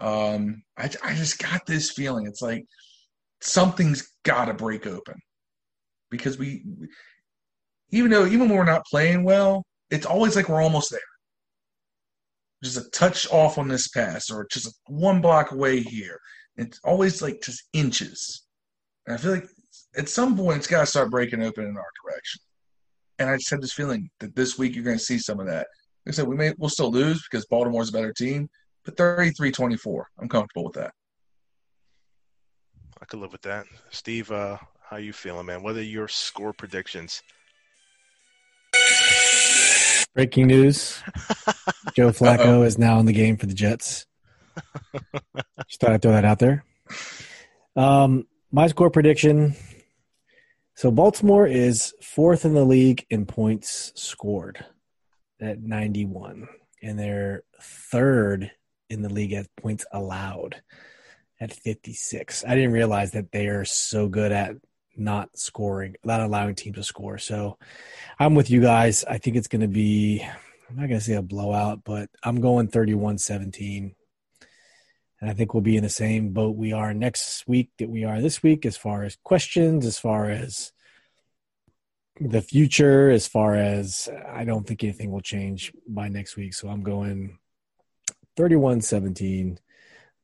Um, 0.03 0.65
I, 0.77 0.91
I 1.05 1.15
just 1.15 1.39
got 1.39 1.65
this 1.65 1.93
feeling. 1.93 2.27
It's 2.27 2.43
like 2.43 2.65
something's 3.41 4.11
got 4.25 4.47
to 4.47 4.55
break 4.55 4.87
open 4.87 5.15
because 6.11 6.39
we, 6.39 6.65
even 7.91 8.11
though 8.11 8.27
even 8.27 8.49
when 8.49 8.59
we're 8.59 8.65
not 8.65 8.85
playing 8.91 9.23
well, 9.23 9.65
it's 9.91 10.07
always 10.07 10.35
like 10.35 10.49
we're 10.49 10.63
almost 10.63 10.91
there. 10.91 11.01
Just 12.65 12.79
a 12.79 12.91
touch 12.91 13.31
off 13.31 13.59
on 13.59 13.69
this 13.69 13.89
pass, 13.89 14.29
or 14.29 14.47
just 14.51 14.69
one 14.87 15.21
block 15.21 15.53
away 15.53 15.81
here. 15.81 16.19
It's 16.57 16.81
always 16.85 17.23
like 17.23 17.41
just 17.43 17.63
inches. 17.73 18.45
And 19.07 19.15
I 19.15 19.19
feel 19.19 19.33
like 19.33 19.49
at 19.97 20.09
some 20.09 20.37
point 20.37 20.59
it's 20.59 20.67
got 20.67 20.81
to 20.81 20.87
start 20.87 21.11
breaking 21.11 21.43
open 21.43 21.65
in 21.65 21.77
our 21.77 21.91
direction. 22.05 22.41
And 23.19 23.31
I 23.31 23.37
just 23.37 23.51
had 23.51 23.63
this 23.63 23.73
feeling 23.73 24.11
that 24.21 24.35
this 24.35 24.59
week 24.59 24.75
you're 24.75 24.85
going 24.85 24.99
to 24.99 25.05
see 25.05 25.19
some 25.19 25.39
of 25.39 25.47
that. 25.47 25.67
Like 26.07 26.15
I 26.15 26.17
said, 26.17 26.27
we 26.27 26.37
may 26.37 26.53
we'll 26.59 26.71
still 26.71 26.91
lose 26.91 27.23
because 27.31 27.47
Baltimore's 27.47 27.91
a 27.91 27.93
better 27.93 28.13
team, 28.13 28.49
but 28.85 28.97
33-24, 28.97 30.05
I'm 30.19 30.29
comfortable 30.29 30.65
with 30.65 30.75
that. 30.75 30.93
I 33.01 33.05
could 33.05 33.21
live 33.21 33.33
with 33.33 33.43
that. 33.43 33.67
Steve, 33.91 34.31
uh, 34.31 34.59
how 34.89 34.97
you 34.97 35.13
feeling, 35.13 35.47
man? 35.47 35.63
What 35.63 35.77
are 35.77 35.83
your 35.83 36.07
score 36.09 36.53
predictions? 36.53 37.23
Breaking 40.15 40.47
news: 40.47 41.03
Joe 41.95 42.11
Flacco 42.11 42.41
Uh-oh. 42.41 42.63
is 42.63 42.79
now 42.79 42.99
in 43.01 43.07
the 43.07 43.13
game 43.13 43.37
for 43.37 43.47
the 43.47 43.55
Jets. 43.55 44.07
Just 45.67 45.81
thought 45.81 45.93
I'd 45.93 46.03
throw 46.03 46.13
that 46.13 46.25
out 46.25 46.39
there. 46.39 46.65
Um, 47.77 48.27
my 48.51 48.67
score 48.67 48.91
prediction. 48.91 49.57
So 50.75 50.91
Baltimore 50.91 51.47
is 51.47 51.95
fourth 52.03 52.45
in 52.45 52.55
the 52.55 52.65
league 52.65 53.07
in 53.11 53.27
points 53.27 53.93
scored 53.95 54.65
at 55.41 55.61
91, 55.61 56.49
and 56.83 56.99
they're 56.99 57.45
third 57.61 58.51
in 58.93 59.03
the 59.03 59.09
league 59.09 59.33
at 59.33 59.47
points 59.57 59.85
allowed 59.93 60.63
at 61.41 61.53
56. 61.53 62.45
I 62.47 62.55
didn't 62.55 62.73
realize 62.73 63.13
that 63.13 63.33
they 63.33 63.49
are 63.49 63.65
so 63.65 64.09
good 64.09 64.31
at 64.31 64.57
not 64.97 65.31
scoring, 65.37 65.97
not 66.05 66.21
allowing 66.21 66.55
teams 66.55 66.77
to 66.77 66.85
score. 66.85 67.19
So 67.19 67.59
I'm 68.19 68.35
with 68.35 68.51
you 68.51 68.61
guys. 68.61 69.05
I 69.05 69.19
think 69.19 69.37
it's 69.37 69.49
going 69.49 69.63
to 69.63 69.69
be, 69.69 70.23
I'm 70.69 70.77
not 70.77 70.89
going 70.89 71.01
to 71.01 71.05
say 71.05 71.15
a 71.15 71.23
blowout, 71.23 71.81
but 71.85 72.11
I'm 72.23 72.41
going 72.41 72.69
31 72.69 73.19
17. 73.19 73.95
And 75.21 75.31
I 75.31 75.35
think 75.35 75.55
we'll 75.55 75.63
be 75.63 75.77
in 75.77 75.85
the 75.85 75.89
same 75.89 76.33
boat 76.33 76.57
we 76.57 76.73
are 76.73 76.93
next 76.93 77.47
week 77.47 77.71
that 77.79 77.89
we 77.89 78.05
are 78.05 78.21
this 78.21 78.43
week 78.43 78.67
as 78.67 78.77
far 78.77 79.05
as 79.05 79.17
questions, 79.25 79.87
as 79.87 79.99
far 79.99 80.29
as 80.29 80.73
the 82.21 82.43
future, 82.43 83.11
as 83.11 83.27
far 83.27 83.55
as 83.55 84.09
I 84.29 84.45
don't 84.45 84.67
think 84.67 84.85
anything 84.85 85.11
will 85.11 85.21
change 85.21 85.73
by 85.89 86.09
next 86.09 86.37
week. 86.37 86.55
So 86.55 86.69
I'm 86.69 86.83
going 86.83 87.39
31 88.37 88.81
17, 88.81 89.59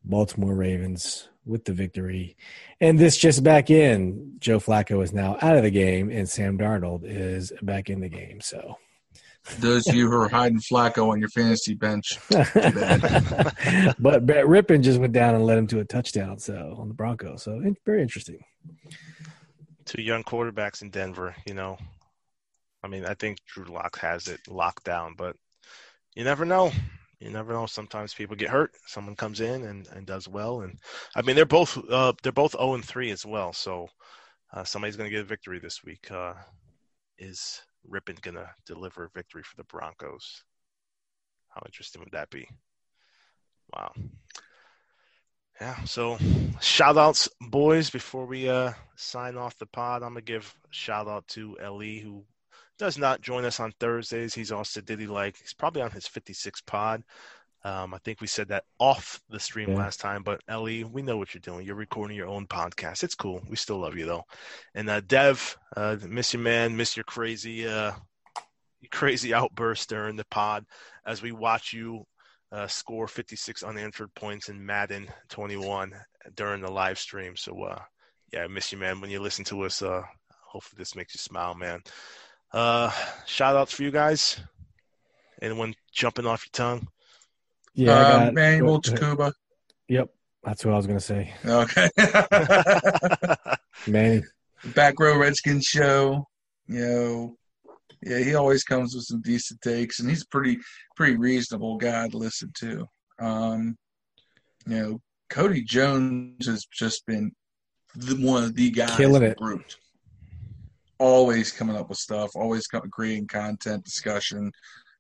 Baltimore 0.04 0.54
Ravens 0.54 1.28
with 1.44 1.64
the 1.64 1.72
victory. 1.72 2.36
And 2.80 2.98
this 2.98 3.16
just 3.16 3.42
back 3.42 3.70
in, 3.70 4.36
Joe 4.38 4.60
Flacco 4.60 5.02
is 5.02 5.12
now 5.12 5.36
out 5.40 5.56
of 5.56 5.62
the 5.62 5.70
game, 5.70 6.10
and 6.10 6.28
Sam 6.28 6.58
Darnold 6.58 7.00
is 7.04 7.52
back 7.62 7.90
in 7.90 8.00
the 8.00 8.08
game. 8.08 8.40
So, 8.40 8.76
those 9.58 9.88
of 9.88 9.94
you 9.94 10.10
who 10.10 10.16
are 10.20 10.28
hiding 10.28 10.60
Flacco 10.60 11.10
on 11.10 11.20
your 11.20 11.30
fantasy 11.30 11.74
bench, 11.74 12.18
but 12.30 14.26
Brett 14.26 14.44
Rypien 14.44 14.82
just 14.82 15.00
went 15.00 15.12
down 15.12 15.34
and 15.34 15.44
led 15.44 15.58
him 15.58 15.66
to 15.68 15.80
a 15.80 15.84
touchdown. 15.84 16.38
So 16.38 16.76
on 16.78 16.88
the 16.88 16.94
Broncos, 16.94 17.42
so 17.42 17.60
very 17.84 18.02
interesting. 18.02 18.40
Two 19.86 20.02
young 20.02 20.22
quarterbacks 20.22 20.82
in 20.82 20.90
Denver. 20.90 21.34
You 21.46 21.54
know, 21.54 21.78
I 22.82 22.88
mean, 22.88 23.06
I 23.06 23.14
think 23.14 23.38
Drew 23.46 23.64
Lock 23.64 23.98
has 24.00 24.28
it 24.28 24.40
locked 24.48 24.84
down, 24.84 25.14
but 25.16 25.34
you 26.14 26.24
never 26.24 26.44
know 26.44 26.72
you 27.20 27.30
never 27.30 27.52
know. 27.52 27.66
Sometimes 27.66 28.14
people 28.14 28.36
get 28.36 28.50
hurt. 28.50 28.72
Someone 28.86 29.16
comes 29.16 29.40
in 29.40 29.64
and, 29.64 29.88
and 29.88 30.06
does 30.06 30.28
well, 30.28 30.60
and 30.60 30.78
I 31.16 31.22
mean 31.22 31.36
they're 31.36 31.44
both 31.46 31.78
uh, 31.90 32.12
they're 32.22 32.32
both 32.32 32.52
zero 32.52 32.64
oh 32.64 32.74
and 32.74 32.84
three 32.84 33.10
as 33.10 33.26
well. 33.26 33.52
So 33.52 33.88
uh, 34.52 34.64
somebody's 34.64 34.96
going 34.96 35.10
to 35.10 35.14
get 35.14 35.24
a 35.24 35.28
victory 35.28 35.58
this 35.58 35.82
week. 35.84 36.10
Uh, 36.10 36.34
is 37.18 37.60
Rypien 37.90 38.20
going 38.20 38.36
to 38.36 38.48
deliver 38.66 39.04
a 39.04 39.10
victory 39.10 39.42
for 39.42 39.56
the 39.56 39.64
Broncos? 39.64 40.44
How 41.48 41.62
interesting 41.66 42.00
would 42.00 42.12
that 42.12 42.30
be? 42.30 42.48
Wow. 43.74 43.92
Yeah. 45.60 45.82
So 45.84 46.18
shout 46.60 46.96
outs, 46.96 47.28
boys. 47.40 47.90
Before 47.90 48.26
we 48.26 48.48
uh, 48.48 48.72
sign 48.96 49.36
off 49.36 49.58
the 49.58 49.66
pod, 49.66 50.02
I'm 50.02 50.10
gonna 50.10 50.22
give 50.22 50.54
shout 50.70 51.08
out 51.08 51.26
to 51.28 51.58
Ellie 51.60 51.98
who 51.98 52.24
does 52.78 52.98
not 52.98 53.20
join 53.20 53.44
us 53.44 53.60
on 53.60 53.72
Thursdays. 53.78 54.34
He's 54.34 54.52
also 54.52 54.80
did 54.80 55.00
he 55.00 55.06
like 55.06 55.36
he's 55.36 55.54
probably 55.54 55.82
on 55.82 55.90
his 55.90 56.06
56 56.06 56.60
pod. 56.62 57.02
Um, 57.64 57.92
I 57.92 57.98
think 57.98 58.20
we 58.20 58.28
said 58.28 58.48
that 58.48 58.64
off 58.78 59.20
the 59.28 59.40
stream 59.40 59.70
yeah. 59.70 59.78
last 59.78 59.98
time, 59.98 60.22
but 60.22 60.40
Ellie, 60.48 60.84
we 60.84 61.02
know 61.02 61.16
what 61.16 61.34
you're 61.34 61.40
doing. 61.40 61.66
You're 61.66 61.74
recording 61.74 62.16
your 62.16 62.28
own 62.28 62.46
podcast. 62.46 63.02
It's 63.02 63.16
cool. 63.16 63.42
We 63.48 63.56
still 63.56 63.78
love 63.78 63.96
you 63.96 64.06
though. 64.06 64.24
And 64.74 64.88
uh, 64.88 65.00
Dev, 65.00 65.56
uh, 65.76 65.96
miss 66.06 66.32
you, 66.32 66.38
man. 66.38 66.76
Miss 66.76 66.96
your 66.96 67.04
crazy, 67.04 67.66
uh, 67.66 67.92
crazy 68.92 69.34
outburst 69.34 69.88
during 69.88 70.14
the 70.14 70.24
pod 70.30 70.64
as 71.04 71.20
we 71.20 71.32
watch 71.32 71.72
you 71.72 72.06
uh, 72.52 72.68
score 72.68 73.08
56 73.08 73.62
unanswered 73.62 74.14
points 74.14 74.48
in 74.48 74.64
Madden 74.64 75.08
21 75.28 75.92
during 76.36 76.62
the 76.62 76.70
live 76.70 76.98
stream. 76.98 77.36
So, 77.36 77.60
uh, 77.64 77.80
yeah, 78.32 78.44
I 78.44 78.46
miss 78.46 78.72
you, 78.72 78.78
man. 78.78 79.00
When 79.00 79.10
you 79.10 79.20
listen 79.20 79.44
to 79.46 79.62
us, 79.62 79.82
uh, 79.82 80.02
hopefully 80.46 80.78
this 80.78 80.94
makes 80.94 81.14
you 81.14 81.18
smile, 81.18 81.54
man. 81.54 81.80
Uh, 82.52 82.90
shout 83.26 83.56
outs 83.56 83.72
for 83.72 83.82
you 83.82 83.90
guys. 83.90 84.40
Anyone 85.42 85.74
jumping 85.92 86.26
off 86.26 86.44
your 86.46 86.50
tongue? 86.52 86.88
Yeah, 87.74 88.26
um, 88.26 88.34
Manuel 88.34 88.80
Takuba. 88.80 89.32
Yep, 89.88 90.08
that's 90.42 90.64
what 90.64 90.74
I 90.74 90.76
was 90.76 90.86
gonna 90.86 91.00
say. 91.00 91.32
Okay, 91.44 91.88
Manny. 93.86 94.22
Back 94.74 94.98
row 94.98 95.16
Redskins 95.16 95.64
show. 95.64 96.26
You 96.66 96.80
know, 96.80 97.36
yeah, 98.02 98.18
he 98.18 98.34
always 98.34 98.64
comes 98.64 98.94
with 98.94 99.04
some 99.04 99.20
decent 99.22 99.60
takes, 99.60 100.00
and 100.00 100.08
he's 100.08 100.22
a 100.22 100.28
pretty 100.28 100.58
pretty 100.96 101.16
reasonable 101.16 101.76
guy 101.76 102.08
to 102.08 102.16
listen 102.16 102.50
to. 102.58 102.86
Um, 103.20 103.76
you 104.66 104.76
know, 104.76 105.00
Cody 105.30 105.62
Jones 105.62 106.46
has 106.46 106.64
just 106.66 107.06
been 107.06 107.30
the, 107.94 108.16
one 108.16 108.44
of 108.44 108.54
the 108.56 108.70
guys 108.70 108.96
killing 108.96 109.22
it. 109.22 109.38
Brute 109.38 109.76
always 110.98 111.52
coming 111.52 111.76
up 111.76 111.88
with 111.88 111.98
stuff, 111.98 112.30
always 112.34 112.66
creating 112.66 113.26
content, 113.26 113.84
discussion, 113.84 114.52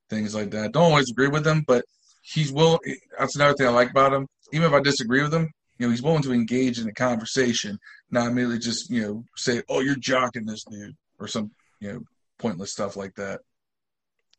things 0.08 0.34
like 0.34 0.50
that. 0.50 0.72
Don't 0.72 0.90
always 0.90 1.10
agree 1.10 1.28
with 1.28 1.46
him, 1.46 1.64
but 1.66 1.84
he's 2.22 2.52
willing. 2.52 2.78
That's 3.18 3.36
another 3.36 3.54
thing 3.54 3.66
I 3.66 3.70
like 3.70 3.90
about 3.90 4.12
him. 4.12 4.26
Even 4.52 4.66
if 4.66 4.72
I 4.72 4.80
disagree 4.80 5.22
with 5.22 5.34
him, 5.34 5.50
you 5.78 5.86
know, 5.86 5.90
he's 5.90 6.02
willing 6.02 6.22
to 6.22 6.32
engage 6.32 6.78
in 6.78 6.88
a 6.88 6.94
conversation, 6.94 7.78
not 8.10 8.32
merely 8.32 8.58
just 8.58 8.90
you 8.90 9.02
know 9.02 9.24
say, 9.36 9.62
"Oh, 9.68 9.80
you're 9.80 9.96
jocking 9.96 10.46
this 10.46 10.64
dude" 10.64 10.96
or 11.18 11.28
some 11.28 11.50
you 11.80 11.92
know 11.92 12.00
pointless 12.38 12.72
stuff 12.72 12.96
like 12.96 13.14
that. 13.16 13.40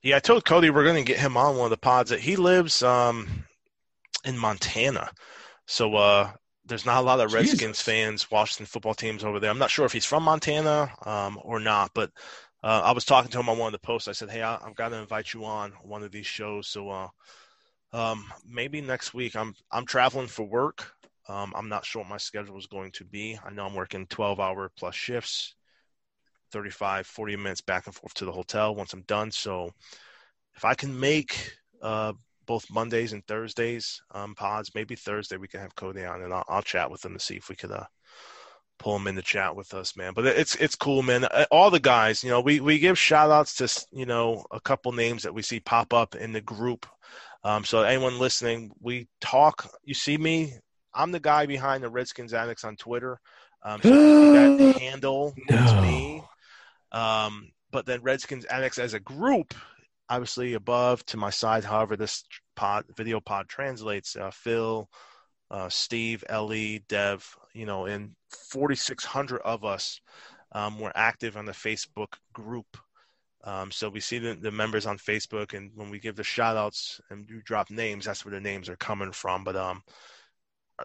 Yeah, 0.01 0.17
I 0.17 0.19
told 0.19 0.45
Cody 0.45 0.69
we're 0.69 0.85
going 0.85 1.03
to 1.03 1.11
get 1.11 1.19
him 1.19 1.35
on 1.35 1.57
one 1.57 1.65
of 1.65 1.71
the 1.71 1.77
pods. 1.77 2.09
That 2.09 2.21
he 2.21 2.35
lives 2.35 2.81
um, 2.83 3.45
in 4.25 4.37
Montana, 4.37 5.11
so 5.65 5.95
uh, 5.95 6.31
there's 6.69 6.85
not 6.85 7.01
a 7.01 7.05
lot 7.05 7.19
of 7.19 7.33
Redskins 7.33 7.59
Jesus. 7.59 7.81
fans, 7.81 8.31
Washington 8.31 8.67
football 8.67 8.93
teams 8.93 9.23
over 9.23 9.39
there. 9.39 9.49
I'm 9.49 9.57
not 9.57 9.71
sure 9.71 9.85
if 9.85 9.91
he's 9.91 10.05
from 10.05 10.23
Montana 10.23 10.91
um, 11.05 11.39
or 11.43 11.59
not, 11.59 11.91
but 11.93 12.11
uh, 12.63 12.81
I 12.85 12.91
was 12.91 13.05
talking 13.05 13.31
to 13.31 13.39
him 13.39 13.49
on 13.49 13.57
one 13.57 13.73
of 13.73 13.79
the 13.81 13.85
posts. 13.85 14.07
I 14.07 14.13
said, 14.13 14.29
"Hey, 14.29 14.41
I, 14.41 14.57
have 14.63 14.75
got 14.75 14.89
to 14.89 14.97
invite 14.97 15.33
you 15.33 15.43
on 15.45 15.71
one 15.83 16.03
of 16.03 16.11
these 16.11 16.27
shows." 16.27 16.67
So 16.67 16.89
uh, 16.89 17.07
um, 17.91 18.31
maybe 18.47 18.81
next 18.81 19.13
week. 19.13 19.35
I'm 19.35 19.55
I'm 19.71 19.85
traveling 19.85 20.27
for 20.27 20.43
work. 20.43 20.93
Um, 21.27 21.53
I'm 21.55 21.69
not 21.69 21.85
sure 21.85 22.01
what 22.01 22.09
my 22.09 22.17
schedule 22.17 22.57
is 22.57 22.67
going 22.67 22.91
to 22.93 23.05
be. 23.05 23.37
I 23.43 23.51
know 23.51 23.65
I'm 23.65 23.75
working 23.75 24.07
12 24.07 24.39
hour 24.39 24.71
plus 24.75 24.95
shifts, 24.95 25.53
35, 26.51 27.05
40 27.05 27.35
minutes 27.35 27.61
back 27.61 27.85
and 27.85 27.93
forth 27.93 28.13
to 28.15 28.25
the 28.25 28.31
hotel 28.31 28.73
once 28.73 28.93
I'm 28.93 29.03
done. 29.03 29.31
So 29.31 29.71
if 30.55 30.65
I 30.65 30.73
can 30.73 30.99
make 30.99 31.55
uh, 31.83 32.13
both 32.49 32.71
Mondays 32.71 33.13
and 33.13 33.23
Thursdays 33.27 34.01
um, 34.09 34.33
pods. 34.33 34.71
Maybe 34.73 34.95
Thursday 34.95 35.37
we 35.37 35.47
can 35.47 35.59
have 35.59 35.75
Cody 35.75 36.03
on, 36.03 36.23
and 36.23 36.33
I'll, 36.33 36.43
I'll 36.49 36.63
chat 36.63 36.89
with 36.89 37.05
him 37.05 37.13
to 37.13 37.19
see 37.19 37.35
if 37.35 37.47
we 37.47 37.55
could 37.55 37.71
uh, 37.71 37.85
pull 38.79 38.95
him 38.95 39.05
in 39.05 39.13
the 39.13 39.21
chat 39.21 39.55
with 39.55 39.75
us, 39.75 39.95
man. 39.95 40.13
But 40.15 40.25
it's 40.25 40.55
it's 40.55 40.73
cool, 40.73 41.03
man. 41.03 41.25
Uh, 41.25 41.45
all 41.51 41.69
the 41.69 41.79
guys, 41.79 42.23
you 42.23 42.31
know, 42.31 42.41
we 42.41 42.59
we 42.59 42.79
give 42.79 42.97
shout 42.97 43.29
outs 43.29 43.53
to 43.57 43.85
you 43.95 44.07
know 44.07 44.45
a 44.49 44.59
couple 44.59 44.91
names 44.93 45.21
that 45.21 45.33
we 45.33 45.43
see 45.43 45.59
pop 45.59 45.93
up 45.93 46.15
in 46.15 46.33
the 46.33 46.41
group. 46.41 46.87
Um, 47.43 47.63
so 47.63 47.83
anyone 47.83 48.17
listening, 48.17 48.71
we 48.81 49.07
talk. 49.21 49.69
You 49.83 49.93
see 49.93 50.17
me. 50.17 50.55
I'm 50.91 51.11
the 51.11 51.19
guy 51.19 51.45
behind 51.45 51.83
the 51.83 51.89
Redskins 51.89 52.33
Addicts 52.33 52.63
on 52.63 52.77
Twitter. 52.77 53.19
Um, 53.63 53.79
so 53.83 53.91
that 54.33 54.59
handle 54.79 55.35
is 55.47 55.73
me. 55.75 56.23
Um, 56.91 57.51
but 57.71 57.85
then 57.85 58.01
Redskins 58.01 58.47
Addicts 58.49 58.79
as 58.79 58.95
a 58.95 58.99
group, 58.99 59.53
obviously 60.09 60.53
above 60.53 61.05
to 61.07 61.17
my 61.17 61.29
side. 61.29 61.63
However, 61.63 61.95
this 61.95 62.23
pod 62.55 62.85
video 62.95 63.19
pod 63.19 63.47
translates. 63.47 64.15
Uh, 64.15 64.31
Phil, 64.31 64.89
uh, 65.51 65.69
Steve, 65.69 66.23
Ellie, 66.27 66.83
Dev, 66.87 67.35
you 67.53 67.65
know, 67.65 67.85
and 67.85 68.11
4,600 68.51 69.41
of 69.41 69.63
us 69.63 70.01
um, 70.51 70.79
were 70.79 70.91
active 70.95 71.37
on 71.37 71.45
the 71.45 71.51
Facebook 71.51 72.13
group. 72.33 72.77
Um, 73.43 73.71
so 73.71 73.89
we 73.89 74.01
see 74.01 74.19
the, 74.19 74.35
the, 74.35 74.51
members 74.51 74.85
on 74.85 74.97
Facebook, 74.97 75.53
and 75.53 75.71
when 75.73 75.89
we 75.89 75.99
give 75.99 76.17
the 76.17 76.23
shout 76.23 76.57
outs 76.57 76.99
and 77.09 77.29
you 77.29 77.41
drop 77.41 77.69
names, 77.69 78.05
that's 78.05 78.25
where 78.25 78.33
the 78.33 78.41
names 78.41 78.67
are 78.67 78.75
coming 78.75 79.13
from. 79.13 79.45
But 79.45 79.55
um, 79.55 79.81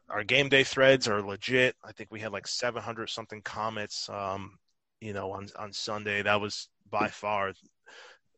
our 0.09 0.23
game 0.23 0.49
day 0.49 0.63
threads 0.63 1.09
are 1.09 1.21
legit. 1.21 1.75
I 1.83 1.91
think 1.93 2.13
we 2.13 2.21
had 2.21 2.33
like 2.33 2.47
700 2.47 3.11
something 3.11 3.43
comments, 3.43 4.09
um, 4.09 4.57
you 5.01 5.13
know, 5.13 5.33
on, 5.33 5.49
on 5.59 5.73
Sunday. 5.73 6.23
That 6.23 6.41
was 6.41 6.69
by 6.89 7.09
far, 7.09 7.53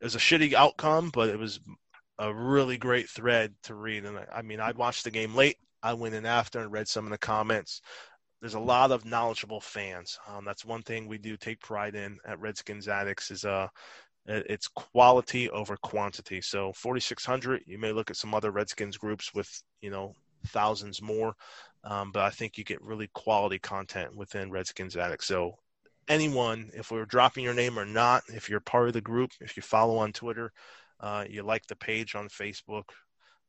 it 0.01 0.05
was 0.05 0.15
a 0.15 0.19
shitty 0.19 0.53
outcome, 0.53 1.11
but 1.11 1.29
it 1.29 1.39
was 1.39 1.61
a 2.19 2.33
really 2.33 2.79
great 2.79 3.09
thread 3.09 3.55
to 3.65 3.75
read. 3.75 4.05
And 4.05 4.19
I, 4.19 4.27
I 4.37 4.43
mean, 4.43 4.61
I 4.61 4.73
watched 4.73 5.05
the 5.05 5.11
game 5.11 5.35
late. 5.35 5.57
I 5.83 5.95
went 5.95 6.15
in 6.15 6.27
after 6.27 6.61
and 6.61 6.73
read 6.73 6.89
some 6.89 7.05
of 7.05 7.11
the 7.11 7.19
comments. 7.19 7.81
There's 8.41 8.55
a 8.55 8.61
lot 8.61 8.91
of 8.91 9.05
knowledgeable 9.05 9.61
fans. 9.61 10.19
Um, 10.29 10.45
that's 10.45 10.65
one 10.65 10.83
thing 10.83 11.07
we 11.07 11.19
do 11.19 11.37
take 11.37 11.61
pride 11.61 11.95
in 11.95 12.19
at 12.27 12.39
Redskins 12.41 12.89
Addicts 12.89 13.31
is 13.31 13.45
uh, 13.45 13.69
it's 14.27 14.69
quality 14.69 15.49
over 15.51 15.77
quantity. 15.77 16.41
So 16.41 16.73
4,600. 16.73 17.63
You 17.67 17.79
may 17.79 17.93
look 17.93 18.11
at 18.11 18.17
some 18.17 18.35
other 18.35 18.51
Redskins 18.51 18.97
groups 18.97 19.33
with 19.35 19.63
you 19.81 19.91
know 19.91 20.15
thousands 20.49 21.01
more, 21.01 21.35
um, 21.85 22.13
but 22.13 22.23
I 22.23 22.31
think 22.31 22.59
you 22.59 22.65
get 22.65 22.83
really 22.83 23.09
quality 23.15 23.59
content 23.59 24.15
within 24.17 24.51
Redskins 24.51 24.97
Addicts. 24.97 25.27
So 25.27 25.57
anyone, 26.09 26.71
if 26.75 26.91
we're 26.91 27.05
dropping 27.05 27.45
your 27.45 27.55
name 27.55 27.79
or 27.79 27.85
not, 27.85 28.23
if 28.29 28.49
you're 28.49 28.61
part 28.61 28.89
of 28.89 28.95
the 28.95 29.01
group, 29.01 29.31
if 29.41 29.57
you 29.57 29.63
follow 29.63 29.99
on 29.99 30.13
Twitter, 30.13 30.53
uh, 31.01 31.25
you 31.29 31.43
like 31.43 31.67
the 31.67 31.77
page 31.77 32.15
on 32.15 32.29
Facebook, 32.29 32.85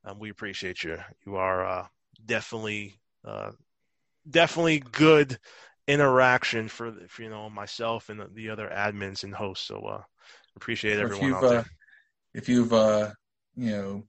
um, 0.06 0.20
we 0.20 0.30
appreciate 0.30 0.84
you. 0.84 0.98
You 1.26 1.36
are 1.36 1.66
uh, 1.66 1.88
definitely 2.26 3.00
uh, 3.26 3.52
definitely 4.30 4.80
good 4.80 5.38
interaction 5.88 6.68
for, 6.68 6.94
for, 7.08 7.24
you 7.24 7.30
know 7.30 7.50
myself 7.50 8.10
and 8.10 8.20
the, 8.20 8.28
the, 8.34 8.50
other 8.50 8.70
admins 8.74 9.24
and 9.24 9.34
hosts. 9.34 9.68
So 9.68 9.80
uh, 9.80 10.02
appreciate 10.56 11.00
everyone 11.00 11.34
out 11.34 11.42
there. 11.42 11.60
Uh, 11.60 11.64
if 12.34 12.50
you've 12.50 12.74
uh, 12.74 13.12
you 13.56 13.72
know 13.72 14.04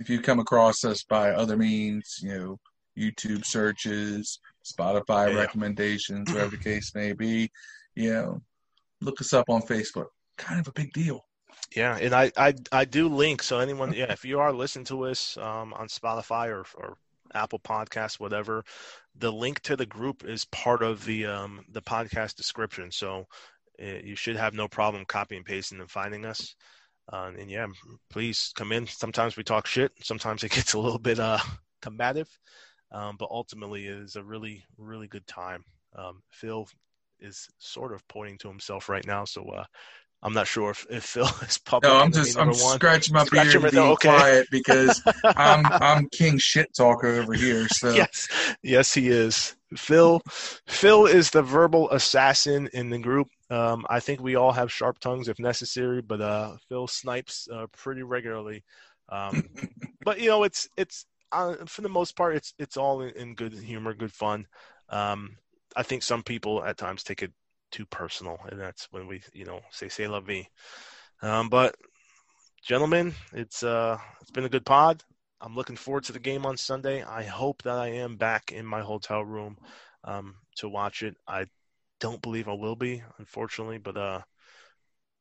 if 0.00 0.08
you 0.08 0.20
come 0.20 0.38
across 0.38 0.84
us 0.84 1.02
by 1.02 1.30
other 1.30 1.56
means, 1.56 2.18
you 2.22 2.30
know 2.30 2.58
YouTube 2.98 3.44
searches, 3.44 4.40
Spotify 4.64 5.32
yeah. 5.32 5.40
recommendations, 5.40 6.30
whatever 6.32 6.56
the 6.56 6.62
case 6.62 6.94
may 6.94 7.12
be, 7.12 7.50
you 7.98 8.12
know, 8.12 8.40
look 9.00 9.20
us 9.20 9.32
up 9.32 9.48
on 9.48 9.62
Facebook. 9.62 10.06
Kind 10.36 10.60
of 10.60 10.68
a 10.68 10.72
big 10.72 10.92
deal. 10.92 11.24
Yeah, 11.74 11.96
and 11.96 12.14
I, 12.14 12.30
I 12.36 12.54
I 12.70 12.84
do 12.84 13.08
link 13.08 13.42
so 13.42 13.58
anyone 13.58 13.92
yeah 13.92 14.12
if 14.12 14.24
you 14.24 14.38
are 14.40 14.52
listening 14.52 14.86
to 14.86 15.06
us 15.06 15.36
um, 15.36 15.74
on 15.74 15.88
Spotify 15.88 16.48
or, 16.48 16.64
or 16.76 16.96
Apple 17.34 17.58
Podcasts 17.58 18.20
whatever, 18.20 18.64
the 19.16 19.32
link 19.32 19.60
to 19.62 19.76
the 19.76 19.86
group 19.86 20.24
is 20.24 20.44
part 20.46 20.82
of 20.82 21.04
the 21.04 21.26
um, 21.26 21.64
the 21.70 21.82
podcast 21.82 22.36
description. 22.36 22.92
So 22.92 23.26
uh, 23.82 23.98
you 24.04 24.14
should 24.14 24.36
have 24.36 24.54
no 24.54 24.68
problem 24.68 25.04
copying 25.04 25.40
and 25.40 25.46
pasting 25.46 25.80
and 25.80 25.90
finding 25.90 26.24
us. 26.24 26.54
Uh, 27.12 27.32
and 27.38 27.50
yeah, 27.50 27.66
please 28.10 28.52
come 28.54 28.70
in. 28.70 28.86
Sometimes 28.86 29.36
we 29.36 29.42
talk 29.42 29.66
shit. 29.66 29.92
Sometimes 30.02 30.44
it 30.44 30.50
gets 30.52 30.74
a 30.74 30.78
little 30.78 30.98
bit 30.98 31.18
uh, 31.18 31.38
combative, 31.82 32.28
um, 32.92 33.16
but 33.18 33.28
ultimately 33.30 33.86
it 33.86 33.96
is 33.96 34.16
a 34.16 34.22
really 34.22 34.64
really 34.78 35.08
good 35.08 35.26
time. 35.26 35.64
Um, 35.96 36.22
Phil 36.30 36.68
is 37.20 37.48
sort 37.58 37.92
of 37.92 38.06
pointing 38.08 38.38
to 38.38 38.48
himself 38.48 38.88
right 38.88 39.06
now, 39.06 39.24
so 39.24 39.44
uh, 39.44 39.64
I'm 40.22 40.32
not 40.32 40.46
sure 40.46 40.70
if, 40.70 40.86
if 40.90 41.04
Phil 41.04 41.28
is 41.42 41.58
public. 41.58 41.92
No, 41.92 41.98
I'm 41.98 42.12
just 42.12 42.38
I'm 42.38 42.48
one. 42.48 42.56
scratching 42.56 43.14
my 43.14 43.24
beard 43.30 43.54
and 43.54 43.70
being 43.70 43.82
okay. 43.92 44.08
quiet 44.08 44.48
because 44.50 45.02
I'm 45.24 45.64
I'm 45.66 46.08
king 46.08 46.38
shit 46.38 46.74
talker 46.74 47.08
over 47.08 47.34
here. 47.34 47.66
So 47.78 47.94
yes, 47.94 48.28
yes, 48.62 48.94
he 48.94 49.08
is. 49.08 49.54
Phil 49.76 50.20
Phil 50.66 51.06
is 51.06 51.30
the 51.30 51.42
verbal 51.42 51.90
assassin 51.90 52.68
in 52.72 52.90
the 52.90 52.98
group. 52.98 53.28
Um, 53.50 53.86
I 53.88 54.00
think 54.00 54.20
we 54.20 54.34
all 54.34 54.52
have 54.52 54.72
sharp 54.72 54.98
tongues 54.98 55.28
if 55.28 55.38
necessary, 55.38 56.02
but 56.02 56.20
uh, 56.20 56.56
Phil 56.68 56.88
snipes 56.88 57.46
uh, 57.52 57.66
pretty 57.72 58.02
regularly. 58.02 58.64
Um, 59.10 59.44
but 60.04 60.20
you 60.20 60.28
know, 60.28 60.42
it's 60.42 60.68
it's 60.76 61.06
uh, 61.30 61.54
for 61.66 61.82
the 61.82 61.88
most 61.88 62.16
part, 62.16 62.36
it's 62.36 62.54
it's 62.58 62.76
all 62.76 63.02
in, 63.02 63.10
in 63.10 63.34
good 63.34 63.52
humor, 63.52 63.94
good 63.94 64.12
fun. 64.12 64.46
Um, 64.88 65.36
I 65.78 65.84
think 65.84 66.02
some 66.02 66.24
people 66.24 66.64
at 66.64 66.76
times 66.76 67.04
take 67.04 67.22
it 67.22 67.30
too 67.70 67.86
personal, 67.86 68.36
and 68.50 68.58
that's 68.60 68.88
when 68.90 69.06
we, 69.06 69.22
you 69.32 69.44
know, 69.44 69.60
say 69.70 69.88
"say 69.88 70.08
la 70.08 70.18
vie." 70.18 70.48
Um, 71.22 71.48
but, 71.48 71.76
gentlemen, 72.66 73.14
it's 73.32 73.62
uh, 73.62 73.96
it's 74.20 74.32
been 74.32 74.44
a 74.44 74.48
good 74.48 74.66
pod. 74.66 75.04
I'm 75.40 75.54
looking 75.54 75.76
forward 75.76 76.02
to 76.04 76.12
the 76.12 76.18
game 76.18 76.44
on 76.44 76.56
Sunday. 76.56 77.04
I 77.04 77.22
hope 77.22 77.62
that 77.62 77.78
I 77.78 77.90
am 77.90 78.16
back 78.16 78.50
in 78.50 78.66
my 78.66 78.80
hotel 78.80 79.24
room 79.24 79.56
um, 80.02 80.34
to 80.56 80.68
watch 80.68 81.04
it. 81.04 81.16
I 81.28 81.46
don't 82.00 82.20
believe 82.20 82.48
I 82.48 82.54
will 82.54 82.74
be, 82.74 83.04
unfortunately, 83.18 83.78
but 83.78 83.96
uh, 83.96 84.22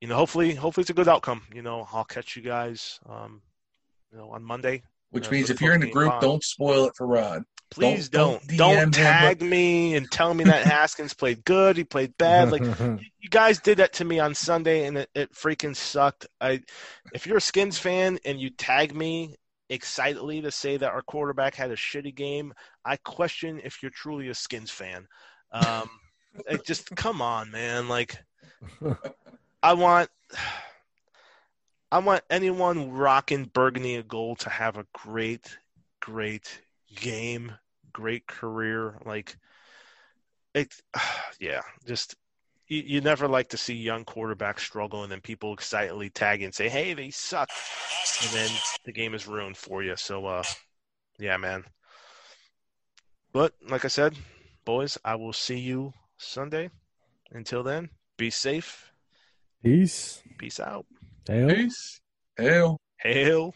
you 0.02 0.08
know, 0.08 0.16
hopefully, 0.16 0.56
hopefully 0.56 0.82
it's 0.82 0.90
a 0.90 0.96
good 0.96 1.08
outcome. 1.08 1.44
You 1.54 1.62
know, 1.62 1.88
I'll 1.94 2.04
catch 2.04 2.36
you 2.36 2.42
guys, 2.42 3.00
um, 3.08 3.44
you 4.12 4.18
know, 4.18 4.32
on 4.32 4.44
Monday. 4.44 4.82
Which 5.12 5.28
uh, 5.28 5.32
means 5.32 5.52
if 5.52 5.62
you're 5.62 5.76
in 5.76 5.82
the 5.82 5.92
group, 5.92 6.14
pod. 6.14 6.22
don't 6.22 6.44
spoil 6.44 6.86
it 6.86 6.94
for 6.96 7.06
Rod. 7.06 7.44
Please 7.70 8.10
don't 8.10 8.46
don't, 8.48 8.58
don't 8.58 8.94
tag 8.94 9.42
him. 9.42 9.50
me 9.50 9.96
and 9.96 10.10
tell 10.10 10.34
me 10.34 10.46
that 10.46 10.66
Haskins 10.66 11.14
played 11.14 11.44
good. 11.44 11.76
He 11.76 11.84
played 11.84 12.18
bad. 12.18 12.52
Like 12.52 12.64
you 12.80 13.30
guys 13.30 13.60
did 13.60 13.80
that 13.80 13.94
to 13.94 14.06
me 14.06 14.20
on 14.20 14.34
Sunday, 14.34 14.86
and 14.86 14.98
it, 15.00 15.10
it 15.14 15.34
freaking 15.34 15.76
sucked. 15.76 16.28
I, 16.40 16.62
if 17.14 17.28
you're 17.28 17.38
a 17.38 17.42
Skins 17.42 17.78
fan 17.78 18.20
and 18.24 18.40
you 18.40 18.50
tag 18.50 18.96
me 18.96 19.36
excitedly 19.70 20.42
to 20.42 20.52
say 20.52 20.78
that 20.78 20.92
our 20.92 21.02
quarterback 21.02 21.56
had 21.56 21.72
a 21.72 21.76
shitty 21.76 22.16
game, 22.16 22.54
I 22.86 22.96
question 22.98 23.60
if 23.64 23.84
you're 23.84 23.92
truly 23.92 24.30
a 24.30 24.34
Skins 24.34 24.72
fan. 24.72 25.06
Um, 25.52 25.90
it 26.50 26.66
just 26.66 26.96
come 26.96 27.22
on, 27.22 27.52
man. 27.52 27.90
Like 27.90 28.18
I 29.62 29.74
want. 29.74 30.10
I 31.90 32.00
want 32.00 32.22
anyone 32.30 32.92
rocking 32.92 33.46
burgundy 33.46 33.96
and 33.96 34.06
gold 34.06 34.40
to 34.40 34.50
have 34.50 34.78
a 34.78 34.86
great, 34.92 35.58
great 36.02 36.62
game, 36.96 37.54
great 37.94 38.28
career. 38.28 39.00
Like 39.06 39.38
it, 40.54 40.74
yeah, 41.40 41.62
just 41.86 42.16
you, 42.68 42.84
you 42.86 43.02
never 43.02 43.28
like 43.28 43.50
to 43.50 43.58
see 43.58 43.74
young 43.74 44.06
quarterbacks 44.06 44.60
struggle 44.60 45.04
and 45.04 45.12
then 45.12 45.22
people 45.22 45.54
excitedly 45.54 46.10
tag 46.10 46.42
and 46.42 46.54
say, 46.54 46.70
"Hey, 46.70 46.94
they 46.94 47.10
suck," 47.10 47.50
and 48.24 48.32
then 48.32 48.50
the 48.86 48.92
game 48.92 49.14
is 49.14 49.28
ruined 49.28 49.58
for 49.58 49.84
you. 49.84 49.96
So, 49.96 50.26
uh, 50.26 50.44
yeah, 51.20 51.38
man. 51.38 51.64
But 53.32 53.54
like 53.70 53.86
I 53.86 53.90
said, 53.90 54.16
boys, 54.66 54.98
I 55.06 55.16
will 55.16 55.34
see 55.34 55.60
you 55.60 55.94
Sunday. 56.18 56.70
Until 57.32 57.62
then, 57.62 57.90
be 58.18 58.30
safe. 58.30 58.92
Peace. 59.64 60.22
Peace 60.38 60.60
out. 60.60 60.86
Hail. 61.28 61.50
Peace. 61.50 62.00
Hail. 62.38 62.80
Hail. 63.00 63.54